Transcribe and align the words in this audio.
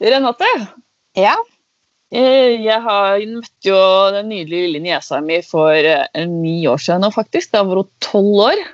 Renate, 0.00 0.48
Ja. 1.16 1.34
eh, 2.12 2.56
jeg 2.62 2.80
har 2.84 3.18
møtte 3.18 3.70
jo 3.70 3.78
den 4.12 4.28
nydelige 4.28 4.66
lille 4.66 4.82
niesa 4.84 5.20
mi 5.24 5.40
for 5.42 5.72
eh, 5.72 6.26
ni 6.26 6.66
år 6.68 6.76
siden 6.82 7.00
nå, 7.06 7.10
faktisk. 7.14 7.52
Da 7.52 7.62
var 7.64 7.80
hun 7.82 7.88
tolv 8.04 8.42
år. 8.50 8.64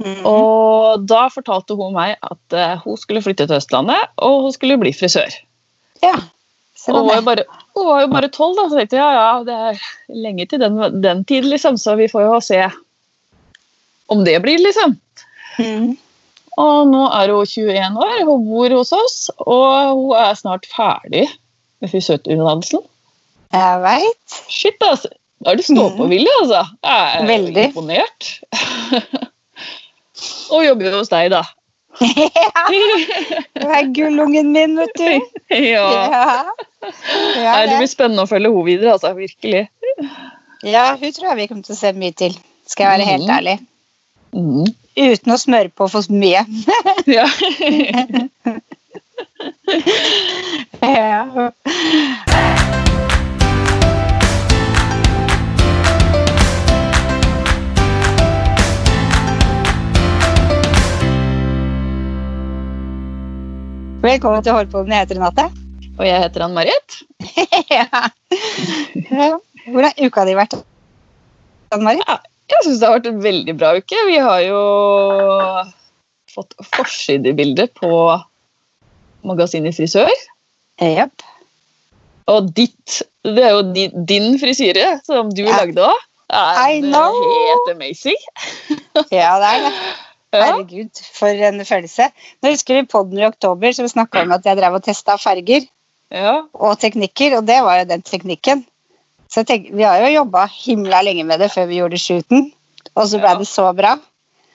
Mm. 0.00 0.24
Og 0.26 1.04
da 1.06 1.28
fortalte 1.30 1.76
hun 1.78 1.92
meg 1.94 2.16
at 2.24 2.56
eh, 2.56 2.78
hun 2.82 2.96
skulle 2.98 3.22
flytte 3.22 3.46
til 3.46 3.60
Østlandet, 3.60 4.08
og 4.18 4.48
hun 4.48 4.52
skulle 4.56 4.78
bli 4.80 4.92
frisør. 4.96 5.30
ja. 6.02 6.16
Og 6.84 6.98
hun 6.98 7.06
var 7.08 7.16
jo 7.16 7.22
bare, 7.24 7.44
hun 7.72 7.86
var 7.86 8.00
jo 8.02 8.08
bare 8.12 8.28
tolv, 8.28 8.56
da, 8.58 8.64
så 8.68 8.76
tenkte 8.76 8.98
jeg 8.98 9.00
ja, 9.00 9.12
ja, 9.16 9.44
det 9.46 9.54
er 9.54 9.78
lenge 10.20 10.44
til 10.50 10.60
den, 10.60 10.74
den 11.00 11.22
tid, 11.24 11.46
liksom, 11.48 11.78
så 11.80 11.94
vi 11.96 12.10
får 12.12 12.26
jo 12.26 12.40
se 12.44 12.58
om 14.12 14.20
det 14.26 14.34
blir, 14.44 14.58
liksom. 14.60 14.92
Mhm. 15.56 15.94
Og 16.60 16.86
nå 16.86 17.02
er 17.10 17.32
hun 17.34 17.46
21 17.46 17.98
år, 17.98 18.20
hun 18.28 18.44
bor 18.46 18.74
hos 18.78 18.92
oss, 18.94 19.16
og 19.42 19.94
hun 19.98 20.12
er 20.20 20.34
snart 20.38 20.66
ferdig 20.70 21.24
med 21.82 21.90
frisørutdannelsen. 21.90 22.84
Jeg 23.54 23.80
veit. 23.82 24.36
Shit, 24.50 24.78
altså. 24.82 25.10
Da 25.44 25.50
er 25.52 25.58
du 25.58 25.64
stå-på-vilje, 25.66 26.30
altså. 26.42 26.62
Jeg 26.86 27.18
er 27.18 27.26
Veldig. 27.28 27.64
imponert. 27.68 28.28
og 30.54 30.64
jobber 30.66 30.96
hos 30.98 31.10
deg, 31.12 31.30
da. 31.34 31.42
ja. 32.00 32.62
Du 33.54 33.66
er 33.70 33.90
gullungen 33.94 34.52
min, 34.54 34.78
vet 34.78 34.94
du. 34.98 35.10
ja. 35.74 35.84
Ja. 35.90 36.54
Ja, 36.84 37.52
det 37.64 37.70
det. 37.70 37.76
blir 37.80 37.90
spennende 37.90 38.24
å 38.26 38.30
følge 38.30 38.50
henne 38.50 38.66
videre, 38.70 38.94
altså. 38.96 39.12
Virkelig. 39.18 39.66
ja, 40.66 40.86
hun 41.00 41.12
tror 41.16 41.30
jeg 41.32 41.38
vi 41.42 41.46
kommer 41.50 41.66
til 41.66 41.76
å 41.76 41.80
se 41.82 41.92
mye 41.98 42.14
til. 42.18 42.34
Skal 42.70 42.86
jeg 42.86 42.94
være 42.98 43.10
helt 43.10 43.28
Mhm. 43.28 43.36
ærlig. 43.38 43.58
Mm. 44.34 44.72
Uten 44.94 45.32
å 45.34 45.38
smøre 45.40 45.72
på 45.74 45.88
for 45.90 46.06
mye. 46.14 46.44
Ja. 47.16 47.26
Ja. 50.84 51.50
Velkommen 64.04 64.44
til 64.44 64.52
Hårpodden. 64.52 64.92
Jeg 64.92 65.00
heter 65.00 65.16
Renate. 65.18 65.46
og 65.98 66.06
jeg 66.06 66.20
heter 66.22 66.44
Ann-Marit. 66.46 67.00
ja. 67.72 67.88
Ja. 69.10 69.30
Hvordan 69.66 69.90
har 69.90 70.06
uka 70.06 70.26
di 70.28 70.36
vært? 70.38 70.60
Ann-Marit? 71.72 72.30
Jeg 72.52 72.64
syns 72.66 72.80
det 72.80 72.88
har 72.88 72.98
vært 72.98 73.08
en 73.10 73.22
veldig 73.24 73.54
bra 73.58 73.70
uke. 73.78 74.00
Vi 74.08 74.16
har 74.20 74.40
jo 74.44 74.60
fått 76.34 76.54
forsidebilde 76.74 77.68
på 77.78 77.90
magasinet 79.24 79.76
Frisør. 79.76 80.10
Yep. 80.82 81.22
Og 82.32 82.48
ditt 82.56 83.02
Det 83.24 83.40
er 83.44 83.54
jo 83.54 83.62
din, 84.04 84.34
frisyre, 84.40 84.98
som 85.06 85.30
du 85.32 85.44
Ja. 85.46 85.62
lagde 85.62 85.80
òg. 85.80 86.00
I 86.34 86.80
know. 86.82 87.14
helt 87.14 87.70
amazing. 87.76 88.20
Ja, 89.12 89.38
det 89.40 89.48
er 89.48 89.62
det. 89.64 89.72
Herregud, 90.34 91.00
for 91.14 91.28
en 91.46 91.64
følelse. 91.64 92.08
Nå 92.42 92.50
husker 92.50 92.74
vi 92.80 92.86
podden 92.90 93.18
i 93.18 93.26
oktober 93.26 93.72
som 93.72 93.86
snakka 93.88 94.22
om 94.24 94.32
at 94.34 94.44
jeg 94.44 94.58
drev 94.58 94.74
og 94.74 94.82
testa 94.84 95.16
farger 95.16 95.66
Ja. 96.10 96.42
og 96.52 96.78
teknikker, 96.80 97.38
og 97.38 97.46
det 97.46 97.62
var 97.62 97.78
jo 97.80 97.84
den 97.84 98.02
teknikken. 98.02 98.64
Så 99.34 99.42
jeg 99.42 99.46
tenker, 99.48 99.74
Vi 99.74 99.82
har 99.82 99.98
jo 99.98 100.12
jobba 100.14 100.44
himla 100.46 101.00
lenge 101.02 101.24
med 101.26 101.40
det 101.42 101.50
før 101.50 101.66
vi 101.66 101.80
gjorde 101.80 101.98
shooten, 101.98 102.52
og 102.94 103.08
så 103.10 103.18
ble 103.18 103.32
Ja. 103.32 103.38
det 103.40 103.48
så 103.50 103.66
bra. 103.74 103.96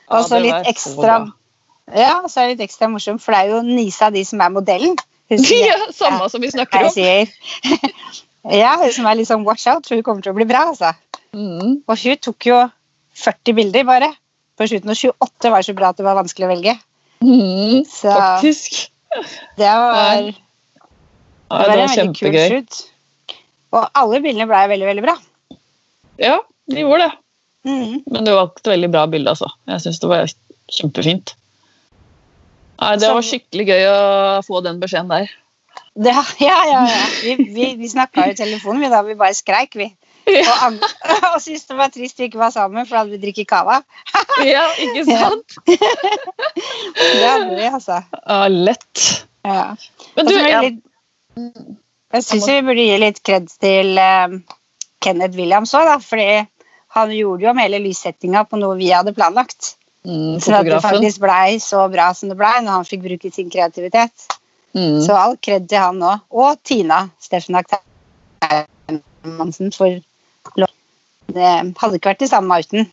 Og 0.10 0.24
så 0.24 0.40
litt 0.40 0.70
ekstra. 0.72 1.18
Ja, 1.92 2.22
så 2.30 2.42
er 2.42 2.48
det 2.48 2.58
litt 2.58 2.70
ekstra 2.70 2.88
morsomt, 2.88 3.22
for 3.22 3.34
det 3.34 3.42
er 3.42 3.50
jo 3.58 3.62
Nisa 3.66 4.10
de 4.14 4.24
som 4.24 4.40
er 4.40 4.54
modellen. 4.54 4.96
Hun 5.30 5.38
ja, 5.52 5.76
samme 5.92 6.30
som 6.32 6.42
vi 6.42 6.52
snakker 6.54 6.86
om. 6.88 6.94
sier. 6.94 7.28
ja, 8.62 8.78
hun 8.80 8.92
som 8.96 9.06
er 9.10 9.20
litt 9.20 9.28
sånn 9.28 9.44
watch 9.44 9.68
out, 9.68 9.86
for 9.86 10.00
hun 10.00 10.06
kommer 10.06 10.24
til 10.24 10.32
å 10.32 10.38
bli 10.38 10.48
bra, 10.50 10.70
altså. 10.72 10.94
Mm. 11.36 11.82
Og 11.84 11.98
hun 12.00 12.22
tok 12.24 12.48
jo 12.48 12.62
40 13.20 13.58
bilder 13.58 13.84
bare 13.84 14.14
på 14.58 14.70
slutten, 14.70 14.94
og 14.94 14.96
28 14.96 15.52
var 15.52 15.66
så 15.68 15.76
bra 15.76 15.92
at 15.92 16.00
det 16.00 16.08
var 16.08 16.18
vanskelig 16.22 16.48
å 16.48 16.54
velge. 16.54 16.78
Mm. 17.20 17.84
Så 17.90 18.14
Faktisk. 18.16 18.80
det 19.60 19.68
var, 19.68 20.24
det 20.24 20.38
var 21.52 21.68
det 21.68 21.84
en 21.84 21.84
var 21.84 21.84
veldig 21.84 22.16
kul 22.16 22.40
shoot. 22.40 22.80
Og 23.76 23.90
alle 24.02 24.22
bildene 24.24 24.48
ble 24.50 24.62
veldig, 24.72 24.88
veldig 24.90 25.06
bra. 25.06 25.18
Ja, 26.20 26.38
de 26.70 26.86
gjorde 26.86 27.08
det. 27.08 27.12
Mm. 27.70 28.00
Men 28.08 28.26
det 28.26 28.34
var 28.34 28.50
et 28.50 28.72
veldig 28.72 28.90
bra 28.94 29.04
bilde, 29.12 29.36
altså. 29.36 29.52
Jeg 29.70 29.84
syns 29.84 30.02
det 30.02 30.10
var 30.10 30.34
kjempefint. 30.80 31.36
Nei, 32.80 32.96
det 33.02 33.12
var 33.12 33.26
skikkelig 33.26 33.66
gøy 33.68 33.86
å 33.92 34.00
få 34.48 34.62
den 34.66 34.80
beskjeden 34.82 35.12
der. 35.12 35.32
Det, 36.00 36.14
ja, 36.50 36.60
ja, 36.70 36.84
ja. 36.88 37.02
Vi, 37.24 37.36
vi, 37.56 37.72
vi 37.80 37.90
snakka 37.92 38.30
i 38.32 38.38
telefonen, 38.38 38.84
vi 38.86 38.92
da. 38.94 39.02
Vi 39.06 39.18
bare 39.20 39.38
skreik, 39.38 39.76
vi. 39.80 39.90
Ja, 40.30 40.54
Og, 40.68 40.78
og 41.34 41.40
syntes 41.42 41.66
det 41.70 41.78
var 41.80 41.92
trist 41.94 42.20
vi 42.22 42.30
ikke 42.30 42.42
var 42.42 42.54
sammen, 42.54 42.86
for 42.86 42.96
da 42.96 43.04
hadde 43.04 43.16
vi 43.16 43.22
drikket 43.24 43.50
cava. 43.50 43.80
ja 44.46 44.66
ikke 44.82 45.06
sant? 45.08 45.58
Det 45.66 47.26
hadde 47.26 47.56
vi, 47.56 47.66
altså. 47.66 48.02
Ja, 48.20 48.42
lett. 48.48 49.06
Ja. 49.48 49.64
Men 50.16 50.30
du, 50.30 50.36
jeg, 50.36 50.70
litt, 50.70 51.80
jeg 52.14 52.26
syns 52.26 52.48
vi 52.50 52.62
burde 52.66 52.86
gi 52.88 52.96
litt 53.02 53.20
kred 53.26 53.50
til 53.62 54.00
eh, 54.02 54.38
Kenneth 55.04 55.38
Williams 55.38 55.74
òg. 55.78 55.92
Fordi 56.06 56.30
han 56.98 57.14
gjorde 57.14 57.46
jo 57.46 57.52
om 57.52 57.62
hele 57.62 57.82
lyssettinga 57.84 58.46
på 58.50 58.60
noe 58.62 58.78
vi 58.80 58.90
hadde 58.94 59.14
planlagt. 59.18 59.76
mm, 60.08 60.40
Sånn 60.42 60.58
at 60.58 60.66
det 60.66 60.82
faktisk 60.82 61.22
blei 61.22 61.60
så 61.62 61.86
bra 61.92 62.10
som 62.18 62.32
det 62.32 62.38
blei, 62.40 62.56
når 62.66 62.80
han 62.80 62.88
fikk 62.90 63.06
bruke 63.06 63.32
sin 63.34 63.52
kreativitet. 63.54 64.30
mm. 64.74 65.02
Så 65.06 65.18
all 65.18 65.38
kred 65.38 65.70
til 65.70 65.82
han 65.84 66.02
òg. 66.02 66.26
Og 66.32 66.58
Tina 66.66 67.04
Steffen 67.22 67.60
Hermansen 68.42 69.74
for. 69.76 70.00
Det 71.30 71.50
hadde 71.78 72.00
ikke 72.00 72.10
vært 72.10 72.24
det 72.24 72.32
samme 72.32 72.58
uten. 72.58 72.88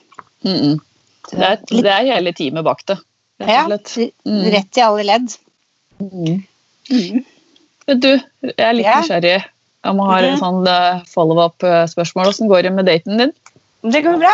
Mm, 0.45 0.57
mm. 0.61 0.81
Det, 1.31 1.39
er, 1.43 1.57
det 1.73 1.91
er 1.91 2.11
hele 2.13 2.33
teamet 2.37 2.67
bak 2.67 2.85
det. 2.87 2.99
rett 3.41 3.55
Ja, 3.55 3.65
slett. 3.65 4.13
Mm. 4.29 4.43
rett 4.53 4.79
i 4.79 4.85
alle 4.85 5.07
ledd. 5.09 5.39
Mm. 6.05 7.25
Mm. 7.87 7.93
Men 7.93 8.01
du, 8.03 8.09
jeg 8.43 8.55
er 8.67 8.73
litt 8.75 8.87
nysgjerrig. 8.87 9.45
Jeg 9.87 9.95
må 9.95 10.07
ha 10.09 10.17
Mhm. 10.21 10.33
et 10.33 10.41
sånn 10.41 10.67
eh, 10.67 11.03
follow-up-spørsmål. 11.15 12.27
Åssen 12.33 12.49
går 12.51 12.63
det 12.63 12.73
med 12.75 12.87
daten 12.87 13.17
din? 13.21 13.33
Det 13.87 14.03
går 14.03 14.19
bra. 14.19 14.33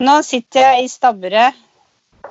Nå 0.00 0.22
sitter 0.22 0.60
jeg 0.60 0.84
i 0.84 0.88
Stabburet 0.92 1.54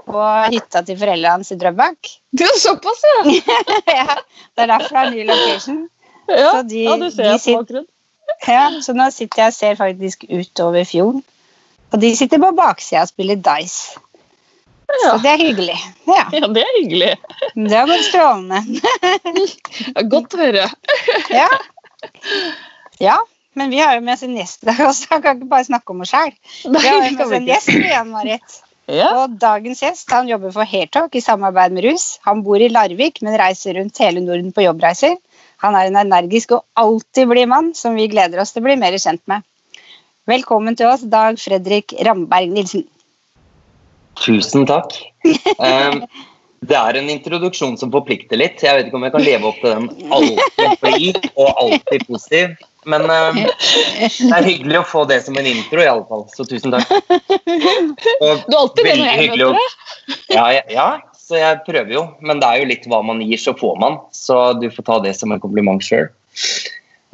på 0.06 0.22
hytta 0.54 0.84
til 0.86 0.98
foreldrene 1.00 1.32
hans 1.40 1.52
i 1.52 1.56
Drøbak. 1.58 1.98
Du, 2.32 2.46
såpass, 2.62 3.02
ja! 3.02 3.24
ja, 3.88 4.16
det 4.56 4.62
er 4.62 4.68
derfor 4.68 4.94
det 4.94 5.02
er 5.02 5.12
ny 5.16 5.24
location. 5.26 5.90
Ja, 6.30 6.52
Så 6.52 6.68
de- 6.70 6.84
ja 6.84 6.96
du 6.98 7.10
ser 7.10 7.24
de 7.24 7.30
jeg 7.40 7.68
på 7.70 7.86
Ja, 8.48 8.70
så 8.82 8.94
nå 8.94 9.10
sitter 9.14 9.42
jeg 9.44 9.48
og 9.48 9.54
ser 9.54 9.76
faktisk 9.76 10.26
utover 10.30 10.86
fjorden. 10.86 11.24
Og 11.94 12.00
de 12.02 12.16
sitter 12.16 12.38
på 12.42 12.52
baksida 12.58 13.02
og 13.02 13.08
spiller 13.10 13.36
Dice. 13.42 13.98
Ja. 14.86 15.12
Så 15.12 15.18
det 15.24 15.32
er 15.32 15.42
hyggelig. 15.42 15.78
Ja, 16.06 16.26
ja, 16.34 16.48
det 16.54 16.62
er 16.62 16.76
hyggelig. 16.80 17.14
det 17.56 17.78
er 17.78 17.88
bare 17.90 18.04
strålende. 18.06 18.60
Godt 20.14 20.36
å 20.38 20.42
høre. 20.42 20.68
Ja. 21.34 21.48
ja, 23.02 23.18
men 23.58 23.74
vi 23.74 23.82
har 23.82 23.98
jo 23.98 24.04
med 24.06 24.14
oss 24.18 24.24
en 24.28 24.38
gjest 24.38 24.64
i 24.64 24.70
dag 24.70 24.84
også. 24.90 25.10
Han 25.16 25.26
kan 25.26 25.40
ikke 25.40 25.52
bare 25.52 25.68
snakke 25.68 25.96
om 25.96 26.06
oss 26.06 26.14
sjøl. 26.14 26.32
Vi 26.64 26.86
har 26.86 27.02
jo 27.02 27.12
med 27.18 27.26
oss 27.26 27.36
en 27.40 27.50
gjest 27.50 27.74
igjen, 27.74 28.14
Marit. 28.14 28.62
Ja. 28.86 29.08
Og 29.24 29.40
dagens 29.42 29.82
gjest 29.82 30.12
han 30.14 30.28
jobber 30.30 30.54
for 30.54 30.70
Hairtalk 30.70 31.16
i 31.18 31.24
samarbeid 31.26 31.74
med 31.74 31.88
Rus. 31.88 32.20
Han 32.28 32.44
bor 32.46 32.62
i 32.62 32.70
Larvik, 32.70 33.24
men 33.26 33.38
reiser 33.42 33.80
rundt 33.80 34.02
hele 34.04 34.22
Norden 34.22 34.54
på 34.54 34.66
jobbreiser. 34.68 35.18
Han 35.64 35.78
er 35.78 35.90
en 35.90 35.98
energisk 36.04 36.54
og 36.58 36.66
alltid 36.78 37.32
blid 37.32 37.50
mann 37.50 37.74
som 37.78 37.98
vi 37.98 38.10
gleder 38.12 38.44
oss 38.44 38.54
til 38.54 38.62
å 38.62 38.68
bli 38.68 38.78
mer 38.78 38.98
kjent 39.02 39.24
med. 39.32 39.46
Velkommen 40.30 40.78
til 40.78 40.90
oss, 40.90 41.06
Dag 41.10 41.40
Fredrik 41.42 41.96
Ramberg 42.06 42.54
Nilsen. 42.54 42.86
Tusen 44.22 44.66
takk. 44.70 44.96
Um, 45.58 46.06
det 46.70 46.78
er 46.78 47.00
en 47.00 47.10
introduksjon 47.12 47.76
som 47.80 47.92
forplikter 47.94 48.40
litt. 48.40 48.64
Jeg 48.64 48.78
vet 48.78 48.90
ikke 48.90 49.00
om 49.00 49.06
jeg 49.08 49.16
kan 49.16 49.26
leve 49.26 49.52
opp 49.52 49.60
til 49.62 49.76
den 49.76 50.14
alltid 50.16 50.80
blid 50.84 51.20
og 51.34 51.52
alltid 51.52 52.08
positiv. 52.08 52.56
Men 52.86 53.08
um, 53.10 53.40
det 53.42 54.30
er 54.30 54.46
hyggelig 54.46 54.80
å 54.84 54.86
få 54.88 55.04
det 55.10 55.20
som 55.26 55.38
en 55.40 55.50
intro, 55.50 55.82
i 55.82 55.90
alle 55.90 56.06
fall. 56.10 56.28
Så 56.34 56.46
tusen 56.48 56.76
takk. 56.76 56.92
Og 58.22 58.46
Du 58.46 58.54
er 58.54 58.60
alltid 58.60 58.86
det 58.86 58.96
når 59.00 59.10
jeg 59.10 59.30
møter 59.34 59.42
deg. 59.42 59.76
ja, 60.36 60.46
ja, 60.54 60.64
ja, 60.70 60.88
så 61.18 61.40
jeg 61.42 61.64
prøver 61.66 61.96
jo. 61.98 62.06
Men 62.22 62.42
det 62.44 62.50
er 62.50 62.62
jo 62.62 62.70
litt 62.70 62.88
hva 62.92 63.02
man 63.06 63.24
gir, 63.26 63.42
så 63.42 63.56
får 63.58 63.78
man. 63.82 64.00
Så 64.14 64.40
du 64.62 64.70
får 64.70 64.90
ta 64.90 65.00
det 65.08 65.16
som 65.18 65.34
en 65.34 65.42
kompliment 65.42 65.82
sjøl. 65.84 66.12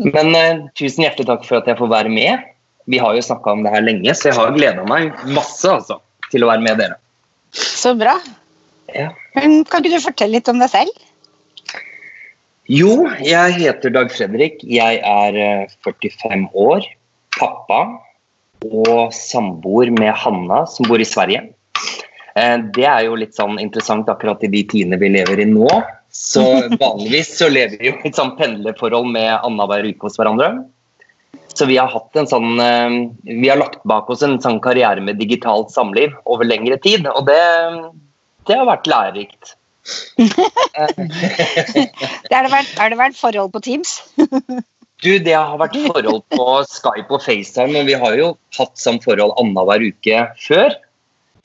Men 0.01 0.35
uh, 0.35 0.67
tusen 0.75 1.05
hjertelig 1.05 1.29
takk 1.31 1.47
for 1.47 1.61
at 1.61 1.71
jeg 1.71 1.79
får 1.79 1.91
være 1.91 2.11
med. 2.11 2.47
Vi 2.91 2.99
har 2.99 3.15
jo 3.15 3.23
snakka 3.23 3.55
om 3.55 3.63
det 3.63 3.71
her 3.71 3.83
lenge, 3.85 4.13
så 4.17 4.31
jeg 4.31 4.39
har 4.39 4.55
gleda 4.55 4.83
meg 4.89 5.13
masse 5.31 5.69
altså, 5.69 5.99
til 6.31 6.45
å 6.45 6.51
være 6.51 6.63
med 6.65 6.79
dere. 6.81 6.97
Så 7.51 7.93
bra. 7.99 8.15
Ja. 8.95 9.11
Kan 9.35 9.63
ikke 9.65 9.91
du 9.91 10.01
fortelle 10.03 10.39
litt 10.39 10.49
om 10.51 10.59
deg 10.61 10.71
selv? 10.71 11.07
Jo, 12.71 13.07
jeg 13.19 13.55
heter 13.57 13.91
Dag 13.91 14.11
Fredrik. 14.13 14.61
Jeg 14.63 15.01
er 15.03 15.37
eh, 15.39 15.71
45 15.83 16.47
år, 16.55 16.85
pappa 17.35 17.81
og 18.61 19.09
samboer 19.15 19.89
med 19.95 20.13
Hanna, 20.13 20.61
som 20.69 20.87
bor 20.87 21.01
i 21.01 21.07
Sverige. 21.07 21.47
Eh, 22.35 22.57
Det 22.75 22.85
er 22.87 23.07
jo 23.07 23.17
litt 23.19 23.35
sånn 23.35 23.59
interessant 23.59 24.07
akkurat 24.11 24.43
i 24.45 24.51
de 24.53 24.61
tidene 24.71 24.99
vi 25.01 25.09
lever 25.11 25.41
i 25.43 25.49
nå. 25.49 25.67
Så 26.11 26.43
vanligvis 26.83 27.33
så 27.39 27.49
lever 27.51 27.79
vi 27.81 27.89
jo 27.91 27.97
i 27.97 28.11
et 28.11 28.19
sånn 28.19 28.35
pendlerforhold 28.39 29.09
med 29.15 29.33
annenhver 29.41 29.89
uke 29.89 30.07
hos 30.07 30.19
hverandre. 30.21 30.53
Så 31.53 31.67
vi 31.69 31.77
har 31.77 31.89
hatt 31.91 32.15
en 32.19 32.29
sånn 32.29 32.59
eh, 32.63 32.93
Vi 33.27 33.49
har 33.49 33.59
lagt 33.59 33.81
bak 33.89 34.09
oss 34.11 34.23
en 34.25 34.37
sånn 34.43 34.61
karriere 34.63 35.03
med 35.03 35.19
digitalt 35.19 35.71
samliv 35.73 36.13
over 36.25 36.47
lengre 36.47 36.77
tid, 36.81 37.07
og 37.11 37.25
det, 37.27 37.41
det 38.49 38.59
har 38.59 38.69
vært 38.69 38.89
lærerikt. 38.89 39.55
det 40.21 40.29
har, 42.35 42.45
det 42.45 42.51
vært, 42.53 42.75
har 42.77 42.93
det 42.93 42.99
vært 42.99 43.17
forhold 43.17 43.51
på 43.55 43.63
Teams? 43.65 43.97
du, 45.01 45.17
det 45.17 45.33
har 45.33 45.57
vært 45.59 45.79
forhold 45.87 46.23
på 46.29 46.47
Skype 46.69 47.09
og 47.09 47.23
FaceTime, 47.25 47.73
men 47.73 47.89
vi 47.89 47.97
har 47.97 48.15
jo 48.19 48.31
hatt 48.57 48.77
sånn 48.79 49.01
forhold 49.03 49.35
annenhver 49.41 49.83
uke 49.89 50.25
før. 50.43 50.77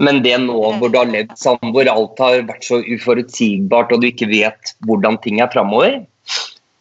Men 0.04 0.20
det 0.24 0.34
nå 0.42 0.58
hvor 0.76 0.92
du 0.92 0.98
har 1.00 1.08
levd 1.08 1.32
sammen, 1.40 1.72
hvor 1.72 1.88
alt 1.88 2.20
har 2.20 2.42
vært 2.50 2.66
så 2.68 2.82
uforutsigbart 2.84 3.94
og 3.94 4.02
du 4.02 4.10
ikke 4.10 4.28
vet 4.28 4.74
hvordan 4.84 5.16
ting 5.24 5.40
er 5.40 5.48
framover, 5.52 6.02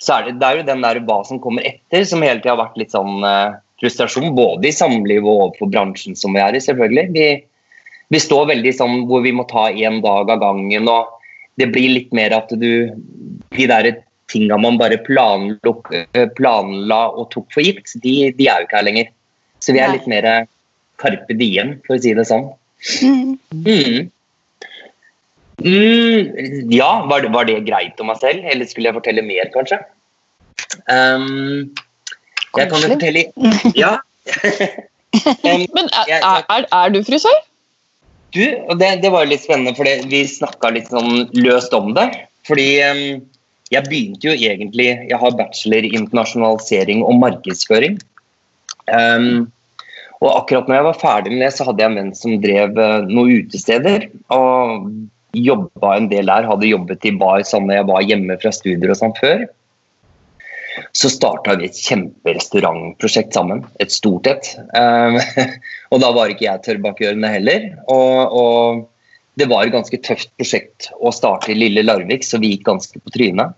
så 0.05 0.19
er 0.19 0.27
det, 0.27 0.37
det 0.41 0.47
er 0.47 0.59
jo 0.59 0.67
den 0.67 0.85
der 0.85 1.01
hva 1.07 1.19
som 1.25 1.41
kommer 1.41 1.65
etter, 1.65 2.05
som 2.05 2.23
hele 2.25 2.41
tida 2.41 2.53
har 2.53 2.61
vært 2.61 2.79
litt 2.79 2.93
sånn 2.93 3.25
uh, 3.25 3.57
frustrasjon. 3.81 4.35
Både 4.37 4.69
i 4.69 4.75
samlivet 4.75 5.25
og 5.25 5.49
overfor 5.49 5.71
bransjen 5.73 6.17
som 6.19 6.35
vi 6.37 6.43
er 6.43 6.57
i, 6.57 6.61
selvfølgelig. 6.61 7.05
Vi, 7.15 7.27
vi 8.13 8.21
står 8.21 8.51
veldig 8.53 8.73
sånn 8.77 9.05
hvor 9.09 9.25
vi 9.25 9.33
må 9.35 9.47
ta 9.49 9.67
én 9.73 10.01
dag 10.05 10.29
av 10.29 10.41
gangen. 10.43 10.89
og 10.91 11.13
det 11.59 11.71
blir 11.71 11.93
litt 11.93 12.11
mer 12.11 12.35
at 12.35 12.49
du 12.51 12.91
De 13.55 13.67
der 13.71 13.93
tinga 14.27 14.57
man 14.57 14.79
bare 14.81 14.97
planlok, 15.05 15.91
planla 16.35 17.01
og 17.13 17.29
tok 17.31 17.45
for 17.53 17.61
gitt, 17.63 17.93
de, 18.01 18.33
de, 18.33 18.47
er 18.49 18.63
jo 18.63 18.65
ikke 18.65 18.79
her 18.79 18.87
lenger. 18.87 19.11
Så 19.61 19.75
vi 19.75 19.79
er 19.79 19.93
litt 19.93 20.07
mer 20.09 20.25
carpe 20.99 21.37
diem, 21.37 21.75
for 21.85 21.95
å 21.95 22.01
si 22.01 22.13
det 22.17 22.25
sånn. 22.27 22.47
Mm. 23.05 23.35
Mm. 23.53 24.09
Mm, 25.61 26.71
ja, 26.73 26.89
var 27.07 27.21
det, 27.21 27.29
var 27.31 27.47
det, 27.47 27.61
greit 27.69 28.01
om 28.01 28.09
meg 28.11 28.19
selv, 28.19 28.43
eller 28.49 28.67
skulle 28.67 28.89
jeg 28.89 28.97
fortelle 28.97 29.23
mer, 29.25 29.47
kanskje? 29.53 29.79
Um, 30.91 31.71
jeg 32.55 32.69
kan 32.71 32.81
jo 32.81 32.91
fortelle 32.93 33.25
Ja. 33.75 33.97
um, 35.43 35.65
Men 35.75 35.91
er, 35.91 36.17
er, 36.19 36.65
er, 36.71 36.89
du 36.93 37.01
frisør? 37.07 37.37
Du, 38.35 38.43
og 38.67 38.79
det, 38.81 38.89
det 39.03 39.11
var 39.13 39.23
jo 39.23 39.31
litt 39.31 39.45
spennende, 39.45 39.75
for 39.77 39.87
vi 40.11 40.25
snakka 40.27 40.73
litt 40.75 40.91
sånn 40.91 41.29
løst 41.39 41.75
om 41.75 41.93
det. 41.95 42.09
Fordi 42.47 42.67
um, 42.83 43.03
jeg 43.73 43.87
begynte 43.87 44.29
jo 44.29 44.35
egentlig 44.35 44.91
Jeg 45.09 45.17
har 45.17 45.37
bachelor 45.39 45.87
i 45.87 45.93
internasjonalisering 45.97 47.03
og 47.05 47.19
markedsføring. 47.23 47.99
Um, 48.91 49.47
og 50.23 50.29
akkurat 50.31 50.69
når 50.69 50.79
jeg 50.79 50.87
var 50.87 51.01
ferdig 51.01 51.33
med 51.33 51.43
det, 51.43 51.51
så 51.55 51.67
hadde 51.67 51.83
jeg 51.83 51.91
en 51.91 51.99
venn 51.99 52.13
som 52.17 52.39
drev 52.43 52.79
uh, 52.79 53.07
noen 53.09 53.45
utesteder. 53.45 54.07
Og 54.33 54.89
jobba 55.35 55.95
en 55.97 56.09
del 56.11 56.31
der. 56.31 56.47
Hadde 56.49 56.69
jobbet 56.71 57.07
i 57.07 57.13
bar 57.19 57.43
sånn 57.47 57.67
når 57.69 57.79
jeg 57.79 57.89
var 57.91 58.09
hjemme 58.09 58.37
fra 58.41 58.53
studier 58.55 58.93
og 58.93 58.99
sånn 58.99 59.15
før. 59.19 59.45
Så 60.95 61.09
starta 61.11 61.55
vi 61.59 61.69
et 61.69 61.77
kjemperestaurantprosjekt 61.87 63.35
sammen. 63.35 63.63
Et 63.83 63.91
stort 63.91 64.27
et. 64.27 64.49
Um, 64.75 65.19
og 65.91 66.01
da 66.03 66.11
var 66.15 66.31
ikke 66.31 66.47
jeg 66.47 66.63
tørr 66.65 67.23
heller. 67.25 67.69
Og, 67.87 68.35
og, 68.41 68.83
det 69.35 69.49
var 69.51 69.65
et 69.65 69.75
ganske 69.75 69.99
tøft 69.99 70.29
prosjekt 70.39 70.89
å 71.03 71.11
starte 71.11 71.51
i 71.51 71.57
lille 71.57 71.83
Larvik, 71.83 72.23
så 72.23 72.39
vi 72.39 72.53
gikk 72.53 72.69
ganske 72.69 72.99
på 73.03 73.11
trynet. 73.11 73.55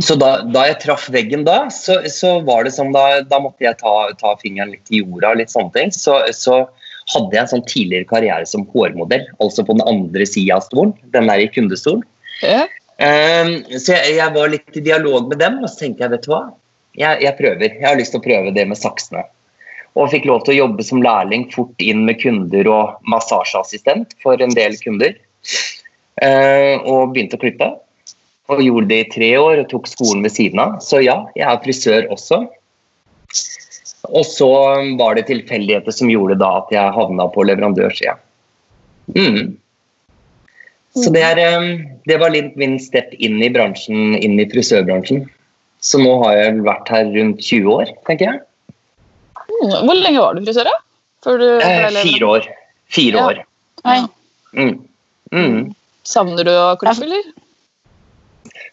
Så 0.00 0.14
da, 0.16 0.36
da 0.48 0.68
jeg 0.70 0.78
traff 0.84 1.08
veggen 1.12 1.42
da, 1.44 1.66
så, 1.74 1.98
så 2.08 2.38
var 2.46 2.64
det 2.64 2.72
som 2.72 2.94
da, 2.94 3.20
da 3.28 3.40
måtte 3.42 3.66
jeg 3.66 3.76
ta, 3.82 3.96
ta, 4.20 4.36
fingeren 4.40 4.70
litt 4.72 4.94
i 4.94 5.02
jorda. 5.02 5.34
litt 5.36 5.52
sånne 5.52 5.74
ting. 5.74 5.90
Så, 5.92 6.14
så 6.32 6.62
hadde 7.12 7.34
jeg 7.34 7.42
en 7.42 7.50
sånn 7.50 7.66
tidligere 7.68 8.08
karriere 8.08 8.46
som 8.48 8.64
hårmodell, 8.72 9.26
altså 9.42 9.66
på 9.66 9.76
den 9.76 9.84
andre 9.90 10.26
sida 10.28 10.60
av 10.60 10.64
stolen. 10.70 10.94
Den 11.12 11.28
der 11.28 11.42
i 11.42 11.50
kundestolen. 11.52 12.06
Ja. 12.40 12.64
Um, 13.02 13.54
så 13.82 13.96
jeg, 13.98 14.30
var 14.34 14.50
litt 14.52 14.76
i 14.78 14.84
dialog 14.84 15.30
med 15.32 15.40
dem, 15.42 15.58
og 15.62 15.70
så 15.70 15.82
tenkte 15.82 16.04
jeg 16.04 16.12
vet 16.12 16.26
du 16.26 16.30
hva, 16.30 16.42
jeg, 16.94 17.22
jeg, 17.24 17.34
prøver. 17.38 17.68
Jeg 17.80 17.86
har 17.88 17.98
lyst 17.98 18.14
til 18.14 18.22
å 18.22 18.26
prøve 18.26 18.52
det 18.54 18.66
med 18.70 18.78
saksene. 18.78 19.24
Og 19.98 20.12
fikk 20.12 20.28
lov 20.28 20.44
til 20.44 20.54
å 20.54 20.60
jobbe 20.62 20.84
som 20.86 21.02
lærling 21.04 21.48
fort 21.52 21.82
inn 21.82 22.04
med 22.06 22.20
kunder 22.22 22.68
og 22.70 23.08
massasjeassistent 23.10 24.14
for 24.24 24.40
en 24.40 24.54
del 24.56 24.76
kunder. 24.80 25.16
Uh, 26.22 26.78
og 26.86 27.14
begynte 27.16 27.40
å 27.40 27.42
klippe. 27.42 27.68
Og 28.52 28.62
gjorde 28.62 28.90
det 28.92 29.00
i 29.00 29.10
tre 29.12 29.30
år 29.40 29.62
og 29.62 29.70
tok 29.72 29.88
skolen 29.90 30.22
ved 30.24 30.34
siden 30.34 30.62
av. 30.62 30.78
Så 30.84 31.00
ja, 31.02 31.22
jeg 31.38 31.48
er 31.48 31.62
frisør 31.64 32.08
også. 32.12 32.42
Og 34.10 34.24
så 34.26 34.50
var 34.98 35.16
det 35.16 35.28
tilfeldigheter 35.30 35.94
som 35.94 36.10
gjorde 36.10 36.38
da 36.40 36.50
at 36.60 36.72
jeg 36.74 36.94
havna 36.96 37.28
på 37.32 37.44
leverandørsida. 37.48 38.16
Mm. 39.16 39.56
Så 40.92 41.08
det, 41.14 41.22
er, 41.24 41.38
um, 41.56 41.84
det 42.08 42.18
var 42.20 42.34
litt 42.34 42.56
min 42.60 42.76
step 42.82 43.14
inn 43.16 43.38
i 43.40 43.48
bransjen, 43.52 44.16
inn 44.18 44.36
i 44.40 44.48
frisørbransjen. 44.50 45.24
Så 45.82 45.98
nå 46.02 46.14
har 46.22 46.36
jeg 46.36 46.64
vært 46.66 46.90
her 46.92 47.08
rundt 47.14 47.40
20 47.40 47.70
år, 47.72 47.92
tenker 48.06 48.28
jeg. 48.28 48.42
Mm, 49.48 49.86
hvor 49.88 49.96
lenge 49.96 50.20
var 50.20 50.36
du 50.36 50.42
frisør, 50.44 50.68
da? 50.68 50.76
Eh, 51.32 52.02
fire 52.02 52.28
år. 52.28 52.48
Fire 52.92 53.22
ja. 53.22 53.24
år. 53.30 54.10
Mm. 54.52 54.74
Mm. 55.32 55.72
Savner 56.06 56.46
du 56.46 56.52
å 56.52 56.74
klippe, 56.80 57.06
eller? 57.06 57.30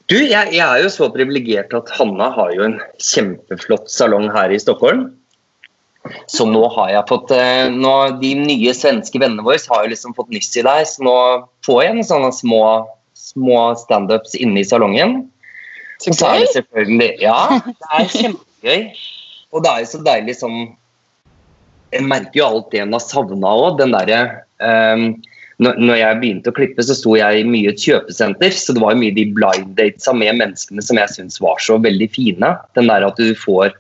Du, 0.10 0.18
jeg, 0.18 0.52
jeg, 0.56 0.66
er 0.66 0.82
jo 0.82 0.90
så 0.92 1.08
privilegert 1.14 1.74
at 1.78 1.92
Hanna 1.94 2.32
har 2.34 2.52
jo 2.56 2.66
en 2.66 2.80
kjempeflott 2.98 3.92
salong 3.94 4.28
her 4.34 4.52
i 4.52 4.58
Stockholm. 4.62 5.12
Så 6.32 6.46
nå 6.48 6.62
har 6.76 6.92
jeg 6.94 7.08
fått 7.10 7.32
eh, 7.36 7.68
nå, 7.74 7.94
De 8.22 8.32
nye 8.40 8.74
svenske 8.76 9.20
vennene 9.20 9.44
våre 9.46 9.60
har 9.72 9.84
jo 9.84 9.92
liksom 9.94 10.16
fått 10.18 10.32
nyss 10.34 10.54
i 10.58 10.64
deg, 10.66 10.88
så 10.88 11.06
nå 11.06 11.16
får 11.68 11.84
jeg 11.84 11.98
noen 11.98 12.08
sånne 12.08 12.32
små, 12.36 12.64
små 13.20 13.60
standups 13.82 14.38
inne 14.40 14.64
i 14.64 14.68
salongen. 14.68 15.22
Så 16.00 16.16
så 16.16 16.30
er 16.32 16.46
det 16.46 16.54
selvfølgelig 16.56 17.10
Ja, 17.24 17.40
det 17.68 17.90
er 17.92 18.12
kjempegøy. 18.14 18.86
Og 19.50 19.66
det 19.66 19.72
er 19.72 19.82
jo 19.84 19.90
så 19.90 20.00
deilig 20.06 20.38
sånn 20.40 20.60
Jeg 21.92 22.06
merker 22.06 22.40
jo 22.40 22.46
alt 22.48 22.70
det 22.72 22.84
en 22.86 22.96
har 22.96 23.04
savna 23.04 23.52
òg. 23.66 23.82
Den 23.82 23.96
derre 23.98 24.22
um, 24.62 25.12
når 25.60 25.98
jeg 26.00 26.20
begynte 26.22 26.52
å 26.54 26.56
klippe, 26.56 26.84
så 26.86 26.96
sto 26.96 27.18
jeg 27.20 27.44
mye 27.44 27.68
i 27.68 27.72
et 27.74 27.82
kjøpesenter. 27.84 28.54
Så 28.56 28.72
det 28.78 28.84
var 28.84 28.96
mye 28.96 29.12
de 29.12 29.26
blind 29.36 29.74
datesa 29.76 30.14
med 30.16 30.38
menneskene 30.40 30.84
som 30.86 31.00
jeg 31.02 31.12
syns 31.18 31.42
var 31.44 31.60
så 31.60 31.76
veldig 31.84 32.08
fine. 32.16 32.54
Den 32.80 32.88
der 32.88 33.04
at 33.10 33.20
du 33.20 33.34
får 33.36 33.74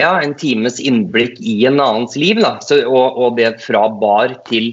ja, 0.00 0.10
en 0.22 0.34
times 0.38 0.80
innblikk 0.82 1.38
i 1.40 1.60
en 1.68 1.80
annens 1.82 2.16
liv. 2.18 2.40
Så, 2.64 2.80
og, 2.88 3.18
og, 3.18 3.36
det 3.38 3.56
fra 3.62 3.86
bar 4.00 4.36
til 4.48 4.72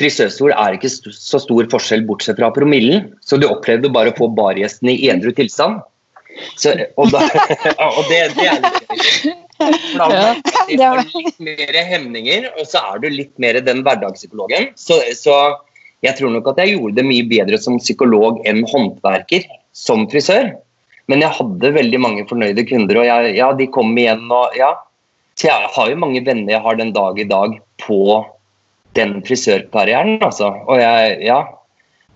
frisørstol 0.00 0.54
er 0.54 0.78
ikke 0.78 0.90
så 0.90 1.40
stor 1.42 1.68
forskjell 1.72 2.06
bortsett 2.08 2.40
fra 2.40 2.48
promillen. 2.54 3.10
Så 3.20 3.40
du 3.40 3.48
opplevde 3.50 3.92
bare 3.92 4.14
å 4.14 4.18
få 4.18 4.30
bargjestene 4.32 4.96
i 4.96 5.10
edru 5.12 5.34
tilstand. 5.36 5.82
Så, 6.56 6.72
og, 6.96 7.10
da, 7.12 7.26
og 7.98 8.04
det, 8.08 8.20
det, 8.38 8.46
er 8.48 8.62
litt 8.64 8.92
gøy. 9.60 10.78
Har 10.80 11.02
litt 11.04 11.42
mer 11.44 11.80
hemninger, 11.90 12.48
og 12.54 12.64
så 12.68 12.80
er 12.94 13.02
du 13.02 13.10
litt 13.12 13.34
mer 13.42 13.60
den 13.64 13.84
hverdagspsykologen. 13.84 14.70
Så, 14.80 15.02
så 15.18 15.36
jeg 16.06 16.16
tror 16.16 16.32
nok 16.32 16.48
at 16.54 16.62
jeg 16.62 16.78
gjorde 16.78 16.96
det 16.96 17.04
mye 17.04 17.28
bedre 17.28 17.60
som 17.60 17.76
psykolog 17.82 18.40
enn 18.48 18.64
håndverker 18.70 19.44
som 19.76 20.06
frisør. 20.08 20.54
Men 21.10 21.24
jeg 21.24 21.34
hadde 21.34 21.72
veldig 21.74 22.00
mange 22.02 22.26
fornøyde 22.30 22.64
kunder, 22.68 23.00
og 23.02 23.08
jeg, 23.08 23.34
ja, 23.40 23.50
de 23.58 23.66
kom 23.74 23.96
igjen. 23.98 24.28
og 24.30 24.54
ja. 24.58 24.74
Så 25.38 25.48
jeg 25.48 25.70
har 25.74 25.88
jo 25.90 25.98
mange 25.98 26.22
venner 26.26 26.54
jeg 26.54 26.62
har 26.62 26.76
den 26.78 26.92
dag 26.94 27.18
i 27.18 27.26
dag 27.26 27.56
på 27.82 28.02
den 28.98 29.18
frisørkarrieren. 29.26 30.20
Altså. 30.22 30.52
Og 30.66 30.78
jeg, 30.82 31.16
ja. 31.26 31.40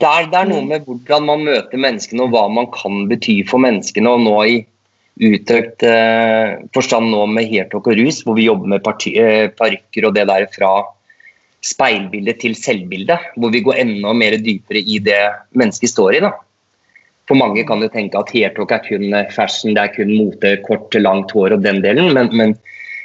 Det 0.03 0.11
er, 0.11 0.29
det 0.31 0.39
er, 0.39 0.51
noe 0.51 0.63
mm. 0.63 0.71
med 0.73 0.87
hvordan 0.87 1.27
man 1.31 1.45
møter 1.47 1.81
menneskene, 1.81 2.27
og 2.27 2.35
hva 2.35 2.47
man 2.53 2.71
kan 2.75 3.05
bety 3.11 3.41
for 3.49 3.63
menneskene. 3.63 4.15
Og 4.15 4.25
nå 4.27 4.37
i 4.51 4.57
utøkt 5.23 5.85
eh, 5.87 6.59
forstand 6.75 7.13
nå 7.15 7.27
med 7.31 7.47
Hertok 7.51 7.93
og 7.93 7.99
rus, 8.01 8.23
hvor 8.27 8.39
vi 8.39 8.49
jobber 8.49 8.75
med 8.75 8.87
eh, 9.15 9.47
parykker 9.55 10.09
og 10.09 10.17
det 10.17 10.27
der 10.31 10.49
fra 10.55 10.73
speilbilde 11.65 12.35
til 12.43 12.59
selvbilde. 12.59 13.19
Hvor 13.39 13.55
vi 13.55 13.63
går 13.65 13.81
enda 13.87 14.15
mer 14.15 14.37
dypere 14.39 14.83
i 14.83 15.01
det 15.03 15.23
mennesket 15.57 15.95
står 15.95 16.19
i. 16.19 16.25
da. 16.27 16.35
For 17.29 17.41
mange 17.41 17.65
kan 17.69 17.81
jo 17.81 17.89
tenke 17.93 18.21
at 18.21 18.33
hairtalk 18.35 18.73
er 18.75 18.85
kun 18.85 19.09
eh, 19.17 19.31
fashion, 19.33 19.75
det 19.77 19.83
er 19.83 19.93
kun 19.95 20.13
mote, 20.13 20.55
kort, 20.67 20.95
langt 21.01 21.33
hår 21.33 21.57
og 21.57 21.65
den 21.65 21.81
delen. 21.85 22.13
Men, 22.17 22.31
men, 22.37 22.57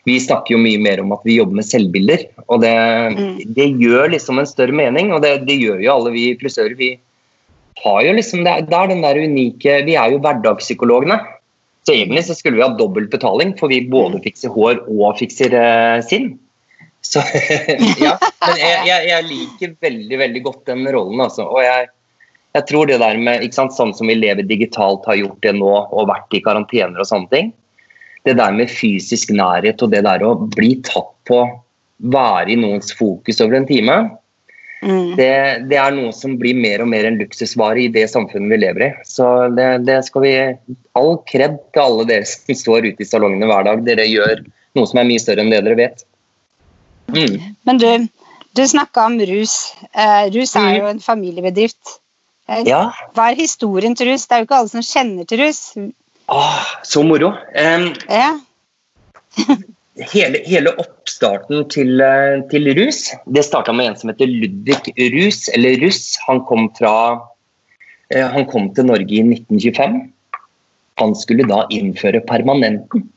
vi 0.07 0.15
snakker 0.23 0.55
jo 0.55 0.61
mye 0.61 0.79
mer 0.81 1.01
om 1.03 1.11
at 1.13 1.25
vi 1.27 1.35
jobber 1.37 1.59
med 1.59 1.67
selvbilder. 1.67 2.23
Og 2.47 2.63
det, 2.63 2.75
mm. 3.15 3.33
det 3.55 3.67
gjør 3.81 4.13
liksom 4.15 4.39
en 4.41 4.47
større 4.47 4.75
mening, 4.75 5.11
og 5.13 5.21
det, 5.25 5.43
det, 5.47 5.59
gjør 5.59 5.83
jo 5.83 5.91
alle 5.93 6.13
vi 6.15 6.23
frisører. 6.39 6.75
Vi 6.79 6.93
har 7.83 7.99
jo 8.07 8.15
liksom, 8.15 8.45
det 8.47 8.53
er, 8.53 8.67
det 8.67 8.77
er 8.79 8.89
den 8.91 9.03
der 9.05 9.19
unike 9.19 9.75
Vi 9.87 9.97
er 9.99 10.15
jo 10.15 10.21
hverdagspsykologene. 10.23 11.19
Så 11.87 11.95
egentlig 11.95 12.25
så 12.27 12.35
skulle 12.35 12.59
vi 12.59 12.65
ha 12.65 12.71
dobbelt 12.79 13.11
betaling, 13.11 13.53
for 13.59 13.71
vi 13.71 13.83
både 13.91 14.19
mm. 14.19 14.23
fikser 14.25 14.55
hår 14.55 14.81
og 14.87 15.19
fikser 15.19 15.55
uh, 15.55 15.99
sinn. 16.05 16.33
Så 17.05 17.23
ja. 18.03 18.17
Men 18.19 18.59
jeg, 18.59 18.81
jeg, 18.87 19.05
jeg, 19.07 19.27
liker 19.29 19.77
veldig, 19.87 20.19
veldig 20.23 20.43
godt 20.47 20.65
den 20.71 20.83
rollen, 20.91 21.21
altså. 21.23 21.47
Og 21.47 21.63
jeg 21.63 21.87
jeg 22.57 22.65
tror 22.69 22.89
det 22.89 22.99
der 23.01 23.17
med, 23.21 23.43
ikke 23.45 23.59
sant, 23.59 23.75
Sånn 23.77 23.93
som 23.95 24.09
vi 24.09 24.17
lever 24.17 24.47
digitalt, 24.47 25.05
har 25.09 25.19
gjort 25.19 25.41
det 25.45 25.55
nå 25.57 25.69
og 25.69 26.09
vært 26.09 26.33
i 26.33 26.43
karantener 26.45 27.01
og 27.01 27.09
sånne 27.09 27.29
ting. 27.33 27.51
Det 28.27 28.35
der 28.39 28.55
med 28.55 28.71
fysisk 28.71 29.31
nærhet 29.31 29.81
og 29.85 29.93
det 29.93 30.03
der 30.07 30.25
å 30.25 30.35
bli 30.55 30.75
tatt 30.87 31.13
på, 31.29 31.43
være 31.99 32.53
i 32.53 32.57
noens 32.59 32.93
fokus 32.95 33.41
over 33.43 33.59
en 33.59 33.69
time, 33.69 33.99
Mm. 34.79 35.15
Det, 35.19 35.31
det 35.67 35.75
er 35.75 35.91
noe 35.91 36.11
som 36.15 36.37
blir 36.39 36.55
mer 36.55 36.79
og 36.79 36.87
mer 36.87 37.03
en 37.09 37.17
luksusvare 37.19 37.81
i 37.83 37.89
det 37.91 38.05
samfunnet 38.11 38.53
vi 38.53 38.59
lever 38.61 38.85
i. 38.85 38.89
Så 39.07 39.25
det, 39.55 39.67
det 39.89 39.97
skal 40.07 40.23
vi 40.23 40.35
All 40.99 41.17
kred 41.27 41.57
til 41.73 41.83
alle 41.83 42.05
dere 42.07 42.27
som 42.27 42.55
står 42.55 42.87
ute 42.87 43.03
i 43.03 43.07
salongene 43.07 43.49
hver 43.49 43.67
dag. 43.67 43.83
Dere 43.87 44.07
gjør 44.07 44.43
noe 44.77 44.89
som 44.89 45.01
er 45.01 45.09
mye 45.09 45.21
større 45.21 45.43
enn 45.43 45.51
det 45.51 45.61
dere 45.67 45.79
vet. 45.79 46.05
Mm. 47.11 47.35
Men 47.67 47.81
du, 47.81 47.89
du 48.55 48.63
snakka 48.67 49.07
om 49.09 49.19
rus. 49.31 49.57
Eh, 49.91 50.29
rus 50.35 50.55
er 50.59 50.77
jo 50.79 50.89
en 50.91 51.03
familiebedrift. 51.03 51.99
Eh, 52.49 52.63
Ja, 52.67 52.91
Hva 53.13 53.31
er 53.31 53.39
historien 53.39 53.95
til 53.95 54.09
russ? 54.11 54.27
Det 54.27 54.35
er 54.35 54.43
jo 54.43 54.49
ikke 54.49 54.59
alle 54.63 54.71
som 54.73 54.85
kjenner 54.85 55.27
til 55.29 55.43
russ. 55.45 55.77
ah, 56.27 56.65
så 56.83 57.03
moro. 57.05 57.33
Um, 57.55 57.93
Ja. 58.09 58.37
hele, 60.13 60.41
hele 60.45 60.73
oppstarten 60.81 61.67
til, 61.69 62.01
eh, 62.01 62.41
til 62.49 62.69
rus, 62.77 63.11
det 63.31 63.45
starta 63.45 63.73
med 63.73 63.87
en 63.91 63.95
som 63.95 64.09
heter 64.09 64.27
Ludvig 64.27 64.93
Rus, 65.13 65.49
eller 65.53 65.79
Russ. 65.83 66.17
Han 66.27 66.43
kom, 66.45 66.69
fra, 66.77 67.21
eh, 68.11 68.27
han 68.27 68.45
kom 68.45 68.73
til 68.73 68.85
Norge 68.85 69.11
i 69.11 69.23
1925. 69.23 70.11
Han 70.97 71.15
skulle 71.15 71.47
da 71.47 71.65
innføre 71.71 72.25
permanenten. 72.25 73.07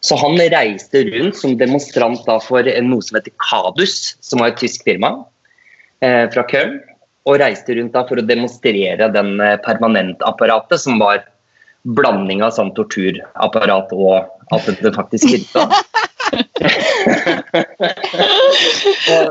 Så 0.00 0.16
han 0.20 0.36
reiste 0.38 1.02
rundt 1.08 1.36
som 1.36 1.56
demonstrant 1.58 2.22
for 2.44 2.62
noe 2.62 3.02
som 3.02 3.16
heter 3.16 3.32
Kadus, 3.42 4.16
som 4.20 4.40
var 4.40 4.52
et 4.52 4.60
tysk 4.60 4.84
firma 4.84 5.24
eh, 6.02 6.28
fra 6.30 6.44
Köln. 6.46 6.80
Og 7.26 7.40
reiste 7.42 7.74
rundt 7.76 7.94
da 7.96 8.04
for 8.08 8.20
å 8.20 8.26
demonstrere 8.26 9.08
den 9.14 9.40
eh, 9.42 9.56
permanentapparatet, 9.64 10.80
som 10.82 11.00
var 11.02 11.24
blanding 11.96 12.42
av 12.42 12.50
sånn 12.54 12.72
torturapparat 12.74 13.92
og 13.94 14.26
at 14.54 14.66
det 14.82 14.92
faktisk 14.94 15.26
virka. 15.30 15.66
og, 19.12 19.26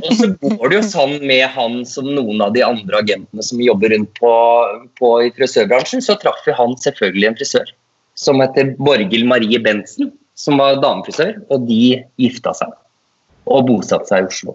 og 0.00 0.12
så 0.16 0.26
går 0.40 0.64
det 0.70 0.76
jo 0.78 0.84
sånn 0.88 1.14
med 1.28 1.44
han 1.52 1.74
som 1.88 2.08
noen 2.08 2.40
av 2.44 2.54
de 2.56 2.62
andre 2.64 3.02
agentene 3.02 3.42
som 3.44 3.60
jobber 3.62 3.92
rundt 3.94 4.12
på, 4.20 4.32
på 5.00 5.08
i 5.26 5.32
frisørbransjen, 5.36 6.04
så 6.04 6.16
traff 6.20 6.40
vi 6.46 6.56
han 6.56 6.76
selvfølgelig 6.84 7.26
en 7.30 7.38
frisør 7.40 7.68
som 8.18 8.40
heter 8.42 8.74
Borghild 8.82 9.28
Marie 9.30 9.60
Bentsen, 9.62 10.10
som 10.38 10.58
var 10.58 10.80
damefrisør, 10.82 11.36
og 11.52 11.66
de 11.68 12.02
gifta 12.20 12.54
seg 12.56 12.72
og 13.48 13.68
bosatte 13.68 14.10
seg 14.10 14.24
i 14.24 14.28
Oslo. 14.28 14.52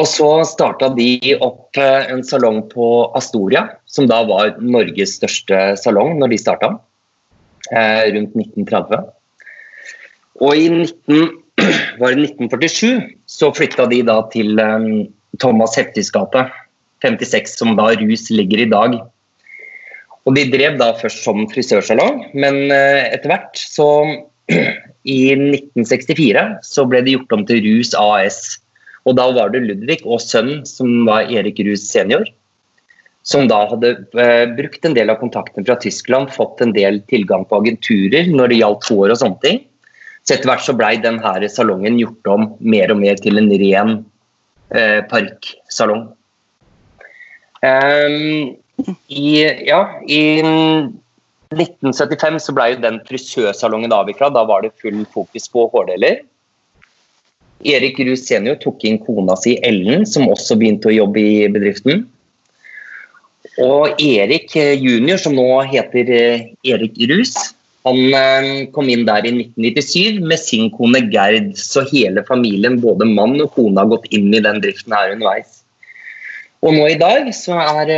Og 0.00 0.08
så 0.08 0.28
starta 0.48 0.88
de 0.96 1.34
opp 1.44 1.76
eh, 1.76 2.08
en 2.12 2.22
salong 2.24 2.62
på 2.70 2.86
Astoria, 3.18 3.66
som 3.84 4.08
da 4.08 4.22
var 4.28 4.54
Norges 4.64 5.18
største 5.18 5.74
salong 5.80 6.16
når 6.20 6.32
de 6.32 6.40
starta, 6.40 6.70
eh, 7.68 8.08
rundt 8.14 8.32
1930. 8.38 9.04
Og 10.40 10.56
i 10.56 10.70
19, 10.72 11.28
var 12.00 12.16
det 12.16 12.30
1947 12.32 13.02
så 13.28 13.52
flytta 13.52 13.86
de 13.92 14.00
da 14.08 14.22
til 14.32 14.56
eh, 14.64 14.88
Thomas 15.44 15.76
Heftis 15.76 16.08
gate, 16.14 16.46
56, 17.04 17.58
som 17.60 17.76
da 17.76 17.90
Rus 18.00 18.30
ligger 18.32 18.64
i 18.64 18.70
dag. 18.72 18.96
Og 20.24 20.36
de 20.38 20.46
drev 20.48 20.78
da 20.80 20.92
først 20.96 21.24
som 21.26 21.44
frisørsalong, 21.50 22.28
men 22.38 22.70
etter 22.70 23.26
hvert 23.26 23.58
så 23.58 23.88
I 25.02 25.34
1964 25.34 26.44
så 26.62 26.84
ble 26.86 27.00
det 27.02 27.16
gjort 27.16 27.34
om 27.34 27.42
til 27.48 27.58
Rus 27.66 27.90
AS. 27.98 28.61
Og 29.08 29.16
da 29.18 29.26
var 29.34 29.50
det 29.50 29.64
Ludvig 29.64 30.00
og 30.04 30.22
sønnen, 30.22 30.62
som 30.68 31.02
var 31.08 31.30
Erik 31.30 31.58
Ruus 31.66 31.84
senior, 31.88 32.28
som 33.26 33.46
da 33.50 33.60
hadde 33.70 33.94
eh, 34.18 34.46
brukt 34.56 34.86
en 34.86 34.96
del 34.96 35.10
av 35.12 35.20
kontaktene 35.20 35.66
fra 35.66 35.76
Tyskland, 35.82 36.32
fått 36.34 36.62
en 36.62 36.74
del 36.74 37.00
tilgang 37.10 37.44
på 37.46 37.60
agenturer 37.62 38.30
når 38.30 38.50
det 38.50 38.62
gjaldt 38.62 38.88
hår 38.90 39.14
og 39.14 39.20
sånne 39.20 39.42
ting. 39.44 39.60
Så 40.22 40.36
etter 40.36 40.50
hvert 40.50 40.64
så 40.66 40.74
blei 40.78 40.96
denne 41.02 41.50
salongen 41.50 41.98
gjort 41.98 42.30
om 42.30 42.48
mer 42.62 42.94
og 42.94 43.00
mer 43.02 43.18
til 43.22 43.38
en 43.38 43.50
ren 43.62 43.94
eh, 44.74 45.00
parykksalong. 45.10 46.08
Um, 47.62 48.58
i, 49.06 49.26
ja, 49.68 49.80
I 50.10 50.22
1975 51.54 52.40
så 52.42 52.54
ble 52.56 52.72
jo 52.72 52.82
den 52.82 53.00
frisørsalongen 53.06 53.94
avvikla. 53.94 54.30
Da 54.34 54.42
var 54.48 54.64
det 54.64 54.74
full 54.82 55.04
fokus 55.14 55.46
på 55.50 55.68
hårdeler. 55.74 56.22
Erik 57.68 58.00
Ruud 58.02 58.18
senior 58.18 58.58
tok 58.62 58.82
inn 58.88 58.98
kona 59.02 59.36
si 59.38 59.56
Ellen, 59.66 60.06
som 60.08 60.30
også 60.30 60.56
begynte 60.58 60.90
å 60.90 60.96
jobbe 60.96 61.22
i 61.22 61.48
bedriften. 61.52 62.04
Og 63.62 64.00
Erik 64.00 64.54
eh, 64.56 64.78
junior, 64.80 65.18
som 65.20 65.34
nå 65.36 65.46
heter 65.68 66.10
eh, 66.10 66.46
Erik 66.66 66.96
Rus, 67.10 67.34
han 67.86 67.98
eh, 68.14 68.50
kom 68.74 68.88
inn 68.90 69.04
der 69.08 69.26
i 69.26 69.32
1997 69.34 70.22
med 70.22 70.40
sin 70.40 70.70
kone 70.74 71.02
Gerd. 71.12 71.52
Så 71.58 71.84
hele 71.90 72.24
familien, 72.28 72.80
både 72.82 73.08
mann 73.08 73.38
og 73.42 73.52
kone, 73.56 73.78
har 73.80 73.90
gått 73.90 74.08
inn 74.14 74.30
i 74.32 74.42
den 74.42 74.62
driften 74.62 74.94
her 74.96 75.14
underveis. 75.16 75.60
Og 76.62 76.76
nå 76.76 76.86
i 76.92 76.98
dag 76.98 77.26
så 77.34 77.58
er, 77.58 77.90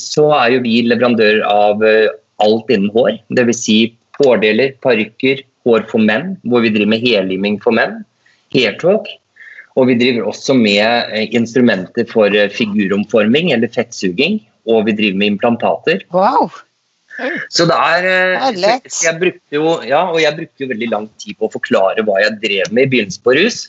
så 0.00 0.30
er 0.32 0.54
jo 0.54 0.62
vi 0.64 0.78
leverandør 0.88 1.42
av 1.44 1.82
alt 1.84 2.72
innen 2.72 2.88
hår. 2.94 3.18
Dvs. 3.36 3.60
Si 3.66 3.76
hårdeler, 4.16 4.72
parykker, 4.80 5.42
hår 5.68 5.84
for 5.90 6.00
menn, 6.00 6.38
hvor 6.48 6.64
vi 6.64 6.72
driver 6.72 6.94
med 6.94 7.04
helliming 7.04 7.60
for 7.60 7.76
menn. 7.76 8.00
Hairtalk. 8.54 9.10
Og 9.74 9.88
vi 9.90 9.96
driver 9.98 10.30
også 10.30 10.54
med 10.54 11.10
eh, 11.10 11.26
instrumenter 11.34 12.06
for 12.10 12.30
eh, 12.30 12.50
figuromforming 12.52 13.50
eller 13.54 13.70
fettsuging. 13.74 14.38
Og 14.70 14.86
vi 14.86 14.94
driver 14.96 15.18
med 15.20 15.34
implantater. 15.34 16.04
Wow. 16.14 16.52
Så 17.52 17.66
det 17.70 17.76
er 17.78 18.06
eh, 18.10 18.80
så 18.90 19.08
jeg 19.08 19.20
brukte 19.20 19.58
jo, 19.58 19.76
ja, 19.86 20.02
og 20.10 20.18
jeg 20.22 20.34
brukte 20.38 20.64
jo 20.64 20.70
veldig 20.72 20.90
lang 20.90 21.06
tid 21.22 21.38
på 21.38 21.46
å 21.46 21.54
forklare 21.54 22.02
hva 22.06 22.18
jeg 22.22 22.38
drev 22.42 22.74
med 22.74 22.88
i 22.88 22.92
begynnelsen 22.94 23.26
på 23.26 23.36
rus. 23.38 23.60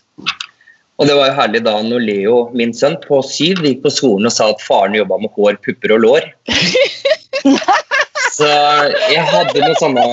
Og 0.95 1.09
det 1.09 1.17
var 1.17 1.29
jo 1.29 1.37
herlig 1.41 1.61
da 1.65 1.75
når 1.83 2.05
Leo, 2.05 2.37
min 2.55 2.71
sønn, 2.73 2.95
på 3.03 3.19
syv 3.27 3.65
gikk 3.65 3.83
på 3.83 3.91
skolen 3.91 4.29
og 4.29 4.33
sa 4.33 4.47
at 4.53 4.63
faren 4.63 4.95
jobba 4.95 5.19
med 5.21 5.33
hår, 5.35 5.59
pupper 5.65 5.97
og 5.97 6.05
lår. 6.05 6.29
Så 8.35 8.47
jeg 9.11 9.23
hadde 9.29 9.61
noen 9.61 9.77
sånne 9.79 10.05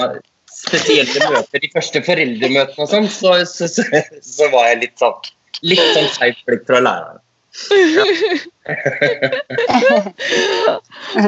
spesielle 0.62 1.31
møter, 1.35 1.62
de 1.62 1.71
første 1.75 2.02
foreldremøtene 2.07 2.87
og 2.87 2.90
sånn, 2.90 3.09
så, 3.11 3.37
så, 3.49 3.69
så, 3.71 4.02
så 4.23 4.50
var 4.54 4.71
jeg 4.71 4.83
litt 4.87 4.97
sånn 5.02 5.33
litt 5.66 5.83
sånn 5.95 6.09
skeivt 6.14 6.42
blikk 6.49 6.64
fra 6.69 6.81
læreren. 6.83 7.21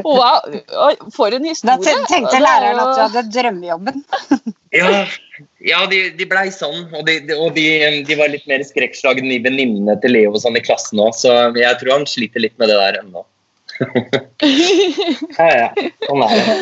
Wow, 0.05 0.41
oi, 0.87 0.95
for 1.13 1.35
en 1.35 1.45
historie. 1.45 1.77
Da 1.77 2.07
tenkte 2.09 2.39
læreren 2.41 2.81
at 2.81 2.95
du 2.95 3.01
hadde 3.03 3.25
drømmejobben. 3.35 4.05
Ja, 4.75 5.05
ja 5.63 5.85
de, 5.87 5.99
de 6.19 6.27
blei 6.27 6.49
sånn. 6.51 6.89
Og, 6.97 7.05
de, 7.07 7.21
de, 7.29 7.37
og 7.39 7.53
de, 7.55 7.67
de 8.09 8.17
var 8.19 8.33
litt 8.33 8.43
mer 8.51 8.65
skrekkslagne 8.67 9.37
i 9.37 9.43
venninnene 9.45 9.95
til 10.03 10.11
Leo 10.17 10.33
og 10.33 10.41
sånn 10.43 10.59
i 10.59 10.63
klassen 10.65 10.99
òg, 10.99 11.13
så 11.15 11.31
jeg 11.55 11.79
tror 11.79 11.93
han 11.93 12.07
sliter 12.11 12.43
litt 12.43 12.57
med 12.59 12.73
det 12.73 12.81
der 12.81 12.99
ennå. 13.05 13.23
ja, 15.39 15.49
ja. 15.49 15.69
Sånn 16.07 16.23
er 16.27 16.35
det. 16.35 16.59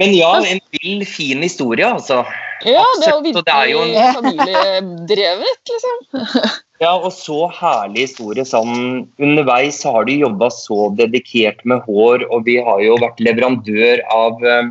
Men 0.00 0.14
ja, 0.14 0.30
en 0.38 0.62
vill, 0.76 1.02
fin 1.08 1.42
historie, 1.44 1.86
altså. 1.88 2.22
Ja, 2.66 2.84
det 2.98 3.10
er 3.10 3.68
jo 3.70 3.82
virkelig 3.82 4.06
familiedrevet, 4.18 5.74
liksom. 5.74 6.48
Ja, 6.78 6.92
og 6.94 7.10
så 7.10 7.48
herlig 7.50 8.04
historie. 8.04 8.44
Sånn, 8.46 9.08
underveis 9.18 9.80
så 9.82 9.96
har 9.96 10.04
du 10.06 10.12
jobba 10.14 10.46
så 10.54 10.92
dedikert 10.94 11.64
med 11.66 11.82
hår, 11.88 12.22
og 12.30 12.44
vi 12.46 12.54
har 12.62 12.78
jo 12.84 12.94
vært 13.02 13.18
leverandør 13.18 14.04
av 14.14 14.44
eh, 14.46 14.68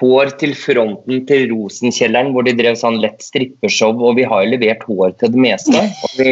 hår 0.00 0.32
til 0.40 0.54
fronten 0.56 1.24
til 1.28 1.50
Rosenkjelleren, 1.52 2.32
hvor 2.32 2.46
de 2.46 2.54
drev 2.56 2.76
sånn 2.80 2.98
lett 3.02 3.20
strippeshow, 3.24 3.92
og 4.00 4.16
vi 4.16 4.24
har 4.28 4.44
jo 4.44 4.52
levert 4.54 4.84
hår 4.88 5.12
til 5.20 5.34
det 5.34 5.42
meste. 5.44 5.82
Og 6.06 6.14
vi 6.16 6.30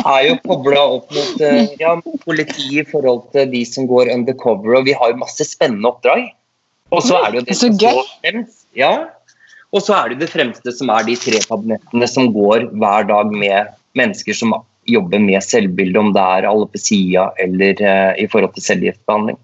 er 0.00 0.20
jo 0.28 0.36
kobla 0.46 0.84
opp 0.98 1.10
mot 1.16 1.42
eh, 1.46 1.72
ja, 1.82 1.96
politiet 2.24 2.84
i 2.84 2.86
forhold 2.90 3.24
til 3.34 3.50
de 3.50 3.64
som 3.66 3.88
går 3.90 4.12
undercover, 4.14 4.78
og 4.78 4.86
vi 4.86 4.94
har 4.96 5.12
jo 5.12 5.22
masse 5.24 5.46
spennende 5.48 5.90
oppdrag. 5.90 6.28
Og 6.94 7.02
så 7.06 7.18
er 7.18 7.30
det 7.30 7.40
jo 7.40 7.46
det 7.48 7.58
som 7.58 7.76
står 7.78 8.00
fremst. 8.22 8.64
Ja, 8.78 8.94
og 9.70 9.84
så 9.84 9.94
er 9.96 10.10
det 10.12 10.24
det 10.24 10.32
fremste 10.32 10.72
som 10.74 10.90
er 10.90 11.06
de 11.06 11.18
tre 11.18 11.38
kabinettene 11.46 12.08
som 12.10 12.32
går 12.34 12.70
hver 12.78 13.06
dag 13.10 13.30
med 13.34 13.70
mennesker 13.98 14.34
som 14.36 14.54
jobber 14.90 15.22
med 15.22 15.42
selvbilde, 15.44 15.98
om 16.00 16.10
det 16.14 16.22
er 16.38 16.48
alopecia 16.50 17.28
eller 17.42 17.82
eh, 17.82 18.22
i 18.22 18.26
forhold 18.30 18.54
til 18.56 18.66
cellegiftbehandling. 18.66 19.38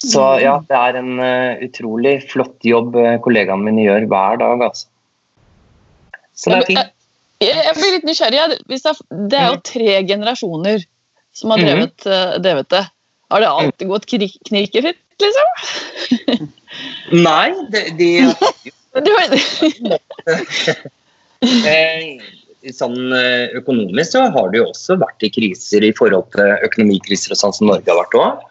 Så 0.00 0.22
ja, 0.40 0.54
det 0.64 0.76
er 0.78 0.96
en 1.00 1.18
uh, 1.20 1.60
utrolig 1.66 2.14
flott 2.30 2.64
jobb 2.64 2.96
eh, 2.96 3.18
kollegaene 3.20 3.66
mine 3.66 3.84
gjør 3.84 4.06
hver 4.08 4.40
dag, 4.40 4.62
altså. 4.70 4.88
Så 6.32 6.54
det 6.54 6.56
er 6.62 6.68
fint. 6.70 6.96
Jeg, 7.40 7.56
jeg 7.56 7.76
blir 7.76 7.94
litt 7.96 8.06
nysgjerrig. 8.08 8.40
det, 8.68 9.36
er, 9.36 9.46
jo 9.48 9.60
tre 9.64 10.00
generasjoner 10.08 10.82
som 11.36 11.52
har 11.54 11.62
drevet, 11.64 12.06
eh, 12.06 12.34
drevet 12.44 12.68
det. 12.72 12.82
Har 13.30 13.44
det 13.44 13.48
alltid 13.48 13.88
gått 13.88 14.08
knirkefritt, 14.48 15.00
liksom? 15.22 15.48
Nei, 17.26 17.48
de, 17.70 18.10
de 19.06 19.10
Eh, 21.40 22.20
sånn 22.76 23.14
eh, 23.16 23.54
økonomisk 23.56 24.12
så 24.12 24.26
har 24.34 24.50
det 24.52 24.58
jo 24.58 24.66
også 24.66 24.98
vært 25.00 25.24
i 25.24 25.30
kriser 25.32 25.86
i 25.88 25.94
forhold 25.96 26.26
til 26.34 26.50
økonomikriser 26.66 27.32
og 27.32 27.40
sånn 27.40 27.54
som 27.56 27.70
Norge 27.70 27.88
har 27.88 27.96
vært 27.96 28.16
òg. 28.20 28.42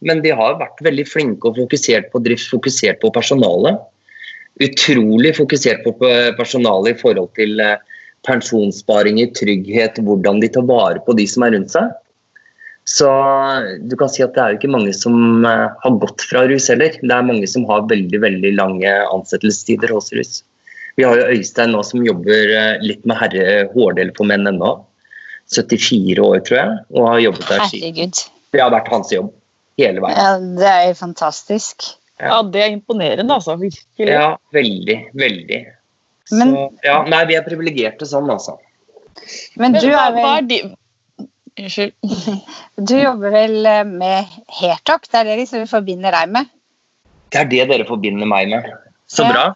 Eh, 0.00 0.06
men 0.06 0.22
de 0.22 0.30
har 0.30 0.58
vært 0.60 0.80
veldig 0.84 1.06
flinke 1.08 1.48
og 1.48 1.56
fokusert 1.56 2.10
på 2.12 2.18
drift, 2.24 2.50
fokusert 2.50 3.00
på 3.00 3.12
personalet. 3.12 3.80
Utrolig 4.60 5.36
fokusert 5.36 5.84
på 5.84 5.94
personalet 6.36 6.96
i 6.96 7.00
forhold 7.00 7.30
til 7.38 7.60
eh, 7.60 7.78
pensjonssparing 8.26 9.20
trygghet, 9.36 9.98
hvordan 10.04 10.40
de 10.40 10.48
tar 10.48 10.66
vare 10.68 11.00
på 11.06 11.16
de 11.16 11.26
som 11.28 11.44
er 11.44 11.56
rundt 11.56 11.72
seg. 11.72 11.90
Så 12.88 13.06
du 13.86 13.94
kan 13.96 14.08
si 14.10 14.22
at 14.24 14.34
det 14.34 14.42
er 14.42 14.52
jo 14.52 14.58
ikke 14.58 14.72
mange 14.72 14.92
som 14.96 15.44
eh, 15.46 15.68
har 15.84 15.98
gått 16.02 16.24
fra 16.28 16.46
rus 16.48 16.68
heller. 16.72 16.96
Det 17.00 17.14
er 17.14 17.26
mange 17.26 17.48
som 17.48 17.66
har 17.68 17.88
veldig 17.88 18.20
veldig 18.24 18.54
lange 18.56 18.94
ansettelsestider 19.14 19.92
hos 19.94 20.12
rus. 20.16 20.40
Vi 20.98 21.06
har 21.06 21.16
jo 21.16 21.28
Øystein 21.36 21.70
nå 21.72 21.84
som 21.86 22.02
jobber 22.04 22.54
eh, 22.56 22.80
litt 22.82 23.04
med 23.08 23.20
herre 23.20 23.66
hårdel 23.74 24.12
for 24.16 24.28
menn 24.28 24.48
ennå. 24.50 24.80
74 25.50 26.22
år, 26.22 26.42
tror 26.46 26.56
jeg, 26.60 26.74
og 26.94 27.06
har 27.08 27.22
jobbet 27.24 27.48
der 27.50 27.62
siden. 27.72 28.12
Det 28.54 28.60
har 28.62 28.70
vært 28.70 28.90
hans 28.92 29.10
jobb 29.10 29.32
hele 29.80 30.02
veien. 30.04 30.16
Ja, 30.20 30.32
det 30.60 30.68
er 30.70 30.82
jo 30.90 30.96
fantastisk. 31.00 31.90
Ja, 32.20 32.42
det 32.44 32.60
er 32.62 32.74
imponerende, 32.74 33.32
altså. 33.32 33.54
Virkelig. 33.60 34.10
Ja, 34.12 34.34
veldig, 34.52 34.96
veldig. 35.16 35.60
Men- 36.36 36.52
Så, 36.54 36.66
ja, 36.84 36.98
nei, 37.08 37.24
vi 37.26 37.34
er 37.38 37.46
privilegerte 37.46 38.06
sånn, 38.06 38.28
altså. 38.30 38.58
Men 39.60 39.72
du, 39.74 39.88
er 39.90 40.12
vel, 40.14 40.74
Unnskyld. 41.60 41.92
du 42.88 42.94
jobber 42.96 43.32
vel 43.34 43.66
eh, 43.66 43.82
med 43.84 44.28
Hertok? 44.60 45.08
Det 45.10 45.18
er 45.20 45.24
det 45.32 45.38
liksom 45.42 45.64
vi 45.64 45.70
forbinder 45.72 46.14
deg 46.14 46.30
med? 46.36 46.52
Det 47.30 47.40
er 47.42 47.50
det 47.50 47.64
dere 47.72 47.86
forbinder 47.88 48.26
meg 48.30 48.48
med. 48.52 48.68
Så 49.10 49.26
bra. 49.26 49.50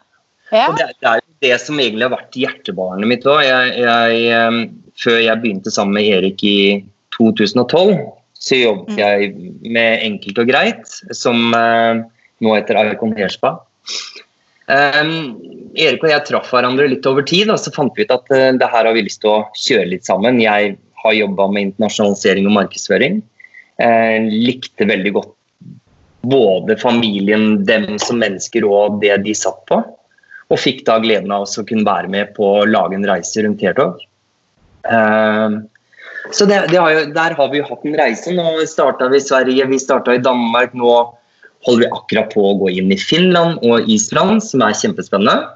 Ja. 0.53 0.67
Og 0.71 0.77
det, 0.79 0.89
er- 0.89 0.99
det 1.01 1.09
er 1.13 1.21
jo 1.23 1.39
det 1.45 1.61
som 1.63 1.79
egentlig 1.81 2.07
har 2.09 2.13
vært 2.17 2.37
hjertebarnet 2.41 3.09
mitt 3.11 3.25
òg. 3.29 3.45
Em, 3.45 4.59
før 5.01 5.21
jeg 5.23 5.41
begynte 5.43 5.73
sammen 5.75 5.97
med 5.99 6.11
Erik 6.19 6.45
i 6.47 6.57
2012, 7.17 7.95
så 8.45 8.59
jobbet 8.61 8.93
Mm. 8.93 8.99
jeg 9.01 9.71
med 9.73 10.03
Enkelt 10.05 10.41
og 10.43 10.51
greit, 10.51 10.91
som 11.17 11.55
eh, 11.57 12.03
nå 12.45 12.57
heter 12.57 12.81
Icon 12.93 13.15
Hairspa. 13.17 13.57
Um, 14.65 15.37
Erik 15.77 16.05
og 16.05 16.09
jeg 16.09 16.25
traff 16.25 16.51
hverandre 16.53 16.89
litt 16.89 17.07
over 17.09 17.25
tid, 17.25 17.51
og 17.53 17.61
så 17.61 17.73
fant 17.73 17.93
vi 17.97 18.05
ut 18.05 18.13
at 18.13 18.29
uh, 18.33 18.53
det 18.57 18.69
her 18.73 18.89
har 18.89 18.97
vi 18.97 19.05
lyst 19.05 19.21
til 19.25 19.33
å 19.33 19.47
kjøre 19.53 19.91
litt 19.93 20.09
sammen. 20.09 20.41
Jeg 20.41 20.77
har 21.05 21.17
jobba 21.17 21.49
med 21.53 21.71
internasjonalisering 21.71 22.49
og 22.49 22.57
markedsføring. 22.61 23.21
Uh, 23.81 24.29
likte 24.29 24.89
veldig 24.89 25.13
godt 25.19 25.35
både 26.25 26.77
familien, 26.81 27.65
dem 27.69 27.99
som 28.01 28.21
mennesker 28.23 28.65
og 28.69 29.01
det 29.03 29.17
de 29.25 29.35
satt 29.37 29.61
på. 29.69 29.81
Og 30.53 30.61
fikk 30.61 30.85
da 30.89 30.99
gleden 31.03 31.33
av 31.33 31.45
å 31.45 31.67
kunne 31.69 31.89
være 31.89 32.11
med 32.13 32.33
på 32.37 32.49
å 32.61 32.67
lage 32.69 32.97
en 32.97 33.07
reise 33.09 33.45
rundt 33.45 33.65
Hairtalk. 33.65 34.03
Eh, 34.85 35.57
så 36.33 36.47
det, 36.49 36.61
det 36.71 36.81
har 36.81 36.95
jo, 36.95 37.03
der 37.13 37.35
har 37.37 37.51
vi 37.53 37.61
jo 37.61 37.67
hatt 37.69 37.85
en 37.85 37.99
reise. 37.99 38.33
Nå 38.33 38.65
starta 38.71 39.11
vi 39.13 39.21
i 39.21 39.25
Sverige, 39.25 39.67
vi 39.69 39.81
starta 39.81 40.15
i 40.17 40.23
Danmark. 40.23 40.73
Nå 40.77 40.95
holder 41.67 41.85
vi 41.85 41.91
akkurat 41.97 42.33
på 42.33 42.45
å 42.49 42.55
gå 42.61 42.71
inn 42.79 42.93
i 42.93 43.01
Finland 43.01 43.61
og 43.65 43.89
Island, 43.91 44.45
som 44.45 44.65
er 44.65 44.77
kjempespennende. 44.79 45.55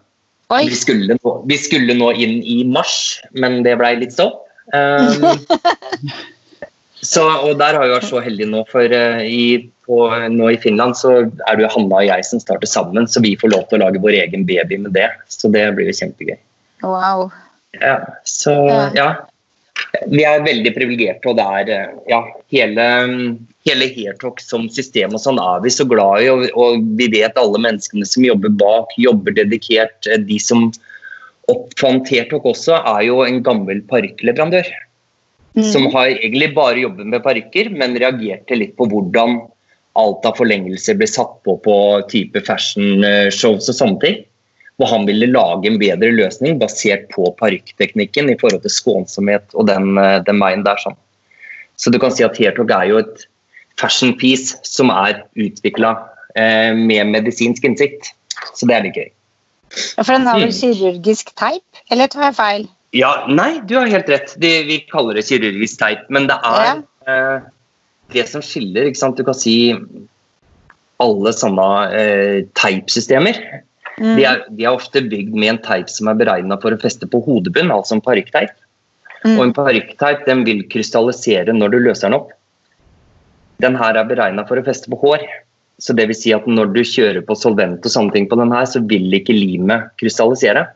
Vi 0.48 0.76
skulle, 0.76 1.18
nå, 1.20 1.32
vi 1.48 1.58
skulle 1.60 1.96
nå 1.96 2.10
inn 2.16 2.38
i 2.40 2.62
mars, 2.64 3.18
men 3.36 3.60
det 3.66 3.76
blei 3.80 3.94
litt 4.00 4.14
stopp. 4.16 4.46
Um, 4.72 5.36
så, 7.04 7.24
og 7.24 7.58
der 7.60 7.76
har 7.76 7.84
vi 7.84 7.92
vært 7.92 8.08
så 8.08 8.22
heldige 8.24 8.48
nå, 8.48 8.62
for 8.72 8.88
uh, 8.88 9.20
i, 9.24 9.68
på, 9.88 10.00
nå 10.32 10.48
i 10.52 10.60
Finland 10.60 10.96
så 11.00 11.14
er 11.20 11.58
det 11.58 11.66
jo 11.66 11.72
Hanna 11.76 12.00
og 12.00 12.08
jeg 12.08 12.28
som 12.28 12.40
starter 12.40 12.68
sammen, 12.68 13.08
så 13.08 13.20
vi 13.24 13.36
får 13.40 13.52
lov 13.52 13.68
til 13.68 13.80
å 13.80 13.86
lage 13.86 14.00
vår 14.04 14.16
egen 14.22 14.48
baby 14.48 14.80
med 14.84 14.96
det. 14.96 15.10
Så 15.32 15.52
det 15.52 15.66
blir 15.76 15.92
jo 15.92 15.98
kjempegøy. 16.00 16.38
Wow. 16.84 17.28
Ja, 17.76 18.00
så 18.24 18.56
Ja. 18.96 19.10
Vi 20.06 20.24
er 20.26 20.44
veldig 20.44 20.72
privilegerte, 20.76 21.30
og 21.30 21.38
det 21.38 21.46
er 21.60 21.70
eh, 21.74 21.94
ja, 22.10 22.20
hele, 22.54 22.84
hele 23.66 23.88
Hairtalk 23.94 24.42
som 24.42 24.68
system 24.72 25.16
og 25.16 25.22
sånn 25.22 25.40
er 25.42 25.62
vi 25.64 25.72
så 25.74 25.86
glad 25.88 26.24
i. 26.24 26.28
Og, 26.32 26.44
og 26.58 26.84
vi 27.00 27.08
vet 27.12 27.38
alle 27.40 27.60
menneskene 27.64 28.06
som 28.08 28.26
jobber 28.26 28.54
bak, 28.60 28.94
jobber 29.00 29.36
dedikert. 29.38 29.98
Eh, 30.06 30.20
De 30.28 30.38
som 30.42 30.68
oppfant 31.48 32.08
Hairtalk 32.12 32.46
også, 32.46 32.78
er 32.78 33.06
jo 33.08 33.22
en 33.24 33.42
gammel 33.44 33.82
parykkleverandør. 33.90 34.68
Mm. 35.58 35.64
Som 35.66 35.88
har 35.94 36.12
egentlig 36.12 36.52
bare 36.54 36.84
jobbet 36.84 37.08
med 37.10 37.24
parykker, 37.24 37.72
men 37.74 37.98
reagerte 37.98 38.58
litt 38.58 38.76
på 38.78 38.86
hvordan 38.90 39.40
alt 39.98 40.26
av 40.28 40.36
forlengelser 40.38 40.98
ble 40.98 41.08
satt 41.10 41.40
på 41.42 41.56
på 41.64 41.76
type 42.12 42.42
fashion-shows 42.46 43.66
og 43.72 43.78
sånne 43.80 44.02
ting. 44.04 44.20
Og 44.78 44.86
han 44.92 45.06
ville 45.08 45.26
lage 45.26 45.66
en 45.66 45.78
bedre 45.80 46.12
løsning 46.14 46.60
basert 46.60 47.08
på 47.10 47.32
parykkteknikken 47.40 48.30
i 48.30 48.36
forhold 48.38 48.62
til 48.62 48.70
skånsomhet 48.70 49.54
og 49.54 49.66
den, 49.66 49.96
eh, 49.98 50.20
den 50.22 50.38
veien 50.38 50.62
der. 50.64 50.76
sånn. 50.76 50.96
Så 51.76 51.90
du 51.90 51.98
kan 51.98 52.10
si 52.14 52.24
at 52.24 52.38
Hairtalk 52.38 52.70
er 52.70 52.86
jo 52.90 52.98
et 52.98 53.26
fashion 53.78 54.14
piece 54.18 54.56
som 54.62 54.90
er 54.90 55.24
utvikla 55.38 55.96
eh, 56.36 56.72
med 56.74 57.10
medisinsk 57.10 57.64
innsikt. 57.64 58.12
Så 58.54 58.66
det 58.66 58.76
er 58.76 58.82
litt 58.86 58.94
gøy. 58.98 59.10
Ja, 59.96 60.02
For 60.02 60.12
den 60.14 60.26
har 60.26 60.38
vel 60.38 60.48
Mm. 60.48 60.58
kirurgisk 60.60 61.34
teip, 61.36 61.82
eller 61.90 62.06
tar 62.06 62.22
jeg 62.30 62.34
feil? 62.34 62.68
Ja, 62.94 63.26
nei, 63.28 63.58
du 63.66 63.74
har 63.76 63.86
helt 63.86 64.08
rett. 64.08 64.34
De, 64.40 64.62
vi 64.64 64.78
kaller 64.90 65.14
det 65.14 65.26
kirurgisk 65.28 65.78
teip, 65.78 66.06
men 66.08 66.26
det 66.26 66.38
er 66.42 66.82
eh, 67.06 67.40
det 68.14 68.28
som 68.28 68.40
skiller. 68.40 68.86
ikke 68.88 68.96
sant? 69.02 69.16
Du 69.16 69.24
kan 69.24 69.34
si 69.34 69.74
alle 70.98 71.32
sånne 71.36 71.66
eh, 71.94 72.38
teipsystemer. 72.58 73.36
Mm. 73.98 74.14
De, 74.16 74.24
er, 74.24 74.44
de 74.54 74.64
er 74.64 74.78
ofte 74.78 75.02
bygd 75.04 75.34
med 75.34 75.54
en 75.54 75.60
teip 75.64 75.90
som 75.90 76.10
er 76.10 76.18
beregna 76.20 76.58
for 76.62 76.74
å 76.74 76.80
feste 76.80 77.08
på 77.10 77.20
hodebunn, 77.26 77.72
altså 77.74 77.98
en 77.98 78.04
parykkteip. 78.04 78.54
Mm. 79.24 79.34
Og 79.34 79.42
en 79.48 79.54
parykkteip 79.56 80.28
vil 80.46 80.64
krystallisere 80.70 81.54
når 81.54 81.74
du 81.74 81.78
løser 81.88 82.08
den 82.08 82.18
opp. 82.20 82.32
Den 83.58 83.74
her 83.78 83.98
er 83.98 84.06
beregna 84.06 84.46
for 84.46 84.60
å 84.60 84.66
feste 84.66 84.90
på 84.90 85.00
hår. 85.02 85.26
Så 85.82 85.94
det 85.94 86.08
vil 86.10 86.18
si 86.18 86.32
at 86.34 86.46
når 86.46 86.72
du 86.74 86.80
kjører 86.86 87.22
på 87.26 87.36
solvent 87.38 87.84
og 87.86 87.92
sånne 87.92 88.14
ting 88.14 88.26
på 88.30 88.38
den 88.38 88.54
her, 88.54 88.66
så 88.66 88.82
vil 88.82 89.14
ikke 89.14 89.34
limet 89.34 89.90
krystallisere. 90.00 90.66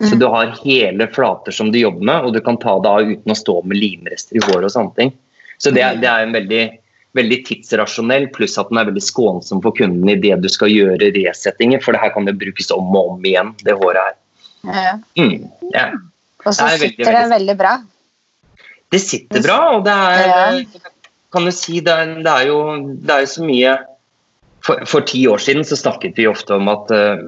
Så 0.00 0.12
Mm. 0.12 0.18
du 0.20 0.26
har 0.28 0.50
hele 0.64 1.06
flater 1.08 1.52
som 1.52 1.70
du 1.72 1.78
jobber 1.78 2.04
med, 2.04 2.24
og 2.24 2.34
du 2.34 2.40
kan 2.40 2.58
ta 2.60 2.78
det 2.80 2.88
av 2.88 3.00
uten 3.00 3.32
å 3.32 3.36
stå 3.36 3.62
med 3.64 3.78
limrester 3.80 4.36
i 4.36 4.42
håret 4.44 4.68
og 4.68 4.72
sånne 4.74 4.94
ting. 4.94 5.12
Så 5.56 5.72
det, 5.72 6.00
det 6.02 6.08
er 6.10 6.26
en 6.26 6.34
veldig, 6.36 6.78
veldig 7.16 7.40
tidsrasjonell, 7.48 8.28
pluss 8.34 8.56
at 8.60 8.70
den 8.70 8.80
er 8.80 8.88
veldig 8.90 9.04
skånsom 9.04 9.62
for 9.64 9.76
kunden 9.76 10.10
i 10.12 10.18
det 10.20 10.34
du 10.42 10.48
skal 10.52 10.72
gjøre 10.72 11.10
resettinger, 11.16 11.82
for 11.84 11.96
det 11.96 12.02
her 12.04 12.12
kan 12.14 12.28
det 12.28 12.36
brukes 12.40 12.70
om 12.74 12.92
og 12.92 13.16
om 13.16 13.26
igjen, 13.26 13.52
det 13.66 13.76
håret 13.80 14.02
her. 14.02 14.16
Ja. 14.66 14.94
Mm, 15.18 15.46
ja. 15.72 15.86
Og 16.46 16.54
så 16.54 16.68
sitter 16.76 16.76
er 16.76 16.82
veldig, 16.82 17.06
det 17.06 17.28
veldig 17.34 17.56
bra. 17.58 17.74
Det 18.94 19.02
sitter 19.02 19.42
bra, 19.42 19.60
og 19.76 19.86
det 19.86 19.94
er 19.94 20.60
Kan 21.34 21.44
du 21.44 21.50
si 21.52 21.80
det 21.84 21.92
er, 21.92 22.12
det 22.22 22.32
er, 22.32 22.44
jo, 22.48 22.58
det 23.02 23.12
er 23.12 23.24
jo 23.24 23.28
så 23.28 23.42
mye 23.44 23.72
for, 24.64 24.84
for 24.88 25.04
ti 25.04 25.24
år 25.28 25.42
siden 25.42 25.66
så 25.66 25.76
snakket 25.76 26.16
vi 26.16 26.28
ofte 26.30 26.54
om 26.56 26.70
at 26.70 26.92
uh, 26.94 27.26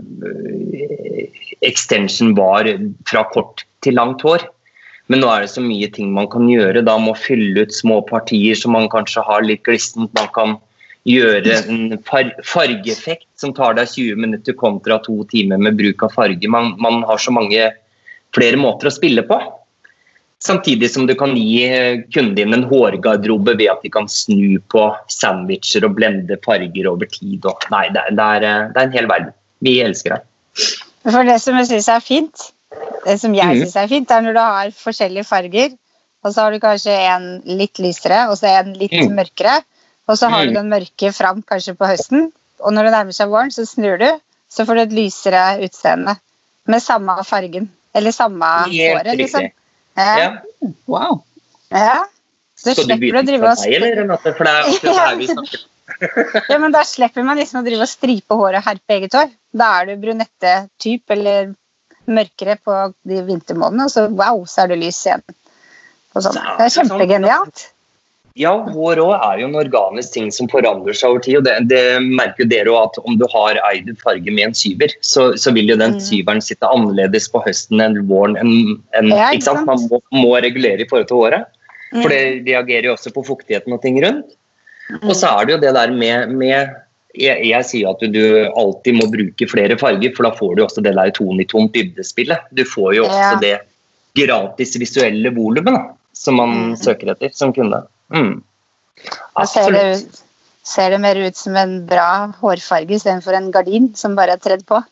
extension 1.67 2.31
var 2.39 2.71
fra 3.11 3.25
kort 3.35 3.67
til 3.85 3.99
langt 3.99 4.23
hår. 4.25 4.47
Men 5.09 5.23
nå 5.23 5.29
er 5.33 5.45
det 5.45 5.53
så 5.55 5.65
mye 5.65 5.89
ting 5.93 6.13
man 6.13 6.29
kan 6.31 6.49
gjøre. 6.51 6.85
Da 6.85 6.99
må 7.01 7.15
fylle 7.17 7.65
ut 7.65 7.75
små 7.75 8.03
partier 8.09 8.59
som 8.59 8.75
man 8.77 8.91
kanskje 8.93 9.25
har 9.25 9.45
litt 9.47 9.65
glissent. 9.69 10.13
Man 10.17 10.29
kan 10.37 10.57
gjøre 11.09 11.61
en 11.73 11.95
far 12.05 12.35
fargeeffekt 12.45 13.29
som 13.41 13.55
tar 13.57 13.79
deg 13.79 13.89
20 13.89 14.21
minutter 14.21 14.57
kontra 14.59 14.99
to 15.05 15.23
timer 15.33 15.61
med 15.65 15.79
bruk 15.79 16.05
av 16.05 16.13
farge. 16.17 16.51
Man, 16.53 16.75
man 16.83 17.01
har 17.09 17.23
så 17.23 17.33
mange 17.33 17.71
flere 18.37 18.61
måter 18.61 18.91
å 18.91 18.95
spille 18.95 19.25
på. 19.25 19.39
Samtidig 20.45 20.91
som 20.93 21.09
du 21.09 21.17
kan 21.19 21.33
gi 21.35 21.65
eh, 21.67 22.05
kunden 22.15 22.37
din 22.37 22.55
en 22.55 22.67
hårgarderobe 22.71 23.57
ved 23.59 23.73
at 23.73 23.81
de 23.83 23.91
kan 23.91 24.07
snu 24.13 24.61
på 24.71 24.85
sandwicher 25.11 25.87
og 25.89 25.97
blende 25.97 26.37
farger 26.45 26.87
over 26.93 27.09
tid. 27.11 27.49
Nei, 27.73 27.89
det 27.97 28.05
er, 28.05 28.45
eh, 28.47 28.69
det 28.71 28.79
er 28.79 28.85
en 28.85 28.95
hel 28.95 29.11
verden. 29.11 29.33
Vi 29.67 29.81
elsker 29.83 30.15
det. 30.15 30.23
For 31.09 31.27
det 31.27 31.41
som 31.43 31.59
jeg 31.59 31.71
syns 31.73 31.91
er 31.91 32.05
fint, 32.05 32.47
det 33.05 33.17
som 33.21 33.35
jeg 33.35 33.57
syns 33.57 33.73
synes 33.73 33.77
er 33.83 33.89
fint, 33.91 34.11
er 34.11 34.25
når 34.25 34.35
du 34.37 34.41
har 34.43 34.73
forskjellige 34.77 35.25
farger, 35.29 35.77
og 36.25 36.35
så 36.35 36.45
har 36.45 36.53
du 36.53 36.61
kanskje 36.61 36.95
en 37.15 37.29
litt 37.59 37.79
lysere 37.81 38.25
og 38.29 38.37
så 38.41 38.51
en 38.61 38.73
litt 38.77 38.93
Mm. 38.93 39.15
mørkere, 39.17 39.63
og 40.09 40.19
så 40.19 40.29
har 40.29 40.45
du 40.45 40.51
Mm. 40.51 40.55
den 40.55 40.69
mørke 40.71 41.13
fram 41.15 41.43
kanskje 41.43 41.77
på 41.77 41.87
høsten, 41.89 42.33
og 42.61 42.73
når 42.73 42.85
det 42.89 42.93
nærmer 42.93 43.13
seg 43.15 43.29
våren, 43.29 43.51
så 43.55 43.65
snur 43.67 43.99
du, 43.99 44.21
så 44.51 44.65
får 44.67 44.75
du 44.75 44.81
et 44.83 44.93
lysere 44.99 45.63
utseende 45.65 46.19
med 46.67 46.83
samme 46.83 47.17
fargen, 47.25 47.71
eller 47.95 48.11
samme 48.13 48.45
håret, 48.69 49.17
liksom. 49.17 49.51
Ja. 49.97 50.39
Wow. 50.87 51.23
ja. 51.71 52.05
Så 52.59 52.73
Skal 52.73 52.75
du 52.75 52.83
slipper 52.83 52.95
du 52.95 53.01
begynne 53.01 53.23
å 53.23 53.27
drive 53.27 53.41
med 53.41 53.57
deg, 53.57 53.75
eller? 53.75 53.97
Renate? 54.03 54.35
For 54.37 54.45
det 54.45 54.53
er 54.53 54.63
akkurat 54.63 54.99
her 54.99 55.17
vi 55.17 55.27
snakker 55.33 55.67
Ja, 56.51 56.59
men 56.59 56.73
da 56.73 56.83
slipper 56.85 57.25
man 57.25 57.39
liksom 57.39 57.61
å 57.63 57.65
drive 57.65 57.83
og 57.83 57.89
stripe 57.89 58.35
håret 58.35 58.59
og 58.61 58.65
herpe 58.67 58.95
eget 58.99 59.15
hår. 59.15 59.31
Da 59.57 59.81
er 59.81 59.87
du 59.87 59.97
brunette-typ 60.03 61.11
eller 61.11 61.55
mørkere 62.09 62.59
på 62.65 62.77
de 63.09 63.23
vintermånedene, 63.27 63.89
og 63.89 63.93
så 63.93 64.07
wow, 64.11 64.45
så 64.49 64.65
er 64.65 64.73
det 64.73 64.81
lys 64.85 65.01
igjen. 65.07 65.25
Sånn. 66.19 66.35
Det 66.35 66.65
er 66.65 66.73
kjempegenialt. 66.75 67.69
Ja, 68.39 68.53
hår 68.71 69.01
òg 69.03 69.13
er 69.17 69.41
jo 69.41 69.49
en 69.49 69.59
organisk 69.59 70.13
ting 70.15 70.29
som 70.35 70.47
forandrer 70.51 70.95
seg 70.95 71.11
over 71.11 71.23
tid. 71.25 71.41
og 71.41 71.45
Det, 71.47 71.55
det 71.73 71.83
merker 72.07 72.45
jo 72.45 72.49
dere 72.53 72.71
òg 72.71 72.85
at 72.87 72.99
om 73.03 73.17
du 73.19 73.25
har 73.33 73.59
eid 73.73 73.91
farge 74.03 74.31
med 74.31 74.49
en 74.49 74.55
syver, 74.55 74.95
så, 75.03 75.33
så 75.35 75.51
vil 75.57 75.73
jo 75.73 75.77
den 75.79 75.97
Mm. 75.97 76.03
syveren 76.07 76.43
sitte 76.45 76.71
annerledes 76.71 77.27
på 77.33 77.43
høsten 77.43 77.83
enn 77.83 77.99
våren. 78.07 78.37
En, 78.39 78.53
en, 78.95 79.11
Ja, 79.11 79.33
ikke 79.35 79.49
sant? 79.49 79.67
Man 79.67 79.83
må, 79.91 80.01
må 80.15 80.37
regulere 80.39 80.85
i 80.85 80.89
forhold 80.91 81.09
til 81.11 81.19
håret. 81.19 81.49
Mm. 81.91 82.03
For 82.03 82.15
det 82.15 82.23
reagerer 82.47 82.91
jo 82.91 82.95
også 82.95 83.15
på 83.17 83.27
fuktigheten 83.27 83.75
og 83.75 83.83
ting 83.83 83.99
rundt. 84.05 84.37
Mm. 84.91 85.09
Og 85.09 85.15
så 85.19 85.33
er 85.35 85.45
det 85.49 85.57
jo 85.57 85.63
det 85.67 85.75
der 85.75 85.91
med, 85.99 86.31
med 86.39 86.77
jeg, 87.19 87.43
jeg 87.51 87.67
sier 87.69 87.91
at 87.91 88.01
du, 88.15 88.21
alltid 88.57 88.95
må 88.99 89.09
bruke 89.13 89.49
flere 89.51 89.77
farger, 89.81 90.15
for 90.17 90.29
da 90.29 90.33
får 90.39 90.57
du 90.57 90.63
også 90.65 90.83
det 90.87 90.95
der 90.97 91.11
ton 91.17 91.41
i 91.43 91.47
ton 91.51 91.69
dybdespillet. 91.75 92.47
Du 92.55 92.65
får 92.65 92.95
jo 92.97 93.05
også 93.09 93.19
Ja. 93.19 93.39
det 93.43 93.57
gratis 94.19 94.77
visuelle 94.81 95.31
volumet 95.35 95.93
som 96.17 96.35
man 96.41 96.55
Mm. 96.73 96.77
søker 96.77 97.13
etter 97.13 97.31
som 97.35 97.53
kunde. 97.53 97.83
Mm. 98.13 98.43
Ser 99.47 99.71
det, 99.71 99.85
ut- 99.99 100.23
ser 100.67 100.91
det 100.91 101.01
mer 101.01 101.15
ut 101.17 101.37
som 101.37 101.55
en 101.57 101.87
bra 101.87 102.33
hårfarge 102.41 102.91
istedenfor 102.97 103.37
en 103.37 103.51
gardin 103.53 103.95
som 103.95 104.17
bare 104.17 104.33
er 104.35 104.43
tredd 104.43 104.65
på. 104.67 104.83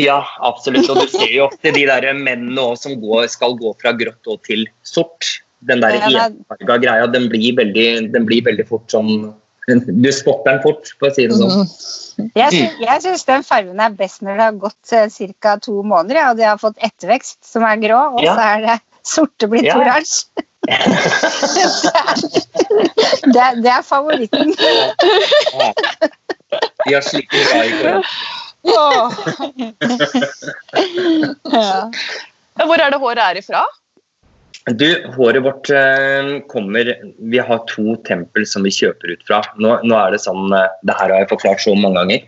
Ja, 0.00 0.24
absolutt. 0.42 0.88
Og 0.90 0.96
du 1.04 1.06
ser 1.12 1.28
jo 1.30 1.44
ofte 1.46 1.70
de 1.74 1.84
der 1.86 2.08
mennene 2.14 2.76
som 2.80 2.96
går, 3.00 3.28
skal 3.30 3.54
gå 3.60 3.74
fra 3.80 3.92
grått 3.92 4.26
til 4.46 4.66
sort. 4.82 5.40
Den 5.62 5.80
der 5.80 6.00
enfarga 6.00 6.78
greia, 6.80 7.06
den 7.12 7.28
blir, 7.28 7.52
veldig, 7.54 8.10
den 8.12 8.24
blir 8.26 8.42
veldig 8.42 8.66
fort 8.66 8.88
sånn 8.88 9.34
Du 9.68 10.12
spotter 10.12 10.50
den 10.54 10.62
fort, 10.64 10.88
for 10.98 11.08
å 11.10 11.14
si 11.14 11.26
det 11.28 11.36
sånn. 11.38 11.50
Mhm. 11.50 12.30
Jeg, 12.36 12.50
sy 12.52 13.00
syns 13.04 13.24
den 13.28 13.42
fargen 13.46 13.80
er 13.80 13.90
best 13.96 14.20
når 14.24 14.34
det 14.36 14.44
har 14.44 14.56
gått 14.60 14.92
eh, 14.92 15.08
ca. 15.40 15.56
to 15.62 15.82
måneder, 15.82 16.16
ja, 16.20 16.30
og 16.32 16.36
de 16.40 16.44
har 16.48 16.58
fått 16.60 16.78
ettervekst 16.84 17.38
som 17.46 17.62
er 17.64 17.76
grå, 17.80 18.00
og 18.16 18.22
Ja. 18.24 18.34
så 18.34 18.40
er 18.56 18.60
det 18.66 18.76
sorte 19.06 19.46
blitt 19.48 19.64
Ja. 19.68 19.76
oransje. 19.78 20.26
det, 23.32 23.40
er, 23.40 23.54
det 23.64 23.70
er 23.72 23.82
favoritten. 23.82 24.52
De 26.84 26.94
har 26.94 27.00
slitt 27.06 27.30
bra 27.30 27.64
i. 27.64 28.02
Ja, 28.68 29.08
Hvor 32.66 32.76
er 32.76 32.90
det 32.92 32.98
håret 33.00 33.22
er 33.24 33.34
ifra? 33.40 33.62
Du, 34.66 35.12
håret 35.16 35.42
vårt 35.42 35.70
eh, 35.70 36.40
kommer 36.48 36.98
Vi 37.16 37.38
har 37.38 37.62
to 37.68 37.94
tempel 38.04 38.44
som 38.46 38.66
vi 38.66 38.72
kjøper 38.74 39.14
ut 39.14 39.22
fra. 39.24 39.40
Nå, 39.56 39.78
nå 39.88 39.96
er 39.96 40.12
det 40.12 40.20
sånn 40.20 40.52
eh, 40.52 40.68
Det 40.84 40.96
her 40.98 41.08
har 41.08 41.22
jeg 41.22 41.30
forklart 41.30 41.62
så 41.64 41.72
mange 41.78 41.96
ganger. 41.96 42.26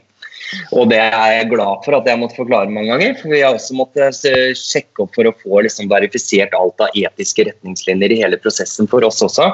Og 0.76 0.88
det 0.88 0.98
er 1.00 1.28
jeg 1.32 1.50
glad 1.52 1.84
for 1.84 1.96
at 1.96 2.08
jeg 2.08 2.20
måtte 2.20 2.38
forklare 2.38 2.72
mange 2.72 2.88
ganger. 2.88 3.18
For 3.20 3.34
vi 3.34 3.42
har 3.44 3.56
også 3.56 3.76
måttet 3.76 4.24
eh, 4.28 4.54
sjekke 4.56 5.04
opp 5.04 5.12
for 5.16 5.28
å 5.28 5.34
få 5.42 5.60
liksom, 5.66 5.90
verifisert 5.92 6.56
alt 6.56 6.80
av 6.80 6.96
etiske 6.96 7.46
retningslinjer 7.50 8.14
i 8.16 8.22
hele 8.22 8.40
prosessen 8.40 8.88
for 8.88 9.04
oss 9.04 9.20
også. 9.24 9.50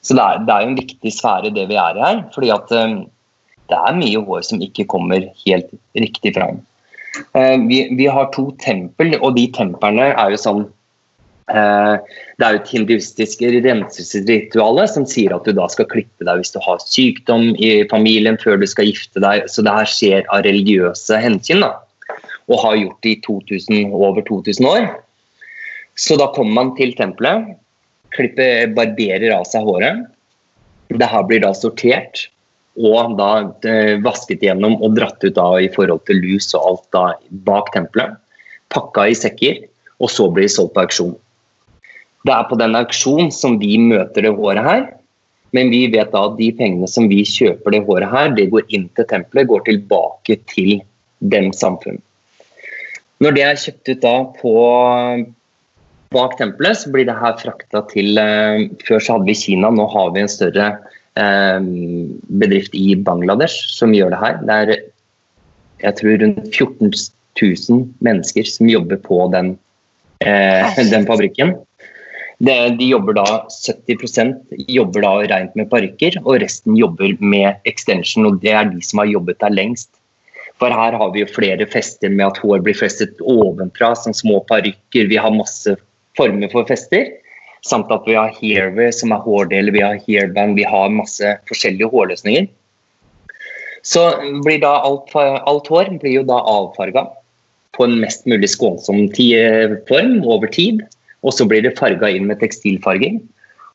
Så 0.00 0.16
det 0.16 0.24
er, 0.24 0.40
det 0.48 0.54
er 0.54 0.70
en 0.70 0.78
viktig 0.78 1.12
sfære 1.12 1.52
det 1.52 1.66
vi 1.68 1.76
er 1.80 1.98
i 1.98 2.04
her. 2.04 2.24
fordi 2.32 2.52
at 2.54 2.72
det 2.72 3.76
er 3.76 3.96
mye 3.98 4.20
hår 4.24 4.44
som 4.46 4.60
ikke 4.62 4.86
kommer 4.88 5.24
helt 5.42 5.72
riktig 5.98 6.32
fram. 6.36 6.60
Vi, 7.66 7.80
vi 7.96 8.06
har 8.12 8.28
to 8.30 8.50
tempel, 8.62 9.16
og 9.18 9.34
de 9.34 9.48
templene 9.56 10.12
er 10.12 10.30
jo 10.30 10.38
sånn 10.38 10.62
Det 11.46 12.42
er 12.42 12.56
jo 12.56 12.58
et 12.58 12.70
hinduistisk 12.74 13.42
renselsesritual 13.46 14.80
som 14.90 15.06
sier 15.06 15.34
at 15.36 15.46
du 15.46 15.54
da 15.54 15.68
skal 15.70 15.86
klippe 15.92 16.26
deg 16.26 16.40
hvis 16.40 16.54
du 16.54 16.58
har 16.64 16.82
sykdom 16.82 17.52
i 17.54 17.86
familien 17.90 18.38
før 18.42 18.58
du 18.58 18.66
skal 18.66 18.88
gifte 18.90 19.22
deg. 19.22 19.46
Så 19.50 19.62
det 19.62 19.74
her 19.76 19.90
skjer 19.90 20.26
av 20.34 20.42
religiøse 20.46 21.20
hensyn, 21.22 21.62
da. 21.62 21.76
og 22.50 22.62
har 22.64 22.80
gjort 22.80 22.98
det 23.06 23.14
i 23.14 23.20
2000, 23.26 23.92
over 23.94 24.26
2000 24.26 24.66
år. 24.66 24.88
Så 25.96 26.18
da 26.18 26.28
kommer 26.34 26.58
man 26.58 26.74
til 26.76 26.92
tempelet, 26.98 27.54
klipper, 28.12 28.66
barberer 28.74 29.32
av 29.36 29.46
seg 29.48 29.64
håret. 29.66 30.02
Det 30.90 31.08
her 31.10 31.24
blir 31.26 31.42
da 31.46 31.54
sortert 31.56 32.26
og 32.76 33.14
da 33.16 33.30
eh, 33.64 33.96
vasket 34.04 34.42
gjennom 34.44 34.76
og 34.84 34.98
dratt 34.98 35.22
ut 35.24 35.36
da 35.38 35.46
i 35.62 35.70
forhold 35.72 36.02
til 36.08 36.20
lus 36.20 36.50
og 36.54 36.66
alt 36.68 36.86
da 36.92 37.04
bak 37.48 37.72
tempelet. 37.74 38.18
Pakka 38.74 39.06
i 39.08 39.16
sekker, 39.16 39.62
og 40.02 40.12
så 40.12 40.28
blir 40.28 40.44
det 40.44 40.52
solgt 40.52 40.74
på 40.74 40.84
auksjon. 40.84 41.14
Det 42.26 42.34
er 42.34 42.48
på 42.48 42.58
den 42.58 42.76
auksjon 42.78 43.30
som 43.34 43.58
vi 43.60 43.76
møter 43.78 44.26
det 44.26 44.34
håret 44.34 44.66
her. 44.66 44.84
Men 45.54 45.70
vi 45.72 45.84
vet 45.92 46.10
da 46.12 46.24
at 46.26 46.36
de 46.40 46.50
pengene 46.58 46.88
som 46.90 47.06
vi 47.10 47.22
kjøper 47.26 47.72
det 47.72 47.84
håret 47.86 48.10
her, 48.12 48.34
det 48.34 48.50
går 48.52 48.66
inn 48.74 48.88
til 48.98 49.06
tempelet, 49.08 49.48
går 49.48 49.62
tilbake 49.68 50.38
til 50.50 50.80
dem 51.32 51.52
samfunn. 51.54 52.00
Når 53.22 53.36
det 53.36 53.44
er 53.46 53.60
kjøpt 53.62 53.92
ut 53.92 54.02
da 54.02 54.16
på 54.40 54.54
bak 56.12 56.36
tempelet, 56.40 56.82
så 56.82 56.90
blir 56.92 57.06
det 57.08 57.16
her 57.16 57.38
frakta 57.40 57.82
til 57.90 58.18
eh, 58.20 58.66
Før 58.86 59.00
så 59.00 59.16
hadde 59.16 59.30
vi 59.30 59.38
Kina, 59.38 59.70
nå 59.72 59.86
har 59.94 60.12
vi 60.14 60.22
en 60.22 60.30
større 60.30 60.68
eh, 61.18 61.70
bedrift 62.42 62.76
i 62.76 62.92
Bangladesh 63.06 63.70
som 63.72 63.94
gjør 63.96 64.12
det 64.12 64.20
her. 64.20 64.42
Det 64.42 64.58
er 64.58 64.74
jeg 65.84 65.98
tror 65.98 66.20
rundt 66.22 66.46
14 66.54 66.92
000 67.36 67.82
mennesker 68.04 68.48
som 68.48 68.68
jobber 68.70 69.00
på 69.02 69.18
den, 69.32 69.56
eh, 70.24 70.78
den 70.92 71.08
fabrikken. 71.08 71.54
Det, 72.38 72.76
de 72.78 72.84
jobber 72.84 73.16
da 73.16 73.26
70% 73.48 74.34
jobber 74.68 75.04
da 75.06 75.12
rent 75.30 75.54
med 75.56 75.70
parykker, 75.72 76.18
og 76.24 76.42
resten 76.42 76.76
jobber 76.76 77.14
med 77.20 77.62
extension. 77.64 78.26
og 78.28 78.42
Det 78.42 78.52
er 78.52 78.68
de 78.68 78.82
som 78.84 79.00
har 79.00 79.12
jobbet 79.12 79.40
der 79.40 79.54
lengst. 79.54 79.90
For 80.60 80.72
her 80.72 80.96
har 80.96 81.12
vi 81.12 81.22
jo 81.22 81.28
flere 81.28 81.66
fester 81.68 82.12
med 82.12 82.26
at 82.26 82.40
hår 82.40 82.62
blir 82.64 82.76
festet 82.76 83.20
ovenfra, 83.20 83.94
som 83.96 84.14
små 84.16 84.42
parykker. 84.48 85.08
Vi 85.08 85.20
har 85.20 85.32
masse 85.32 85.76
former 86.16 86.52
for 86.52 86.68
fester. 86.68 87.08
Samt 87.64 87.90
at 87.92 88.04
vi 88.06 88.14
har 88.16 88.34
hairway, 88.36 88.92
som 88.92 89.12
er 89.12 89.24
hårdeler, 89.24 89.72
vi 89.72 89.84
har 89.84 90.00
hairband, 90.06 90.56
vi 90.60 90.64
har 90.68 90.92
masse 90.92 91.32
forskjellige 91.48 91.88
hårløsninger. 91.92 92.48
Så 93.86 94.02
blir 94.44 94.60
da 94.62 94.76
alt, 94.84 95.12
alt 95.14 95.68
hår 95.70 95.92
blir 96.02 96.20
jo 96.20 96.26
da 96.26 96.40
avfarga 96.50 97.06
på 97.76 97.86
en 97.86 97.98
mest 98.02 98.24
mulig 98.26 98.48
skånsom 98.50 99.06
form 99.88 100.20
over 100.24 100.50
tid. 100.52 100.82
Og 101.24 101.34
så 101.34 101.46
blir 101.48 101.64
det 101.64 101.76
farga 101.78 102.10
inn 102.12 102.28
med 102.28 102.40
tekstilfarging. 102.42 103.22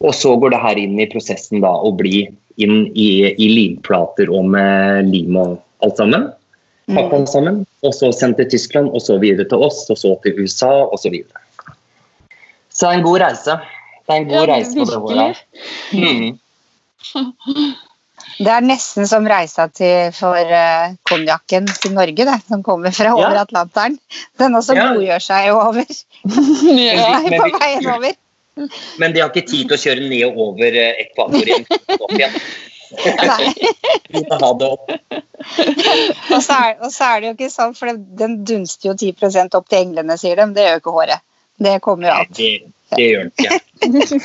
Og 0.02 0.14
så 0.18 0.34
går 0.40 0.54
det 0.54 0.62
her 0.62 0.80
inn 0.82 1.00
i 1.00 1.10
prosessen 1.10 1.62
da 1.64 1.72
og 1.86 2.00
blir 2.02 2.32
inn 2.62 2.88
i, 2.98 3.10
i 3.32 3.48
limplater 3.52 4.32
og 4.34 4.50
med 4.54 5.10
lim 5.10 5.38
og 5.40 5.60
alt 5.86 6.00
sammen. 6.02 6.30
Pakka 6.92 7.22
sammen. 7.30 7.62
Og 7.86 7.94
så 7.96 8.12
sendt 8.16 8.40
til 8.42 8.50
Tyskland, 8.52 8.90
og 8.92 9.02
så 9.04 9.18
videre 9.22 9.48
til 9.50 9.64
oss, 9.64 9.86
og 9.94 10.00
så 10.00 10.16
til 10.26 10.42
USA, 10.42 10.72
og 10.90 10.98
så 11.00 11.12
videre. 11.14 11.46
Så 12.72 12.88
det 12.88 12.92
er 12.92 13.00
en 13.00 13.06
god 13.06 13.22
reise. 13.24 13.58
Det 14.02 14.16
er 14.16 14.20
en 14.24 14.30
god 14.32 14.48
Ja, 14.48 14.56
reise 14.56 14.76
på 14.76 14.86
det 14.90 15.00
virkelig. 15.06 15.36
Mm. 15.94 17.72
Det 18.42 18.50
er 18.52 18.64
nesten 18.66 19.08
som 19.10 19.28
reisa 19.30 19.68
til 19.74 20.12
for 20.18 20.38
uh, 20.38 20.94
konjakken 21.10 21.68
til 21.82 21.94
Norge, 21.96 22.26
det, 22.28 22.38
som 22.48 22.64
kommer 22.66 22.94
fra 22.96 23.14
over 23.16 23.38
Ja. 23.38 23.46
Atlanteren. 23.46 24.00
Den 24.42 24.56
også 24.58 24.76
Ja. 24.78 24.88
godgjør 24.94 25.24
seg 25.28 25.48
jo 25.52 25.60
over 25.62 25.86
Ja. 26.82 27.20
Men 27.30 27.38
på 27.38 27.52
veien 27.60 27.88
over. 27.96 28.18
Men 29.00 29.14
de 29.14 29.22
har 29.24 29.30
ikke 29.32 29.48
tid 29.48 29.70
til 29.70 29.78
å 29.78 29.80
kjøre 29.80 30.10
ned 30.10 30.26
og 30.28 30.42
over 30.50 30.76
eh, 30.76 31.06
ekvator 31.06 31.48
igjen. 31.48 31.66
Opp 31.98 32.12
igjen. 32.18 32.36
Nei. 33.32 33.54
Og 36.36 36.42
så, 36.44 36.54
er, 36.58 36.76
og 36.84 36.92
så 36.92 37.08
er 37.08 37.22
det 37.22 37.30
jo 37.30 37.34
ikke 37.38 37.50
sånn, 37.54 37.74
for 37.78 37.94
den 38.20 38.42
dunster 38.48 38.92
jo 38.92 38.96
10% 38.98 39.56
opp 39.58 39.70
til 39.72 39.80
englene, 39.86 40.18
sier 40.20 40.36
de. 40.42 40.50
Det 40.56 40.66
gjør 40.68 40.76
jo 40.76 40.82
ikke 40.84 40.96
håret. 40.98 41.24
Det 41.62 41.78
kommer 41.86 42.10
jo 42.10 42.14
alt. 42.20 42.36
Det, 42.38 42.50
det 42.98 43.08
gjør 43.08 43.24
den 43.24 43.32
ikke. 43.40 43.60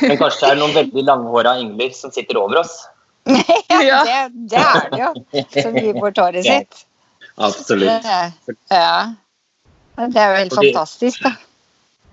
Men 0.08 0.20
kanskje 0.20 0.42
det 0.42 0.50
er 0.50 0.60
noen 0.60 0.74
veldig 0.76 1.06
langhåra 1.06 1.54
engler 1.62 1.94
som 1.96 2.12
sitter 2.14 2.40
over 2.42 2.64
oss. 2.64 2.74
Ja, 3.26 3.42
Ja. 3.90 4.02
det, 4.04 4.20
det 4.52 4.62
er 4.62 4.90
det 4.92 5.00
jo, 5.02 5.10
som 5.62 5.76
gir 5.80 5.98
bort 6.00 6.18
håret 6.22 6.44
Ja. 6.46 6.60
sitt. 6.60 6.86
Absolutt. 7.36 8.06
Ja. 8.72 9.14
Det 9.96 10.20
er 10.20 10.32
jo 10.32 10.40
helt 10.44 10.56
fantastisk, 10.56 11.22
da. 11.24 11.34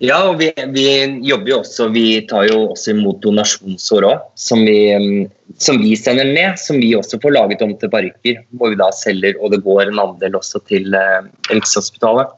Ja, 0.02 0.16
og 0.26 0.40
vi, 0.40 0.48
vi 0.74 0.84
jobber 1.22 1.50
jo 1.52 1.58
også 1.62 1.86
Vi 1.94 2.04
tar 2.28 2.48
jo 2.48 2.64
også 2.72 2.90
imot 2.92 3.20
donasjonshår 3.22 4.06
òg, 4.08 4.24
som, 4.40 4.64
vi, 4.66 5.28
som 5.62 5.78
vi 5.80 5.94
sender 5.96 6.26
ned. 6.34 6.58
Som 6.60 6.80
vi 6.82 6.90
også 6.98 7.20
får 7.22 7.36
laget 7.36 7.62
om 7.64 7.76
til 7.78 7.92
parykker, 7.92 8.42
hvor 8.58 8.72
vi 8.74 8.80
da 8.80 8.90
selger, 8.96 9.38
og 9.40 9.54
det 9.54 9.62
går 9.64 9.86
en 9.86 10.02
andel 10.02 10.40
også 10.40 10.60
til 10.68 10.96
eh, 10.98 11.28
Rikshospitalet. 11.52 12.34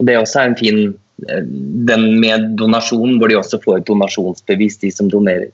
Og 0.00 0.08
Det 0.08 0.18
også 0.18 0.42
er 0.42 0.50
en 0.50 0.58
fin 0.58 0.82
eh, 1.28 1.46
Den 1.88 2.08
med 2.20 2.50
donasjon, 2.60 3.16
hvor 3.20 3.30
de 3.30 3.38
også 3.38 3.62
får 3.64 3.80
et 3.80 3.88
donasjonsbevis, 3.88 4.80
de 4.82 4.90
som 4.92 5.08
donerer. 5.12 5.48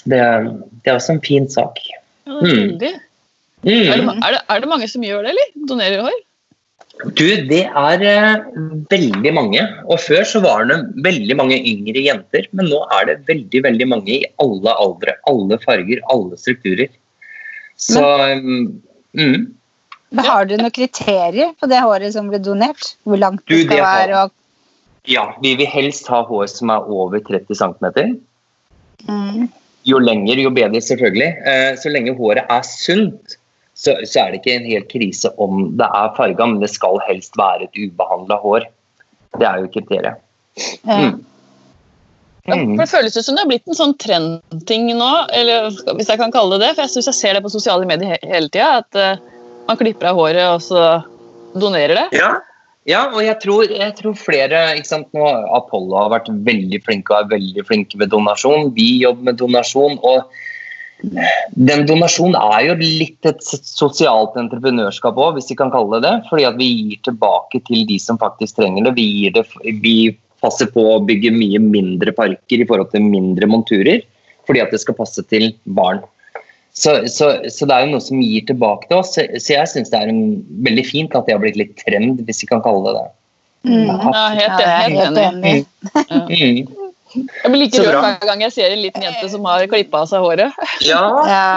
Så 0.00 0.10
det, 0.14 0.22
det 0.80 0.90
er 0.90 0.96
også 0.96 1.18
en 1.18 1.24
fin 1.26 1.48
sak. 1.50 1.78
Ja, 2.28 2.40
det 2.80 2.92
er. 2.92 3.04
Mm. 3.64 3.70
Er, 3.72 3.98
det, 3.98 4.14
er, 4.22 4.32
det, 4.36 4.40
er 4.54 4.62
det 4.62 4.70
mange 4.70 4.86
som 4.90 5.04
gjør 5.04 5.24
det, 5.26 5.34
eller? 5.34 5.52
Donerer 5.68 6.02
hår? 6.06 6.18
Du, 6.98 7.26
det 7.46 7.60
er 7.66 8.02
eh, 8.06 8.46
veldig 8.90 9.32
mange. 9.34 9.62
Og 9.86 10.00
før 10.02 10.24
så 10.26 10.42
var 10.42 10.66
det 10.70 10.78
veldig 11.04 11.36
mange 11.38 11.58
yngre 11.58 12.02
jenter, 12.02 12.48
men 12.58 12.70
nå 12.70 12.80
er 12.96 13.06
det 13.10 13.18
veldig 13.28 13.62
veldig 13.68 13.86
mange 13.90 14.16
i 14.16 14.24
alle 14.42 14.74
aldre, 14.82 15.14
alle 15.30 15.60
farger, 15.62 16.02
alle 16.10 16.38
strukturer. 16.40 16.90
Så 17.78 18.02
mm, 18.02 18.66
mm. 19.14 19.38
Har 20.24 20.48
du 20.48 20.56
noen 20.56 20.74
kriterier 20.74 21.52
på 21.60 21.68
det 21.70 21.78
håret 21.84 22.14
som 22.16 22.30
blir 22.32 22.42
donert? 22.42 22.94
Hvor 23.06 23.20
langt 23.20 23.44
Du, 23.46 23.54
det 23.54 23.68
skal 23.68 23.84
være? 23.84 24.24
Og, 24.24 24.34
Ja, 25.08 25.30
vi 25.42 25.54
vil 25.60 25.70
helst 25.70 26.08
ha 26.10 26.24
hår 26.26 26.48
som 26.50 26.74
er 26.74 26.90
over 26.90 27.22
30 27.22 27.54
cm. 27.54 28.18
mm. 29.06 29.46
Jo 29.88 29.98
lenger, 30.02 30.40
jo 30.44 30.50
bedre, 30.52 30.80
selvfølgelig. 30.84 31.28
Eh, 31.48 31.70
Så 31.80 31.90
lenge 31.92 32.14
håret 32.18 32.44
er 32.50 32.64
sunt, 32.66 33.38
så, 33.78 33.94
så 34.04 34.24
er 34.24 34.34
det 34.34 34.40
ikke 34.42 34.56
en 34.58 34.68
hel 34.68 34.84
krise 34.90 35.30
om 35.40 35.70
det 35.78 35.86
er 35.86 36.12
farga, 36.16 36.46
men 36.50 36.60
det 36.60 36.70
skal 36.74 36.98
helst 37.06 37.36
være 37.38 37.68
et 37.68 37.78
ubehandla 37.78 38.36
hår. 38.42 38.66
Det 39.38 39.46
er 39.48 39.62
jo 39.64 39.72
kriteriet. 39.78 40.20
Mm. 40.84 41.18
Ja, 42.48 42.56
Mm. 42.56 42.78
Det 42.78 42.86
føles 42.88 43.12
ut 43.12 43.24
som 43.26 43.36
det 43.36 43.42
har 43.42 43.48
blitt 43.50 43.66
en 43.68 43.76
sånn 43.76 43.90
trendting 44.00 44.86
nå, 44.96 45.08
eller 45.36 45.66
hvis 45.98 46.08
jeg 46.08 46.16
kan 46.16 46.32
kalle 46.32 46.56
det 46.56 46.62
det. 46.64 46.70
For 46.78 46.86
jeg 46.86 46.94
syns 46.94 47.08
jeg 47.10 47.16
ser 47.18 47.36
det 47.36 47.42
på 47.44 47.50
sosiale 47.52 47.84
medier 47.84 48.16
hele 48.24 48.48
tida. 48.48 48.78
At 48.80 48.96
eh, 48.96 49.20
man 49.68 49.76
klipper 49.76 50.08
av 50.08 50.16
håret 50.16 50.46
og 50.54 50.62
så 50.64 50.84
donerer 51.60 51.92
det. 51.98 52.06
Ja, 52.16 52.30
Ja, 52.88 53.02
og 53.12 53.20
jeg 53.20 53.36
tror, 53.42 53.68
jeg 53.68 53.94
tror 53.98 54.14
flere 54.16 54.60
ikke 54.78 54.88
sant, 54.88 55.08
nå 55.12 55.26
Apollo 55.58 55.96
har 55.98 56.12
vært 56.14 56.30
veldig 56.46 56.78
flinke 56.86 57.12
og 57.12 57.26
er 57.26 57.34
veldig 57.34 57.64
flinke 57.68 57.98
med 58.00 58.12
donasjon. 58.14 58.70
Vi 58.76 59.02
jobber 59.02 59.28
med 59.28 59.40
donasjon. 59.42 59.98
og 60.00 60.30
den 60.98 61.84
donasjonen 61.86 62.34
er 62.40 62.62
jo 62.66 62.76
litt 62.80 63.26
et 63.28 63.44
sosialt 63.44 64.34
entreprenørskap 64.40 65.18
òg, 65.20 65.36
hvis 65.36 65.52
vi 65.52 65.58
kan 65.60 65.70
kalle 65.70 65.98
det 65.98 66.08
det. 66.08 66.14
Fordi 66.30 66.46
at 66.48 66.58
vi 66.58 66.70
gir 66.72 67.02
tilbake 67.06 67.60
til 67.68 67.84
de 67.86 67.98
som 68.02 68.18
faktisk 68.18 68.58
trenger 68.58 68.88
det. 68.88 68.96
Vi, 68.96 69.28
det, 69.34 69.44
vi 69.84 69.96
passer 70.42 70.70
på 70.72 70.84
å 70.94 71.00
bygge 71.06 71.34
mye 71.34 71.60
mindre 71.62 72.14
parker 72.16 72.62
i 72.62 72.66
forhold 72.66 72.90
til 72.94 73.04
mindre 73.04 73.50
monturer. 73.50 74.02
Fordi 74.48 74.64
at 74.64 74.72
det 74.74 74.80
skal 74.82 74.96
passe 74.98 75.22
til 75.28 75.52
barn. 75.78 76.00
Så, 76.78 76.92
så, 77.10 77.32
så 77.50 77.66
det 77.66 77.74
er 77.74 77.86
jo 77.86 77.94
noe 77.96 78.04
som 78.04 78.20
gir 78.22 78.44
tilbake 78.46 78.86
til 78.86 79.00
oss. 79.00 79.16
Så 79.16 79.54
jeg 79.54 79.70
syns 79.70 79.90
det 79.90 79.98
er 79.98 80.10
en, 80.12 80.42
veldig 80.62 80.84
fint 80.86 81.16
at 81.18 81.26
det 81.26 81.34
har 81.34 81.42
blitt 81.42 81.58
litt 81.58 81.74
trend, 81.80 82.20
hvis 82.28 82.44
vi 82.44 82.50
kan 82.52 82.62
kalle 82.62 82.84
det 82.86 82.92
det. 82.98 83.06
Mm. 83.66 83.88
Ja, 83.88 84.26
helt, 84.38 84.60
helt 84.62 85.18
enig. 85.18 85.56
Mm. 86.06 86.76
Jeg 87.18 87.50
blir 87.50 87.62
like 87.64 87.82
rørt 87.82 87.98
hver 88.04 88.28
gang 88.28 88.44
jeg 88.44 88.54
ser 88.54 88.74
en 88.74 88.82
liten 88.84 89.02
jente 89.02 89.30
som 89.32 89.46
har 89.48 89.64
klippa 89.70 90.04
av 90.04 90.10
seg 90.10 90.22
håret. 90.22 90.58
Ja. 90.86 91.02
ja. 91.26 91.52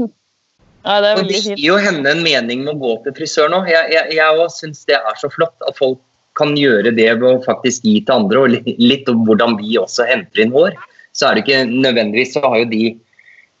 det 0.00 1.12
er 1.12 1.20
og 1.20 1.28
det 1.28 1.42
gir 1.44 1.60
jo 1.62 1.76
henne 1.78 2.10
en 2.10 2.22
mening 2.24 2.64
med 2.64 2.74
å 2.74 2.80
gå 2.80 2.94
til 3.04 3.14
frisør 3.20 3.52
nå. 3.52 3.62
Jeg, 3.70 3.92
jeg, 3.94 4.16
jeg 4.16 4.48
syns 4.56 4.82
det 4.88 4.96
er 4.98 5.20
så 5.20 5.30
flott 5.30 5.68
at 5.68 5.78
folk 5.78 6.00
kan 6.38 6.56
gjøre 6.58 6.90
det 6.96 7.10
ved 7.20 7.26
å 7.28 7.36
faktisk 7.44 7.84
gi 7.86 8.00
til 8.06 8.16
andre, 8.16 8.42
og 8.42 8.74
litt 8.80 9.08
om 9.12 9.22
hvordan 9.28 9.58
vi 9.60 9.76
også 9.78 10.08
henter 10.08 10.42
inn 10.42 10.54
hår. 10.56 10.74
Så 11.14 11.28
er 11.28 11.36
det 11.36 11.44
ikke 11.44 11.62
nødvendigvis 11.68 12.34
så 12.34 12.42
har 12.46 12.62
jo 12.62 12.70
de 12.70 12.84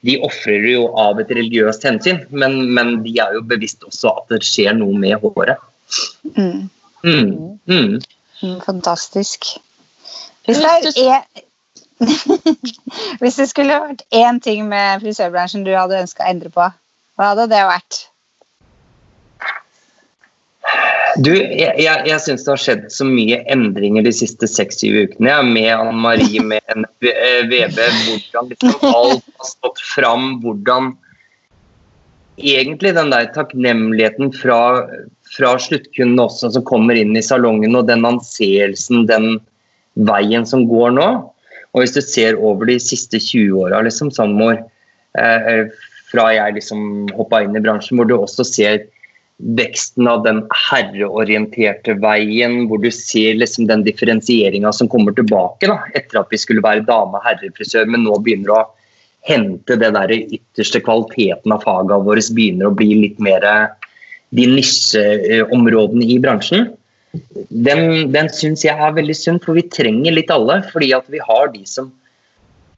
de 0.06 0.16
ofrer 0.24 0.64
jo 0.72 0.86
av 0.98 1.20
et 1.20 1.32
religiøst 1.36 1.84
hensyn, 1.84 2.22
men, 2.30 2.56
men, 2.72 3.00
de 3.04 3.18
er 3.20 3.36
jo 3.36 3.42
bevisst 3.46 3.84
også 3.84 4.14
at 4.14 4.32
det 4.32 4.40
skjer 4.46 4.76
noe 4.78 4.96
med 4.96 5.20
håret. 5.20 5.60
Mm. 6.36 6.70
Mm. 7.04 7.58
Mm. 7.66 8.00
mm 8.40 8.60
fantastisk. 8.64 9.44
Hvis 10.48 10.56
det, 10.56 10.94
er, 11.04 11.24
Hvis 13.20 13.36
det 13.36 13.48
skulle 13.50 13.80
vært 13.84 14.06
én 14.16 14.40
ting 14.40 14.68
med 14.68 15.02
frisørbransjen 15.04 15.66
du 15.66 15.74
hadde 15.76 16.00
ønska 16.00 16.24
å 16.24 16.30
endre 16.32 16.52
på, 16.54 16.70
hva 17.20 17.32
hadde 17.32 17.50
det 17.52 17.60
vært? 17.68 18.00
Du, 21.18 21.30
jeg, 21.34 21.74
jeg, 21.80 22.02
jeg 22.06 22.22
syns 22.22 22.44
det 22.46 22.52
har 22.52 22.60
skjedd 22.60 22.82
så 22.92 23.06
mye 23.08 23.40
endringer 23.50 24.04
de 24.06 24.12
siste 24.14 24.46
seks-syv 24.50 24.96
ukene. 25.08 25.30
Jeg 25.30 25.36
er 25.36 25.48
med 25.48 25.70
Anne 25.74 26.02
Marie, 26.04 26.42
med 26.52 26.84
VB, 27.50 27.78
hvordan 28.06 28.50
liksom 28.52 28.90
alt 28.90 29.24
har 29.24 29.48
stått 29.48 29.82
fram. 29.90 30.28
Hvordan 30.44 30.92
egentlig 32.40 32.94
den 32.96 33.12
der 33.12 33.30
takknemligheten 33.34 34.32
fra, 34.36 34.60
fra 35.36 35.54
sluttkundene 35.60 36.28
også, 36.28 36.52
som 36.54 36.66
kommer 36.68 36.98
inn 36.98 37.16
i 37.18 37.24
salongen, 37.24 37.76
og 37.76 37.88
den 37.90 38.06
anseelsen, 38.08 39.06
den 39.10 39.32
veien 40.08 40.46
som 40.46 40.66
går 40.70 40.94
nå. 40.96 41.08
Og 41.70 41.82
hvis 41.82 41.94
du 41.94 42.00
ser 42.02 42.38
over 42.38 42.70
de 42.70 42.78
siste 42.82 43.20
20 43.20 43.66
åra, 43.66 43.82
liksom, 43.86 44.10
Sandmor, 44.14 44.62
eh, 45.18 45.66
fra 46.10 46.30
jeg 46.34 46.56
liksom 46.56 47.10
hoppa 47.14 47.44
inn 47.44 47.54
i 47.54 47.62
bransjen, 47.62 47.98
hvor 47.98 48.08
du 48.08 48.16
også 48.18 48.46
ser 48.46 48.82
veksten 49.58 50.08
av 50.10 50.24
den 50.26 50.42
herreorienterte 50.68 51.96
veien, 52.02 52.66
hvor 52.68 52.82
du 52.82 52.90
ser 52.92 53.38
liksom 53.40 53.68
den 53.70 53.84
differensieringa 53.86 54.72
som 54.76 54.90
kommer 54.90 55.16
tilbake 55.16 55.70
da, 55.70 55.78
etter 55.96 56.20
at 56.20 56.32
vi 56.32 56.40
skulle 56.40 56.64
være 56.64 56.84
dame-herrefrisør, 56.88 57.88
men 57.88 58.04
nå 58.04 58.18
begynner 58.20 58.56
å 58.56 58.66
hente 59.28 59.76
det 59.80 59.92
der 59.96 60.12
ytterste 60.16 60.80
kvaliteten 60.84 61.54
av 61.54 61.64
fagene 61.64 62.02
våre, 62.04 62.24
begynner 62.36 62.70
å 62.70 62.76
bli 62.76 62.92
litt 63.02 63.22
mer 63.22 63.46
de 64.36 64.46
nisjeområdene 64.46 66.12
i 66.14 66.20
bransjen 66.22 66.70
den, 67.12 68.12
den 68.14 68.28
syns 68.32 68.62
jeg 68.64 68.76
er 68.76 68.94
veldig 68.94 69.16
sunn, 69.18 69.40
for 69.42 69.58
vi 69.58 69.66
trenger 69.72 70.14
litt 70.14 70.30
alle. 70.30 70.60
Fordi 70.70 70.92
at 70.96 71.08
vi 71.10 71.22
har 71.24 71.50
de 71.54 71.64
som 71.68 71.90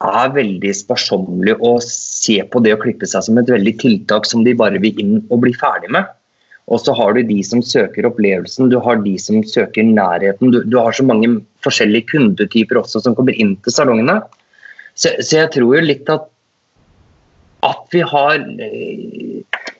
er 0.03 0.33
veldig 0.35 0.73
sparsommelige 0.75 1.61
og 1.63 1.83
ser 1.87 2.49
på 2.51 2.63
det 2.65 2.75
å 2.75 2.81
klippe 2.81 3.07
seg 3.07 3.27
som 3.27 3.39
et 3.39 3.53
veldig 3.53 3.77
tiltak 3.83 4.27
som 4.27 4.43
de 4.47 4.57
bare 4.59 4.81
vil 4.83 4.99
inn 4.99 5.21
og 5.29 5.45
bli 5.45 5.53
ferdig 5.59 5.93
med. 5.95 6.09
Og 6.71 6.79
så 6.81 6.95
har 6.95 7.17
du 7.17 7.25
de 7.27 7.41
som 7.45 7.63
søker 7.65 8.07
opplevelsen, 8.07 8.71
du 8.71 8.79
har 8.81 9.01
de 9.03 9.17
som 9.19 9.43
søker 9.45 9.87
nærheten. 9.87 10.53
Du, 10.55 10.61
du 10.63 10.77
har 10.79 10.95
så 10.95 11.05
mange 11.05 11.41
forskjellige 11.65 12.13
kundetyper 12.15 12.79
også 12.81 13.03
som 13.03 13.17
kommer 13.19 13.35
inn 13.35 13.57
til 13.65 13.75
salongene. 13.75 14.21
Så, 14.95 15.11
så 15.25 15.43
jeg 15.43 15.51
tror 15.57 15.79
jo 15.79 15.89
litt 15.89 16.13
at 16.13 16.29
at 17.63 17.83
vi 17.95 18.01
har 18.03 18.41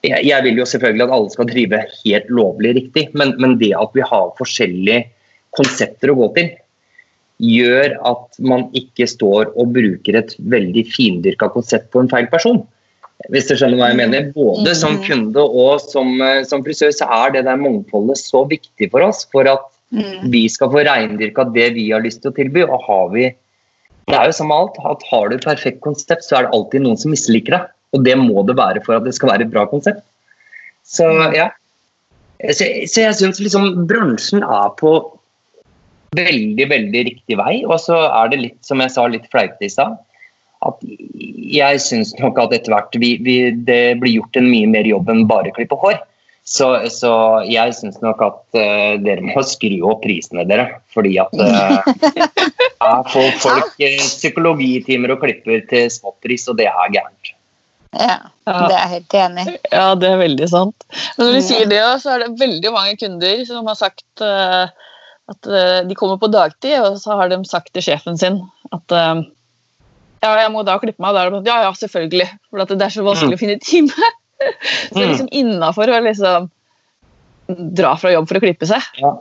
jeg 0.03 0.45
vil 0.45 0.59
jo 0.59 0.67
selvfølgelig 0.67 1.05
at 1.07 1.15
alle 1.15 1.33
skal 1.35 1.49
drive 1.51 1.79
helt 2.03 2.29
lovlig 2.31 2.75
riktig, 2.79 3.09
men, 3.19 3.35
men, 3.43 3.57
det 3.59 3.73
at 3.79 3.95
vi 3.95 4.05
har 4.07 4.35
forskjellige 4.39 5.05
konsepter 5.55 6.11
å 6.11 6.19
gå 6.19 6.29
til, 6.37 6.53
gjør 7.43 7.97
at 8.07 8.39
man 8.43 8.69
ikke 8.79 9.07
står 9.11 9.51
og 9.59 9.75
bruker 9.75 10.19
et 10.19 10.35
veldig 10.39 10.85
findyrka 10.91 11.51
konsept 11.55 11.91
på 11.95 12.03
en 12.03 12.11
feil 12.11 12.29
person. 12.31 12.63
Hvis 13.31 13.47
du 13.47 13.55
skjønner 13.55 13.79
hva 13.79 13.91
jeg 13.93 14.01
mener. 14.01 14.31
Både 14.35 14.73
som 14.79 14.97
mm. 14.97 15.05
kunde 15.07 15.45
og 15.45 15.85
som, 15.85 16.17
eh, 16.25 16.43
som 16.49 16.65
frisør, 16.65 16.91
så 16.97 17.07
er 17.23 17.37
det 17.37 17.45
der 17.47 17.61
mangfoldet 17.61 18.19
så 18.19 18.43
viktig 18.51 18.89
for 18.91 19.07
oss 19.07 19.23
for 19.31 19.47
at 19.51 19.69
mm. 19.95 20.27
vi 20.33 20.47
skal 20.51 20.73
få 20.73 20.83
reindyrka 20.89 21.47
det 21.55 21.69
vi 21.77 21.91
har 21.93 22.03
lyst 22.03 22.25
til 22.25 22.33
å 22.33 22.37
tilby. 22.41 22.67
og 22.67 22.83
har 22.89 23.15
vi 23.15 23.31
det 24.11 24.19
er 24.19 24.29
jo 24.29 24.35
som 24.35 24.51
alt, 24.51 24.77
at 24.83 25.05
Har 25.09 25.29
du 25.31 25.37
et 25.37 25.45
perfekt 25.47 25.81
konsept, 25.85 26.25
så 26.27 26.37
er 26.37 26.47
det 26.47 26.57
alltid 26.57 26.83
noen 26.85 26.99
som 26.99 27.13
misliker 27.15 27.55
det. 27.55 27.63
Og 27.95 28.05
det 28.05 28.17
må 28.19 28.43
det 28.49 28.57
være 28.59 28.83
for 28.85 28.99
at 28.99 29.07
det 29.07 29.15
skal 29.15 29.31
være 29.31 29.47
et 29.47 29.53
bra 29.53 29.67
konsept. 29.71 30.03
Så 30.83 31.07
ja. 31.37 31.51
Så, 32.43 32.67
så 32.91 33.05
jeg 33.05 33.15
syns 33.15 33.39
liksom 33.39 33.85
bransjen 33.87 34.43
er 34.43 34.73
på 34.81 34.97
veldig, 36.19 36.65
veldig 36.73 37.03
riktig 37.09 37.39
vei. 37.39 37.61
Og 37.69 37.79
så 37.85 38.01
er 38.09 38.33
det 38.33 38.41
litt, 38.41 38.59
som 38.67 38.83
jeg 38.83 38.95
sa 38.95 39.07
litt 39.07 39.29
fleipete 39.31 39.69
i 39.69 39.73
stad, 39.73 40.01
at 40.69 40.87
jeg 41.53 41.83
syns 41.85 42.15
nok 42.21 42.39
at 42.43 42.55
etter 42.57 42.75
hvert 42.75 42.97
vi, 43.03 43.17
vi, 43.25 43.37
det 43.67 43.99
blir 44.01 44.19
gjort 44.21 44.39
en 44.41 44.49
mye 44.51 44.71
mer 44.71 44.89
jobb 44.89 45.11
enn 45.13 45.27
bare 45.31 45.53
klippe 45.57 45.79
hår. 45.83 46.01
Så, 46.43 46.69
så 46.91 47.13
jeg 47.47 47.75
syns 47.79 48.01
nok 48.03 48.23
at 48.25 48.41
uh, 48.59 48.95
dere 49.03 49.23
må 49.23 49.45
skru 49.47 49.77
opp 49.87 50.03
prisene, 50.03 50.47
dere. 50.49 50.81
Fordi 50.95 51.15
at 51.23 51.37
uh, 51.43 51.79
jeg 52.11 53.13
får 53.13 53.29
folk 53.45 53.77
uh, 53.79 54.01
psykologitimer 54.01 55.15
og 55.15 55.23
klipper 55.23 55.63
til 55.71 55.87
spottpris, 55.93 56.49
og 56.51 56.59
det 56.59 56.67
er 56.73 56.97
gærent. 56.97 57.35
Ja, 57.93 58.17
det 58.49 58.73
er 58.73 58.73
jeg 58.73 58.93
helt 58.95 59.15
enig 59.21 59.43
i. 59.51 59.59
Ja, 59.69 59.91
det 60.01 60.09
er 60.09 60.23
veldig 60.23 60.49
sant. 60.49 60.87
Men 61.19 61.29
når 61.29 61.35
du 61.37 61.43
sier 61.45 61.69
det, 61.69 61.83
så 62.01 62.15
er 62.15 62.25
det 62.25 62.41
veldig 62.41 62.73
mange 62.73 62.97
kunder 63.03 63.43
som 63.49 63.69
har 63.69 63.77
sagt 63.79 64.25
uh, 64.25 64.65
at 65.31 65.51
uh, 65.51 65.81
de 65.87 65.97
kommer 65.99 66.19
på 66.21 66.33
dagtid, 66.33 66.79
og 66.81 66.97
så 67.03 67.19
har 67.21 67.31
de 67.31 67.39
sagt 67.49 67.71
til 67.77 67.85
sjefen 67.85 68.19
sin 68.19 68.41
at 68.73 68.97
uh, 68.97 69.21
ja, 70.23 70.33
jeg 70.39 70.51
må 70.55 70.63
da 70.67 70.79
klippe 70.83 71.03
meg. 71.03 71.17
Da 71.17 71.23
er 71.23 71.31
det 71.31 71.39
sånn, 71.39 71.49
ja, 71.51 71.59
ja, 71.67 71.73
selvfølgelig. 71.79 72.29
For 72.51 72.75
det 72.75 72.87
er 72.87 72.95
så 72.95 73.07
vanskelig 73.07 73.39
å 73.39 73.43
finne 73.43 73.59
time. 73.63 74.11
så 74.93 75.03
liksom 75.03 75.31
innafor 75.35 75.91
å 75.91 76.01
liksom 76.07 76.49
dra 77.77 77.97
fra 77.99 78.13
jobb 78.15 78.29
for 78.31 78.39
å 78.39 78.45
klippe 78.45 78.69
seg. 78.71 79.03
Ja, 79.03 79.13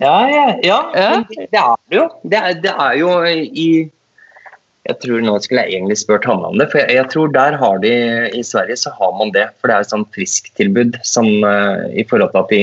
ja, 0.00 0.14
ja. 0.30 0.46
ja. 0.62 0.78
ja. 0.94 1.10
Det, 1.28 1.50
det 1.50 1.60
er 1.60 1.76
det 1.90 1.98
jo. 1.98 2.06
Det 2.22 2.40
er, 2.40 2.58
det 2.62 2.72
er 2.72 2.98
jo 3.00 3.12
i 3.26 3.68
jeg 4.86 5.00
tror 5.02 5.22
Nå 5.24 5.32
skulle 5.42 5.64
jeg 5.66 5.80
egentlig 5.80 5.98
spurt 5.98 6.26
Hanna 6.28 6.50
om 6.52 6.60
det, 6.60 6.68
for 6.70 6.78
jeg, 6.78 6.94
jeg, 6.94 7.08
tror 7.10 7.32
der 7.34 7.56
har 7.58 7.80
de 7.82 7.92
I 8.38 8.42
Sverige 8.46 8.78
så 8.78 8.92
har 8.94 9.14
man 9.18 9.32
det. 9.34 9.48
For 9.58 9.70
det 9.70 9.76
er 9.76 9.86
et 9.86 9.92
sånt 9.92 10.10
frisktilbud 10.14 10.98
som 11.06 11.26
uh, 11.42 11.86
i 11.90 12.06
forhold 12.06 12.30
til 12.34 12.44
at 12.44 12.52
de 12.54 12.60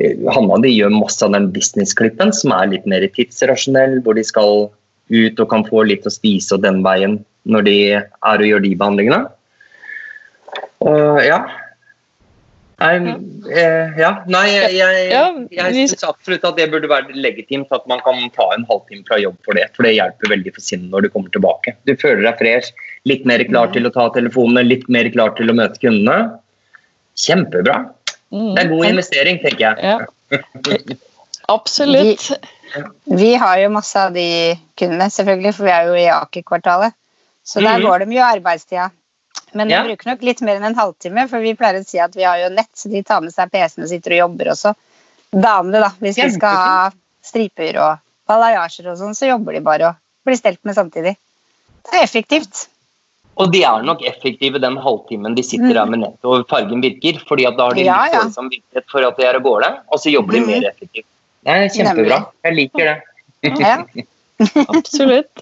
uh, 0.00 0.30
Hanna 0.32 0.60
de 0.64 0.72
gjør 0.72 0.94
masse 0.96 1.20
av 1.24 1.34
den 1.36 1.50
businessklippen 1.52 2.32
som 2.32 2.54
er 2.56 2.72
litt 2.72 2.88
mer 2.88 3.04
tidsrasjonell, 3.18 3.98
hvor 4.06 4.16
de 4.16 4.24
skal 4.24 4.70
ut 5.08 5.40
og 5.40 5.50
kan 5.50 5.64
få 5.66 5.84
litt 5.88 6.06
å 6.06 6.12
spise 6.12 6.56
og 6.56 6.64
den 6.64 6.82
veien 6.86 7.18
når 7.48 7.64
de 7.64 7.78
er 7.96 8.08
og 8.34 8.46
gjør 8.46 8.64
de 8.64 8.74
behandlingene. 8.76 9.22
Og 10.84 11.22
ja, 11.24 11.40
Nei, 12.78 12.94
eh, 13.50 13.96
ja, 13.98 14.10
nei 14.30 14.44
jeg, 14.52 14.74
jeg, 14.78 15.38
jeg 15.50 15.74
syns 15.74 16.04
absolutt 16.06 16.44
at 16.46 16.60
det 16.60 16.68
burde 16.70 16.86
være 16.90 17.16
legitimt 17.18 17.72
at 17.74 17.88
man 17.90 17.98
kan 18.04 18.20
ta 18.36 18.46
en 18.54 18.62
halvtime 18.68 19.02
fra 19.08 19.18
jobb 19.18 19.34
for 19.42 19.58
det. 19.58 19.64
For 19.74 19.86
det 19.86 19.96
hjelper 19.96 20.30
veldig 20.30 20.52
for 20.54 20.62
sinnet 20.62 20.92
når 20.92 21.06
du 21.06 21.08
kommer 21.10 21.32
tilbake. 21.34 21.74
Du 21.90 21.96
føler 21.98 22.22
deg 22.22 22.38
fresh, 22.38 22.86
litt 23.10 23.26
mer 23.26 23.42
klar 23.48 23.72
mm. 23.72 23.74
til 23.74 23.90
å 23.90 23.92
ta 23.96 24.06
telefonene, 24.14 24.62
litt 24.68 24.86
mer 24.94 25.10
klar 25.10 25.34
til 25.34 25.50
å 25.50 25.56
møte 25.58 25.82
kundene. 25.82 26.38
Kjempebra. 27.18 27.80
Mm. 28.30 28.52
Det 28.54 28.62
er 28.62 28.70
god 28.76 28.90
investering, 28.92 29.42
tenker 29.42 29.64
jeg. 29.72 29.82
Ja. 29.82 30.38
Absolutt. 31.56 32.30
Vi, 33.04 33.34
har 33.34 33.58
jo 33.62 33.72
masse 33.72 34.00
av 34.00 34.14
de 34.14 34.28
kundene, 34.78 35.10
selvfølgelig, 35.10 35.54
for 35.56 35.68
vi 35.68 35.74
er 35.74 35.90
jo 35.90 35.98
i 35.98 36.06
Aker-kvartalet. 36.12 36.96
Så 37.44 37.62
der 37.64 37.80
mm. 37.80 37.86
går 37.86 38.04
de 38.04 38.16
jo 38.18 38.24
arbeidstida. 38.24 38.90
Men 39.56 39.70
ja. 39.70 39.82
de 39.82 39.88
bruker 39.88 40.10
nok 40.10 40.24
litt 40.26 40.40
mer 40.44 40.58
enn 40.58 40.68
en 40.70 40.78
halvtime, 40.78 41.24
for 41.30 41.44
vi 41.44 41.54
pleier 41.56 41.80
å 41.80 41.86
si 41.86 42.00
at 42.02 42.16
vi 42.16 42.26
har 42.26 42.40
jo 42.42 42.50
nett, 42.52 42.70
så 42.76 42.90
de 42.92 43.02
tar 43.06 43.22
med 43.24 43.32
seg 43.32 43.50
PC-en 43.52 43.86
og 43.86 43.92
sitter 43.92 44.16
og 44.16 44.22
jobber 44.24 44.52
også. 44.52 44.74
Damene, 45.32 45.80
da, 45.84 45.92
hvis 46.02 46.20
de 46.20 46.28
skal 46.34 46.58
ha 46.60 46.90
striper 47.24 47.78
og 47.80 48.02
balayasjer 48.28 48.90
og 48.92 48.98
sånn, 49.00 49.16
så 49.16 49.30
jobber 49.30 49.56
de 49.56 49.64
bare 49.64 49.92
og 49.92 50.28
blir 50.28 50.36
stelt 50.36 50.60
med 50.68 50.76
samtidig. 50.76 51.14
Det 51.88 51.96
er 51.96 52.04
effektivt. 52.04 52.66
Og 53.38 53.52
de 53.54 53.62
er 53.64 53.84
nok 53.86 54.02
effektive 54.08 54.58
den 54.60 54.76
halvtimen 54.82 55.36
de 55.36 55.44
sitter 55.46 55.76
der 55.76 55.86
med 55.88 56.02
nettet 56.02 56.26
og 56.26 56.48
fargen 56.50 56.82
virker. 56.82 57.20
fordi 57.28 57.46
at 57.46 57.56
da 57.56 57.68
har 57.68 57.78
de 57.78 57.84
Ja, 57.86 58.00
litt 58.04 58.16
ja. 58.16 58.24
samvittighet 58.34 58.90
for 58.90 59.06
at 59.06 59.16
de 59.16 59.24
er 59.24 59.38
av 59.38 59.42
gårde, 59.42 59.70
og 59.88 60.00
så 60.02 60.10
jobber 60.10 60.32
de 60.32 60.40
Mhm. 60.40 60.48
mer 60.48 60.68
effektivt. 60.72 61.06
Det 61.48 61.54
er 61.56 61.70
kjempebra. 61.72 62.18
Jeg 62.44 62.56
liker 62.58 62.90
det. 62.90 62.96
Ja. 63.62 63.76
Absolutt. 64.76 65.40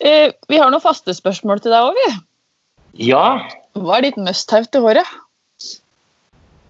Eh, 0.00 0.30
vi 0.48 0.60
har 0.60 0.70
noen 0.70 0.84
faste 0.84 1.12
spørsmål 1.16 1.60
til 1.64 1.74
deg 1.74 1.88
òg, 1.88 1.98
vi. 1.98 2.12
Ja, 3.10 3.24
Hva 3.78 3.98
er 3.98 4.08
ditt 4.08 4.18
must-have 4.18 4.70
til 4.70 4.86
håret? 4.86 5.18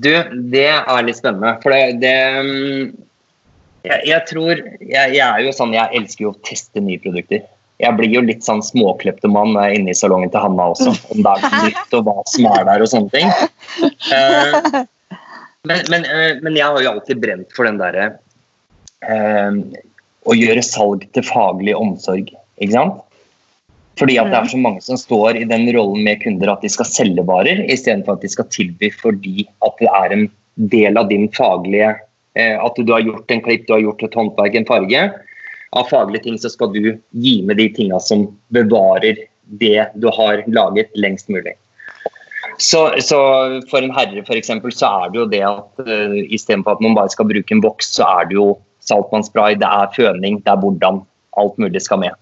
du, 0.01 0.11
det 0.53 0.67
er 0.73 1.07
litt 1.07 1.21
spennende. 1.21 1.55
For 1.63 1.75
det, 1.75 2.01
det 2.03 2.17
mm, 2.45 2.93
jeg, 3.87 4.05
jeg 4.09 4.21
tror 4.31 4.53
jeg, 4.57 5.17
jeg 5.17 5.25
er 5.25 5.41
jo 5.45 5.55
sånn, 5.57 5.75
jeg 5.77 6.01
elsker 6.01 6.27
jo 6.27 6.35
å 6.35 6.39
teste 6.47 6.83
nye 6.85 7.01
produkter. 7.03 7.45
Jeg 7.81 7.97
blir 7.97 8.13
jo 8.13 8.21
litt 8.25 8.45
sånn 8.45 8.61
når 8.61 9.05
jeg 9.07 9.61
er 9.63 9.77
inne 9.79 9.93
i 9.95 9.97
salongen 9.97 10.33
til 10.33 10.43
Hanna 10.45 10.69
også. 10.75 10.93
Om 11.15 11.23
det 11.25 11.37
er 11.37 11.55
nytt 11.65 11.95
og 11.97 12.09
hva 12.09 12.17
som 12.29 12.49
er 12.51 12.67
der 12.69 12.85
og 12.85 12.91
sånne 12.93 13.13
ting. 13.15 13.31
Eh, 14.13 14.83
men, 15.69 15.85
men, 15.93 16.05
eh, 16.05 16.39
men 16.43 16.57
jeg 16.57 16.67
har 16.67 16.83
jo 16.83 16.91
alltid 16.95 17.21
brent 17.21 17.55
for 17.57 17.69
den 17.69 17.79
derre 17.81 18.07
eh, 19.05 19.61
Å 20.25 20.37
gjøre 20.37 20.65
salg 20.65 21.07
til 21.17 21.25
faglig 21.25 21.75
omsorg, 21.77 22.33
ikke 22.61 22.75
sant? 22.77 23.01
Fordi 24.01 24.17
at 24.21 24.31
det 24.33 24.39
er 24.39 24.51
så 24.53 24.61
mange 24.61 24.81
som 24.85 24.97
står 24.97 25.37
i 25.37 25.47
den 25.49 25.67
rollen 25.77 26.05
med 26.07 26.23
kunder 26.23 26.55
at 26.55 26.63
de 26.65 26.71
skal 26.73 26.89
selge 26.89 27.25
varer, 27.29 27.65
istedenfor 27.69 28.17
at 28.17 28.25
de 28.25 28.31
skal 28.33 28.49
tilby 28.53 28.89
fordi 28.97 29.45
at 29.67 29.81
det 29.81 29.91
er 29.93 30.15
en 30.17 30.29
del 30.73 31.01
av 31.01 31.11
din 31.11 31.27
faglige 31.37 31.91
eh, 32.39 32.57
At 32.57 32.79
du 32.79 32.93
har 32.93 33.05
gjort 33.05 33.33
en 33.33 33.43
klipp, 33.45 33.67
du 33.67 33.75
har 33.77 33.85
gjort 33.85 34.05
et 34.07 34.17
håndverk, 34.17 34.57
en 34.57 34.69
farge. 34.69 35.03
Av 35.77 35.91
faglige 35.91 36.25
ting 36.29 36.39
så 36.41 36.51
skal 36.53 36.73
du 36.73 36.95
gi 37.13 37.35
med 37.47 37.61
de 37.61 37.69
tinga 37.77 38.01
som 38.01 38.29
bevarer 38.55 39.27
det 39.61 39.89
du 40.01 40.09
har 40.15 40.45
laget, 40.47 40.93
lengst 40.95 41.29
mulig. 41.29 41.57
Så, 42.61 42.81
så 43.01 43.19
for 43.71 43.81
en 43.81 43.95
herre 43.97 44.25
for 44.27 44.37
eksempel, 44.37 44.73
så 44.75 44.91
er 45.03 45.13
det 45.13 45.21
jo 45.21 45.29
det 45.33 45.45
at 45.49 45.85
uh, 45.87 46.19
istedenfor 46.29 46.77
at 46.77 46.83
man 46.85 46.97
bare 46.99 47.13
skal 47.13 47.29
bruke 47.31 47.57
en 47.57 47.63
boks, 47.65 47.95
så 47.97 48.09
er 48.21 48.29
det 48.29 48.37
jo 48.37 48.51
saltvannspray, 48.85 49.57
det 49.61 49.69
er 49.69 49.95
føning, 49.95 50.43
det 50.45 50.53
er 50.53 50.61
hvordan 50.61 51.01
alt 51.41 51.57
mulig 51.63 51.81
skal 51.87 52.03
med. 52.03 52.19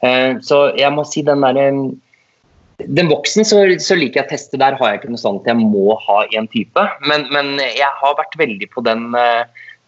Uh, 0.00 0.40
så 0.44 0.70
jeg 0.80 0.92
må 0.96 1.04
si 1.08 1.24
den 1.26 1.44
derre 1.44 1.68
Den 2.82 3.06
boksen 3.06 3.44
så, 3.46 3.60
så 3.78 3.94
liker 3.94 4.22
jeg 4.22 4.26
å 4.26 4.30
teste. 4.32 4.58
Der 4.58 4.74
har 4.78 4.88
jeg 4.90 5.02
ikke 5.02 5.12
noe 5.12 5.34
at 5.36 5.50
jeg 5.52 5.60
må 5.60 5.92
ha 6.02 6.22
én 6.34 6.48
type. 6.50 6.86
Men, 7.06 7.28
men 7.30 7.60
jeg 7.62 7.90
har 8.00 8.16
vært 8.18 8.34
veldig 8.40 8.66
på 8.72 8.82
den 8.82 9.12
uh, 9.14 9.44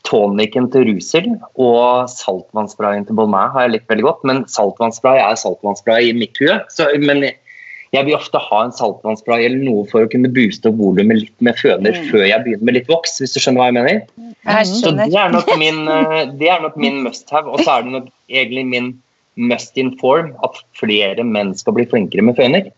tonicen 0.07 0.69
til 0.71 0.85
Rusel 0.93 1.31
og 1.57 2.13
saltvannsprayen 2.13 3.09
til 3.09 3.17
bonnet 3.19 3.51
har 3.55 3.67
jeg 3.67 3.73
likt 3.73 3.91
veldig 3.91 4.07
godt. 4.07 4.23
Men 4.31 4.45
saltvannsspray 4.53 5.19
er 5.25 5.41
saltvannsspray 5.41 6.13
i 6.13 6.15
mitt 6.21 6.39
hue. 6.39 6.61
Men 7.03 7.25
jeg 7.95 8.09
vil 8.09 8.17
ofte 8.17 8.41
ha 8.43 8.61
en 8.65 8.75
saltvannsspray 8.75 9.47
eller 9.47 9.63
noe 9.63 9.85
for 9.91 10.03
å 10.05 10.11
kunne 10.11 10.31
booste 10.35 10.71
opp 10.71 10.81
volumet 10.81 11.21
litt 11.21 11.45
med 11.45 11.55
føner 11.61 11.95
Mm. 11.95 12.11
før 12.11 12.25
jeg 12.27 12.45
begynner 12.45 12.69
med 12.69 12.75
litt 12.79 12.89
voks, 12.91 13.21
hvis 13.23 13.35
du 13.35 13.41
skjønner 13.41 13.61
hva 13.63 13.69
jeg 13.71 13.77
mener. 13.79 14.01
Jeg 14.45 14.67
Så 14.67 14.91
det 14.99 15.15
er 15.15 15.31
nok 15.31 15.51
min, 15.59 15.87
eh, 15.89 16.25
det 16.27 16.49
er 16.51 16.61
nok 16.61 16.77
min 16.77 17.03
must 17.05 17.31
have. 17.31 17.47
Og 17.49 17.61
så 17.61 17.79
er 17.79 17.83
det 17.83 17.93
nok 17.93 18.09
egentlig 18.29 18.67
min 18.67 19.01
must 19.37 19.79
inform 19.79 20.35
at 20.45 20.59
flere 20.79 21.23
menn 21.25 21.55
skal 21.55 21.73
bli 21.75 21.87
flinkere 21.87 22.23
med 22.23 22.37
føner. 22.37 22.73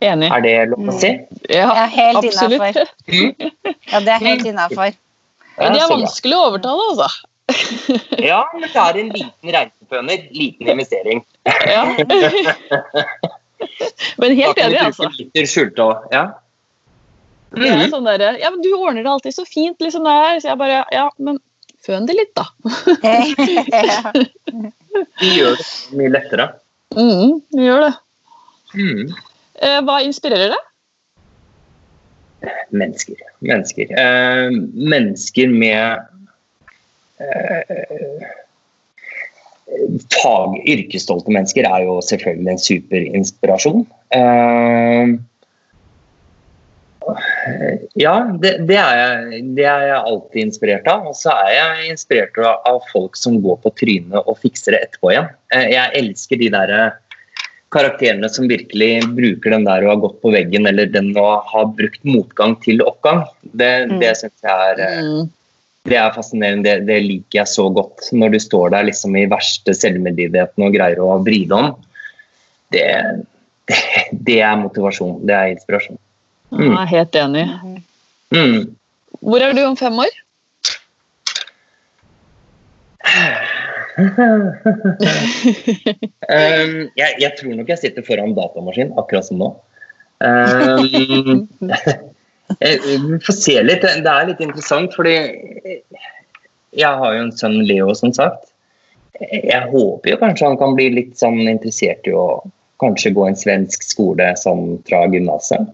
Enig. 0.00 0.30
Er 0.32 0.40
det 0.40 0.68
lov 0.70 0.88
å 0.88 0.98
si? 0.98 1.10
Ja, 1.50 1.68
er 1.84 1.90
helt 1.92 2.24
absolutt. 2.24 2.78
Mm. 3.10 3.34
Ja, 3.92 4.00
det 4.00 4.08
er 4.14 4.22
helt 4.24 4.46
innafor. 4.48 4.94
Men 5.58 5.74
det 5.74 5.82
er 5.82 5.90
vanskelig 5.92 6.38
å 6.38 6.46
overtale, 6.48 6.86
altså. 6.94 7.08
Ja, 8.30 8.40
men 8.54 8.62
det 8.68 8.76
er 8.82 8.98
en 9.00 9.10
liten 9.14 9.52
reiseføner. 9.54 10.24
Liten 10.36 10.68
investering. 10.74 11.22
Ja. 11.46 11.84
Men 14.20 14.36
helt 14.36 14.58
enig, 14.58 14.78
altså. 14.80 15.08
Liter 15.18 15.46
skjulte 15.48 15.84
og, 15.84 16.06
ja. 16.14 16.22
Det 17.50 17.66
er 17.66 17.76
Mhm. 17.76 17.90
sånn 17.92 18.06
der, 18.06 18.38
ja, 18.38 18.50
men 18.50 18.62
Du 18.62 18.70
ordner 18.76 19.02
det 19.02 19.10
alltid 19.10 19.34
så 19.34 19.44
fint. 19.48 19.78
liksom 19.82 20.04
der. 20.06 20.38
Så 20.40 20.48
jeg 20.52 20.58
bare 20.58 20.84
Ja, 20.92 21.08
men 21.18 21.38
føn 21.86 22.06
det 22.06 22.14
litt, 22.16 22.34
da. 22.34 22.44
Vi 25.20 25.30
gjør 25.36 25.56
det 25.58 25.66
mye 25.98 26.10
lettere. 26.14 26.46
Mm, 26.96 27.40
vi 27.54 27.62
gjør 27.66 27.80
det. 27.86 27.92
Mm. 28.74 29.12
Hva 29.86 29.98
inspirerer 30.06 30.54
deg? 30.54 30.62
Mennesker. 32.74 33.18
Mennesker. 33.44 33.92
Eh, 33.98 34.50
mennesker 34.74 35.48
med 35.52 36.06
fag, 40.20 40.60
yrkesstolte 40.66 41.32
mennesker 41.32 41.66
er 41.68 41.86
jo 41.86 41.98
selvfølgelig 42.04 42.54
en 42.54 42.62
superinspirasjon. 42.64 43.84
Eh, 44.16 45.12
ja, 47.98 48.14
det, 48.42 48.54
det, 48.68 48.76
er 48.78 48.96
jeg, 48.98 49.42
det 49.56 49.66
er 49.66 49.86
jeg 49.88 50.00
alltid 50.00 50.42
inspirert 50.44 50.90
av. 50.90 51.06
Og 51.10 51.16
så 51.18 51.34
er 51.46 51.52
jeg 51.56 51.92
inspirert 51.94 52.40
av, 52.44 52.80
folk 52.92 53.18
som 53.18 53.40
går 53.44 53.60
på 53.64 53.74
trynet 53.80 54.20
og 54.24 54.40
fikser 54.42 54.76
det 54.76 54.82
etterpå 54.88 55.14
igjen. 55.14 55.30
Eh, 55.54 55.68
jeg 55.74 55.96
elsker 56.02 56.40
de 56.40 56.50
derre 56.56 56.82
karakterene 57.70 58.26
som 58.32 58.48
virkelig 58.50 59.04
bruker 59.14 59.54
den 59.54 59.66
der 59.68 59.84
å 59.86 59.92
ha 59.92 59.98
gått 60.02 60.16
på 60.24 60.32
veggen, 60.34 60.66
eller 60.66 60.90
den 60.90 61.12
å 61.18 61.28
ha 61.46 61.66
brukt 61.70 62.02
motgang 62.02 62.56
til 62.64 62.82
oppgang. 62.82 63.22
Det, 63.54 63.70
Mm. 63.86 64.00
det 64.02 64.16
syns 64.18 64.42
jeg 64.42 64.50
er, 64.72 64.80
eh, 64.80 65.02
Mm. 65.02 65.28
Det 65.88 65.96
er 65.96 66.12
fascinerende. 66.14 66.64
Det, 66.66 66.86
det 66.88 66.98
liker 67.06 67.40
jeg 67.40 67.48
så 67.48 67.68
godt. 67.72 68.10
Når 68.12 68.34
du 68.34 68.40
står 68.42 68.74
der 68.74 68.88
liksom 68.90 69.16
i 69.16 69.28
verste 69.30 69.74
selvmedlidenheten 69.76 70.66
og 70.66 70.74
greier 70.76 71.00
å 71.02 71.18
vri 71.24 71.44
det 71.48 71.56
om. 71.56 71.72
Det, 72.70 72.86
det, 73.70 73.78
det 74.28 74.40
er 74.44 74.60
motivasjon. 74.60 75.20
Det 75.26 75.36
er 75.36 75.54
inspirasjon. 75.54 75.98
Mm. 76.52 76.66
Jeg 76.66 76.82
er 76.82 76.92
helt 76.94 77.20
enig. 77.22 77.46
Mm. 78.34 78.60
Hvor 79.20 79.46
er 79.46 79.56
du 79.56 79.64
om 79.66 79.78
fem 79.78 80.04
år? 80.04 80.18
Um, 86.30 86.74
jeg, 86.96 87.10
jeg 87.18 87.32
tror 87.36 87.56
nok 87.58 87.68
jeg 87.72 87.80
sitter 87.80 88.04
foran 88.06 88.36
datamaskin, 88.36 88.92
akkurat 89.00 89.26
som 89.26 89.40
nå. 89.42 89.48
Um, 90.22 91.48
vi 92.58 93.18
får 93.26 93.36
se 93.36 93.56
litt. 93.62 93.82
Det 93.82 94.12
er 94.12 94.28
litt 94.28 94.40
interessant, 94.44 94.94
fordi 94.96 95.16
jeg 96.76 97.02
har 97.02 97.14
jo 97.16 97.26
en 97.26 97.34
sønn 97.34 97.60
Leo, 97.66 97.92
som 97.98 98.12
sagt. 98.16 98.50
Jeg 99.20 99.68
håper 99.72 100.14
jo 100.14 100.20
kanskje 100.20 100.48
han 100.48 100.58
kan 100.60 100.76
bli 100.78 100.88
litt 100.94 101.18
sånn 101.20 101.40
interessert 101.44 102.06
i 102.08 102.14
å 102.16 102.40
kanskje 102.80 103.12
gå 103.16 103.26
en 103.26 103.36
svensk 103.36 103.84
skole 103.84 104.30
sånn 104.40 104.78
fra 104.88 105.02
gymnaset. 105.12 105.68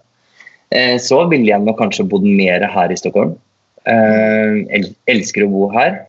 Eh, 0.75 0.97
Så 0.99 1.21
ville 1.31 1.53
jeg 1.53 1.63
nok 1.63 1.79
kanskje 1.79 2.09
bodd 2.11 2.27
mer 2.27 2.65
her 2.67 2.91
i 2.91 2.99
Stockholm. 2.99 3.37
Jeg 3.87 4.89
elsker 5.07 5.45
å 5.47 5.53
bo 5.53 5.69
her. 5.71 6.01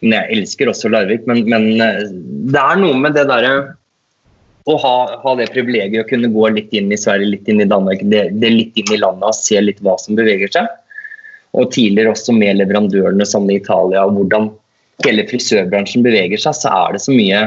Men 0.00 0.16
jeg 0.16 0.38
elsker 0.38 0.70
også 0.70 0.90
Larvik. 0.90 1.26
Men, 1.28 1.44
men 1.46 1.68
eh, 1.84 2.08
det 2.50 2.60
er 2.60 2.80
noe 2.80 2.96
med 2.98 3.14
det 3.14 3.28
derre 3.30 3.76
å 4.68 4.76
ha, 4.82 4.94
ha 5.22 5.34
det 5.38 5.50
privilegiet 5.54 6.04
å 6.04 6.08
kunne 6.08 6.30
gå 6.32 6.48
litt 6.56 6.74
inn 6.76 6.92
i 6.92 6.98
Sverige, 7.00 7.32
litt 7.32 7.48
inn 7.48 7.62
i 7.64 7.68
Danmark, 7.68 8.02
det, 8.12 8.26
det 8.42 8.52
litt 8.52 8.76
inn 8.80 8.92
i 8.94 9.00
landet 9.00 9.30
og 9.30 9.38
se 9.38 9.60
litt 9.62 9.80
hva 9.84 9.96
som 10.00 10.18
beveger 10.18 10.52
seg. 10.52 10.68
Og 11.56 11.72
tidligere 11.74 12.12
også 12.14 12.34
med 12.36 12.60
leverandørene 12.60 13.26
som 13.26 13.48
i 13.50 13.56
Italia, 13.58 14.04
og 14.04 14.18
hvordan 14.18 14.50
hele 15.06 15.24
frisørbransjen 15.30 16.04
beveger 16.04 16.40
seg, 16.40 16.58
så 16.60 16.72
er 16.76 16.94
det 16.94 17.02
så 17.06 17.14
mye 17.16 17.42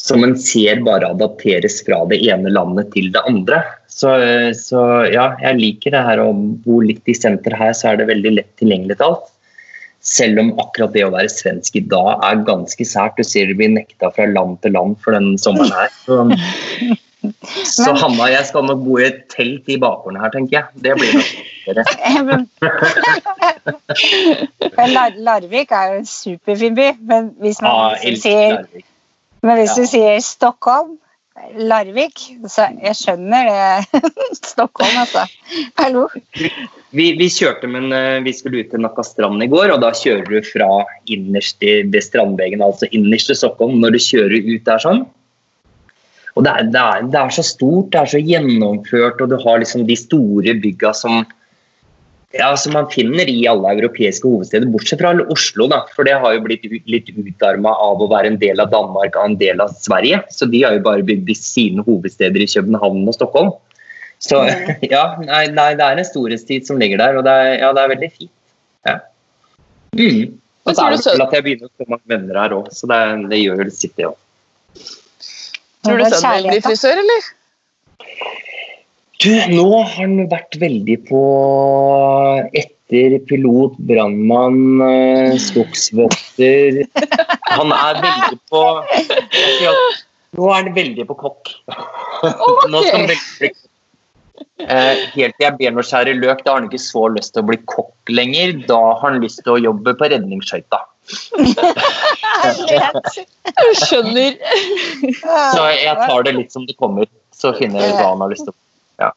som 0.00 0.24
en 0.24 0.36
ser 0.40 0.80
bare 0.86 1.10
adapteres 1.12 1.82
fra 1.84 1.98
det 2.08 2.22
ene 2.24 2.52
landet 2.54 2.88
til 2.94 3.10
det 3.12 3.20
andre. 3.28 3.60
Så, 3.90 4.14
så 4.56 4.84
ja, 5.12 5.26
jeg 5.42 5.58
liker 5.58 5.92
det 5.92 6.04
her 6.06 6.22
å 6.22 6.30
bo 6.32 6.78
litt 6.84 7.04
i 7.10 7.16
senter 7.16 7.56
her, 7.58 7.74
så 7.76 7.90
er 7.90 8.00
det 8.00 8.08
veldig 8.08 8.32
lett 8.38 8.50
tilgjengelig 8.62 8.96
til 8.96 9.10
alt. 9.10 9.28
Selv 10.00 10.40
om 10.40 10.54
akkurat 10.62 10.94
det 10.96 11.02
å 11.04 11.10
være 11.12 11.28
svensk 11.28 11.74
i 11.76 11.82
dag 11.92 12.22
er 12.24 12.38
ganske 12.46 12.84
sært. 12.88 13.18
Du 13.20 13.24
ser 13.26 13.50
det 13.50 13.56
blir 13.58 13.68
nekta 13.74 14.08
fra 14.16 14.24
land 14.30 14.56
til 14.64 14.72
land 14.76 14.94
for 15.04 15.10
den 15.16 15.28
sommeren 15.40 15.72
her. 15.76 15.88
Så, 16.00 16.14
så 17.84 17.90
Hanna 17.92 18.22
og 18.24 18.32
jeg 18.32 18.44
skal 18.48 18.64
nok 18.64 18.80
bo 18.86 18.92
i 18.96 19.04
et 19.10 19.18
telt 19.32 19.64
i 19.68 19.76
bakgården 19.80 20.20
her, 20.22 20.30
tenker 20.32 20.52
jeg. 20.56 20.64
Det 20.86 20.92
blir 20.96 21.12
nok 21.20 21.30
Larvik 25.20 25.68
er 25.76 25.84
jo 25.92 25.96
en 26.00 26.08
superfin 26.08 26.74
by, 26.78 26.88
men 27.12 27.22
hvis 27.44 27.58
man 27.60 27.70
Ja, 27.70 27.76
sier, 28.16 28.64
men 29.44 29.54
hvis 29.60 29.76
du 29.76 29.84
sier 29.88 30.16
Stockholm, 30.24 30.96
Larvik, 31.58 32.22
så 32.48 32.68
jeg 32.78 32.96
skjønner 32.98 33.48
det. 33.48 34.02
Stockholm, 34.52 34.96
altså. 35.02 35.24
Hallo. 35.80 36.06
Vi, 36.94 37.06
vi 37.18 37.28
kjørte, 37.30 37.70
men 37.70 37.90
eh, 37.94 38.18
vi 38.24 38.34
skulle 38.36 38.62
ut 38.62 38.70
til 38.72 38.82
Nacka 38.84 39.04
strand 39.06 39.42
i 39.42 39.48
går, 39.50 39.72
og 39.74 39.82
da 39.84 39.92
kjører 39.96 40.28
du 40.28 40.38
fra 40.46 40.68
innerst 41.10 41.62
i 41.66 41.80
ved 41.86 42.04
strandveggen, 42.06 42.62
altså 42.64 42.88
innerst 42.94 43.32
i 43.34 43.38
Stockholm, 43.38 43.80
når 43.82 43.96
du 43.96 44.00
kjører 44.04 44.38
ut 44.52 44.64
der 44.68 44.84
sånn. 44.84 45.04
Og 46.38 46.46
det 46.46 46.54
er, 46.54 46.70
det, 46.70 46.80
er, 46.80 47.06
det 47.10 47.20
er 47.20 47.34
så 47.34 47.44
stort, 47.46 47.90
det 47.92 48.00
er 48.00 48.12
så 48.14 48.22
gjennomført, 48.22 49.20
og 49.20 49.32
du 49.32 49.38
har 49.42 49.62
liksom 49.62 49.86
de 49.88 49.98
store 49.98 50.54
bygga 50.62 50.94
som 50.96 51.24
ja, 52.36 52.56
som 52.56 52.76
man 52.76 52.86
finner 52.92 53.28
i 53.28 53.40
alle 53.50 53.72
europeiske 53.74 54.28
hovedsteder, 54.28 54.68
bortsett 54.70 55.00
fra 55.02 55.10
Oslo. 55.34 55.66
da, 55.70 55.80
For 55.96 56.06
det 56.06 56.14
har 56.22 56.36
jo 56.36 56.44
blitt 56.44 56.66
ut, 56.66 56.82
litt 56.86 57.10
utarma 57.10 57.72
av 57.74 58.02
å 58.02 58.10
være 58.10 58.30
en 58.30 58.38
del 58.38 58.62
av 58.62 58.70
Danmark 58.70 59.18
og 59.18 59.32
en 59.32 59.38
del 59.40 59.62
av 59.62 59.74
Sverige. 59.74 60.22
Så 60.30 60.46
de 60.50 60.62
har 60.62 60.76
jo 60.76 60.84
bare 60.84 61.06
bygd 61.06 61.32
sine 61.36 61.82
hovedsteder 61.86 62.44
i 62.44 62.48
København 62.50 63.02
og 63.08 63.16
Stockholm. 63.18 63.50
Så 64.22 64.44
ja, 64.94 65.04
nei, 65.24 65.46
nei, 65.50 65.72
det 65.74 65.86
er 65.86 65.98
en 65.98 66.06
storhetstid 66.06 66.68
som 66.68 66.78
ligger 66.78 67.02
der, 67.02 67.18
og 67.18 67.26
det 67.26 67.34
er, 67.34 67.50
ja, 67.64 67.72
det 67.74 67.82
er 67.82 67.94
veldig 67.96 68.12
fint. 68.14 68.34
Ja. 68.86 68.96
Mm. 69.98 70.38
Og 70.68 70.76
så 70.76 70.86
er 70.86 70.94
det 70.94 71.02
vel 71.08 71.24
at 71.24 71.34
jeg 71.34 71.46
begynner 71.46 71.70
å 71.70 71.82
få 71.82 71.88
mange 71.88 72.12
venner 72.12 72.38
her 72.38 72.54
òg, 72.54 72.70
så 72.76 72.86
det, 72.90 73.00
det 73.32 73.40
gjør 73.40 73.64
jo 73.64 73.74
sitt, 73.74 73.96
det 73.98 74.10
òg. 74.10 74.18
Tror 75.80 75.98
du 75.98 76.04
sønnen 76.12 76.44
din 76.44 76.52
blir 76.52 76.62
frisør, 76.68 77.00
eller? 77.00 77.30
Du, 79.20 79.30
nå 79.52 79.64
har 79.68 79.90
han 79.98 80.14
vært 80.30 80.56
veldig 80.60 80.96
på 81.10 81.22
etter 82.56 83.18
pilot, 83.28 83.74
brannmann, 83.86 84.80
eh, 84.86 85.34
skogsvokter 85.38 86.80
Han 87.52 87.74
er 87.76 88.00
veldig 88.00 88.38
på 88.50 88.62
Nå 90.38 90.46
er 90.46 90.54
han 90.54 90.70
veldig 90.74 91.04
på 91.08 91.16
kokk. 91.18 91.50
Okay. 92.22 92.70
Nå 92.70 92.84
skal 92.86 93.00
han 93.02 93.10
veldig 93.10 93.50
Eh, 94.60 94.96
helt 95.14 95.34
til 95.36 95.44
jeg 95.46 95.56
ber 95.56 95.70
ham 95.70 95.80
skjære 95.84 96.14
løk, 96.18 96.42
da 96.44 96.52
har 96.52 96.60
han 96.60 96.68
ikke 96.68 96.82
så 96.82 97.06
lyst 97.14 97.32
til 97.34 97.42
å 97.42 97.48
bli 97.48 97.58
kokk 97.70 98.12
lenger. 98.12 98.52
Da 98.68 98.78
har 98.92 99.00
han 99.06 99.20
lyst 99.24 99.42
til 99.44 99.54
å 99.54 99.60
jobbe 99.60 99.94
på 99.96 100.08
redningsskøyta. 100.12 100.80
Skjønner. 103.80 104.36
Så 105.54 105.64
jeg 105.76 105.94
tar 106.04 106.26
det 106.28 106.36
litt 106.36 106.52
som 106.54 106.66
det 106.68 106.76
kommer. 106.80 107.08
Så 107.36 107.54
finner 107.56 107.86
jeg 107.86 107.96
hva 107.96 108.12
han 108.12 108.24
har 108.24 108.32
lyst 108.32 108.46
til. 108.48 108.56
Ja. 109.00 109.12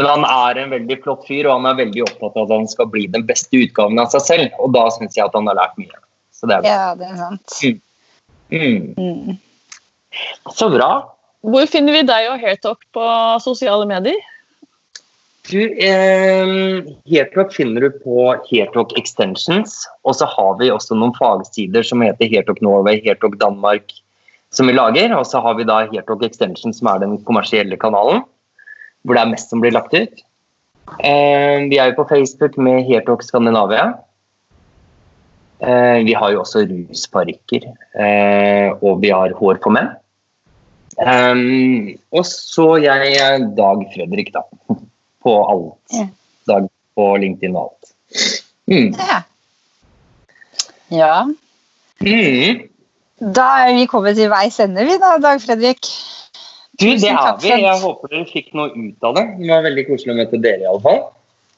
Men 0.00 0.08
han 0.08 0.24
er 0.24 0.60
en 0.62 0.72
veldig 0.72 0.98
flott 1.04 1.26
fyr, 1.28 1.46
og 1.48 1.58
han 1.58 1.68
er 1.68 1.80
veldig 1.82 2.04
opptatt 2.06 2.36
av 2.38 2.46
at 2.46 2.54
han 2.54 2.68
skal 2.70 2.88
bli 2.92 3.06
den 3.12 3.26
beste 3.28 3.60
utgaven 3.60 4.00
av 4.00 4.12
seg 4.14 4.24
selv. 4.24 4.60
Og 4.62 4.72
da 4.76 4.86
syns 4.94 5.18
jeg 5.18 5.26
at 5.26 5.36
han 5.36 5.50
har 5.50 5.58
lært 5.58 5.80
mye. 5.80 6.04
Så 6.32 6.48
det 6.48 6.56
er 6.56 6.64
bra. 6.64 6.72
Ja, 6.72 6.92
det 6.98 7.08
er 7.10 7.18
sant. 7.20 7.58
Mm. 8.52 8.92
Mm. 8.96 9.40
Så 10.56 10.68
bra. 10.72 10.92
Hvor 11.42 11.66
finner 11.68 11.98
vi 11.98 12.04
deg 12.08 12.28
og 12.30 12.40
Hairtalk 12.40 12.84
på 12.94 13.06
sosiale 13.42 13.88
medier? 13.90 14.18
Du, 15.50 15.58
eh, 15.58 16.84
Hairtalk 17.10 17.52
finner 17.52 17.82
du 17.82 17.98
på 18.04 18.30
Hairtalk 18.48 18.94
Extensions. 18.98 19.82
Og 20.06 20.16
så 20.16 20.28
har 20.30 20.56
vi 20.60 20.70
også 20.72 20.96
noen 20.96 21.14
fagsider 21.18 21.84
som 21.84 22.04
heter 22.04 22.30
Hairtalk 22.30 22.62
Norway, 22.64 23.02
Hairtalk 23.04 23.36
Danmark, 23.42 23.92
som 24.54 24.70
vi 24.70 24.76
lager. 24.76 25.12
Og 25.18 25.26
så 25.26 25.42
har 25.42 25.58
vi 25.58 25.66
da 25.68 25.82
Hairtalk 25.90 26.22
Extensions, 26.28 26.78
som 26.78 26.92
er 26.92 27.02
den 27.02 27.18
kommersielle 27.26 27.76
kanalen, 27.80 28.22
hvor 29.02 29.16
det 29.16 29.22
er 29.24 29.32
mest 29.32 29.50
som 29.52 29.62
blir 29.62 29.74
lagt 29.74 29.94
ut. 29.94 30.22
Eh, 30.98 31.68
vi 31.70 31.78
er 31.78 31.90
jo 31.90 32.00
på 32.00 32.08
Facebook 32.10 32.58
med 32.58 32.84
Hairtalk 32.88 33.22
Skandinavia. 33.24 33.92
Eh, 35.62 36.02
vi 36.06 36.14
har 36.18 36.32
jo 36.34 36.42
også 36.42 36.64
rusparykker, 36.66 37.68
eh, 37.94 38.70
og 38.82 39.02
vi 39.02 39.12
har 39.14 39.34
hår 39.38 39.60
på 39.62 39.72
menn. 39.74 39.92
Og 42.12 42.24
så 42.28 42.66
jeg 42.82 43.46
Dag 43.56 43.84
Fredrik, 43.94 44.32
da. 44.34 44.42
På 45.22 45.38
alt. 45.48 46.02
Dag 46.46 46.68
på 46.98 47.06
LinkedIn 47.16 47.56
og 47.56 47.70
alt. 47.70 47.94
Mm. 48.66 48.92
Ja. 48.98 49.22
ja. 50.90 51.14
Mm. 52.02 52.68
Da 53.22 53.46
er 53.62 53.76
vi 53.76 53.86
kommet 53.86 54.18
til 54.18 54.30
veis 54.30 54.58
ende, 54.60 54.84
vi 54.84 54.98
da, 54.98 55.16
Dag 55.22 55.40
Fredrik. 55.42 55.86
Du, 56.82 56.88
det 56.90 56.98
Tusen 56.98 57.14
er 57.14 57.18
takk 57.20 57.42
vi. 57.44 57.50
Jeg 57.54 57.80
håper 57.82 58.12
dere 58.12 58.28
fikk 58.28 58.52
noe 58.58 58.72
ut 58.74 59.08
av 59.08 59.16
det. 59.18 59.26
Det 59.38 59.50
var 59.52 59.66
veldig 59.68 59.84
koselig 59.88 60.14
å 60.14 60.18
møte 60.18 60.40
dere, 60.42 60.66
iallfall. 60.66 61.02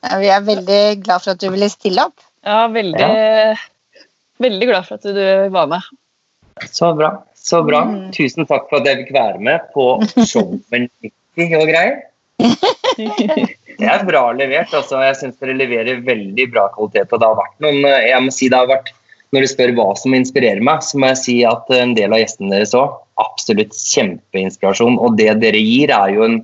Ja, 0.04 0.18
Vi 0.20 0.30
er 0.36 0.46
veldig 0.46 0.80
glad 1.04 1.24
for 1.24 1.34
at 1.34 1.40
du 1.40 1.48
ville 1.54 1.68
stille 1.72 2.08
opp. 2.10 2.24
Ja, 2.44 2.64
veldig, 2.68 3.10
veldig 4.44 4.68
glad 4.68 4.88
for 4.88 5.00
at 5.00 5.16
du 5.16 5.54
var 5.54 5.70
med. 5.72 5.92
Så 6.70 6.92
bra. 6.98 7.14
Så 7.34 7.62
bra. 7.64 7.82
Mm. 7.88 8.10
Tusen 8.14 8.46
takk 8.48 8.68
for 8.70 8.80
at 8.80 8.88
jeg 8.88 9.02
fikk 9.02 9.14
være 9.16 9.40
med 9.42 9.64
på 9.74 9.88
showet 10.28 10.90
og 11.38 11.68
greier. 11.72 12.02
Det 13.74 13.88
er 13.90 14.04
bra 14.06 14.28
levert. 14.36 14.72
Altså. 14.76 15.00
Jeg 15.02 15.18
syns 15.18 15.40
dere 15.40 15.56
leverer 15.58 16.04
veldig 16.06 16.46
bra 16.52 16.68
kvalitet. 16.74 17.10
Og 17.10 17.20
det 17.20 17.30
har 17.30 17.40
vært 17.40 17.64
noen 17.64 17.80
jeg 17.82 18.20
må 18.22 18.34
si 18.34 18.50
det 18.52 18.60
har 18.60 18.70
vært, 18.70 18.92
Når 19.34 19.44
du 19.44 19.50
spør 19.50 19.72
hva 19.74 19.88
som 19.98 20.14
inspirerer 20.14 20.62
meg, 20.64 20.82
så 20.86 21.00
må 21.00 21.10
jeg 21.10 21.20
si 21.20 21.36
at 21.48 21.70
en 21.74 21.96
del 21.98 22.14
av 22.14 22.22
gjestene 22.22 22.52
deres 22.54 22.74
òg 22.78 23.00
absolutt 23.20 23.74
kjempeinspirasjon. 23.74 24.98
Og 25.02 25.16
det 25.18 25.32
dere 25.42 25.60
gir, 25.60 25.92
er 25.94 26.14
jo 26.14 26.26
en 26.26 26.38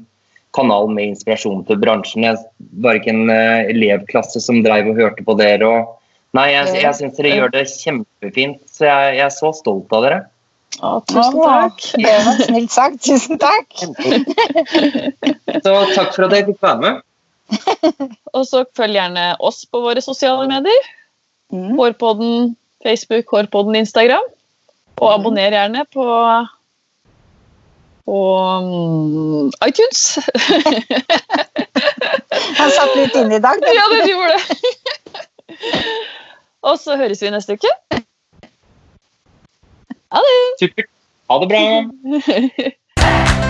kanal 0.57 0.91
med 0.91 1.13
inspirasjon 1.13 1.63
til 1.69 1.79
bransjen. 1.83 2.27
Jeg 2.27 2.41
var 2.83 2.99
ikke 2.99 3.15
en 3.15 3.31
eh, 3.31 3.71
elevklasse 3.71 4.43
som 4.43 4.63
dreiv 4.67 4.91
og 4.91 4.99
hørte 4.99 5.27
på 5.27 5.37
dere. 5.39 5.69
Og, 5.69 5.95
nei, 6.37 6.51
jeg, 6.55 6.75
jeg 6.83 6.99
syns 6.99 7.17
dere 7.19 7.35
gjør 7.37 7.55
det 7.55 7.65
kjempefint. 7.73 8.61
Så 8.71 8.89
jeg, 8.89 9.17
jeg 9.21 9.27
er 9.29 9.35
så 9.35 9.53
stolt 9.57 9.95
av 9.97 10.07
dere. 10.07 10.21
Å, 10.81 10.97
tusen 11.11 11.39
takk. 11.43 11.87
Det 11.99 12.17
var 12.27 12.43
snilt 12.47 12.75
sagt. 12.75 13.01
Tusen 13.09 13.41
takk. 13.43 13.69
Så 15.61 15.75
takk 15.95 16.15
for 16.15 16.27
at 16.27 16.37
jeg 16.39 16.47
fikk 16.51 16.63
være 16.65 16.81
med. 16.85 17.03
Og 18.37 18.47
så 18.47 18.63
følg 18.79 18.97
gjerne 18.97 19.27
oss 19.43 19.65
på 19.67 19.83
våre 19.83 20.03
sosiale 20.05 20.47
medier. 20.51 20.91
Mm. 21.51 21.75
Hårpodden 21.75 22.55
Facebook, 22.85 23.27
Hårpodden 23.33 23.75
Instagram. 23.83 24.27
Og 25.01 25.09
abonner 25.15 25.55
gjerne 25.55 25.83
på 25.93 26.05
på 28.11 28.21
um, 28.59 29.47
iTunes. 29.67 30.01
Han 32.59 32.71
satt 32.75 32.97
litt 32.97 33.15
inne 33.15 33.35
i 33.39 33.43
dag. 33.45 33.57
ja, 33.77 33.85
det 33.93 34.01
gjorde 34.11 34.33
det. 34.35 34.43
Og 36.67 36.75
så 36.81 36.91
høres 37.01 37.23
vi 37.23 37.29
neste 37.31 37.53
uke. 37.55 37.73
Ha 40.11 40.19
det! 40.27 40.39
Supert. 40.65 40.91
Ha 41.31 41.35
det 41.39 41.49
bra. 41.53 41.63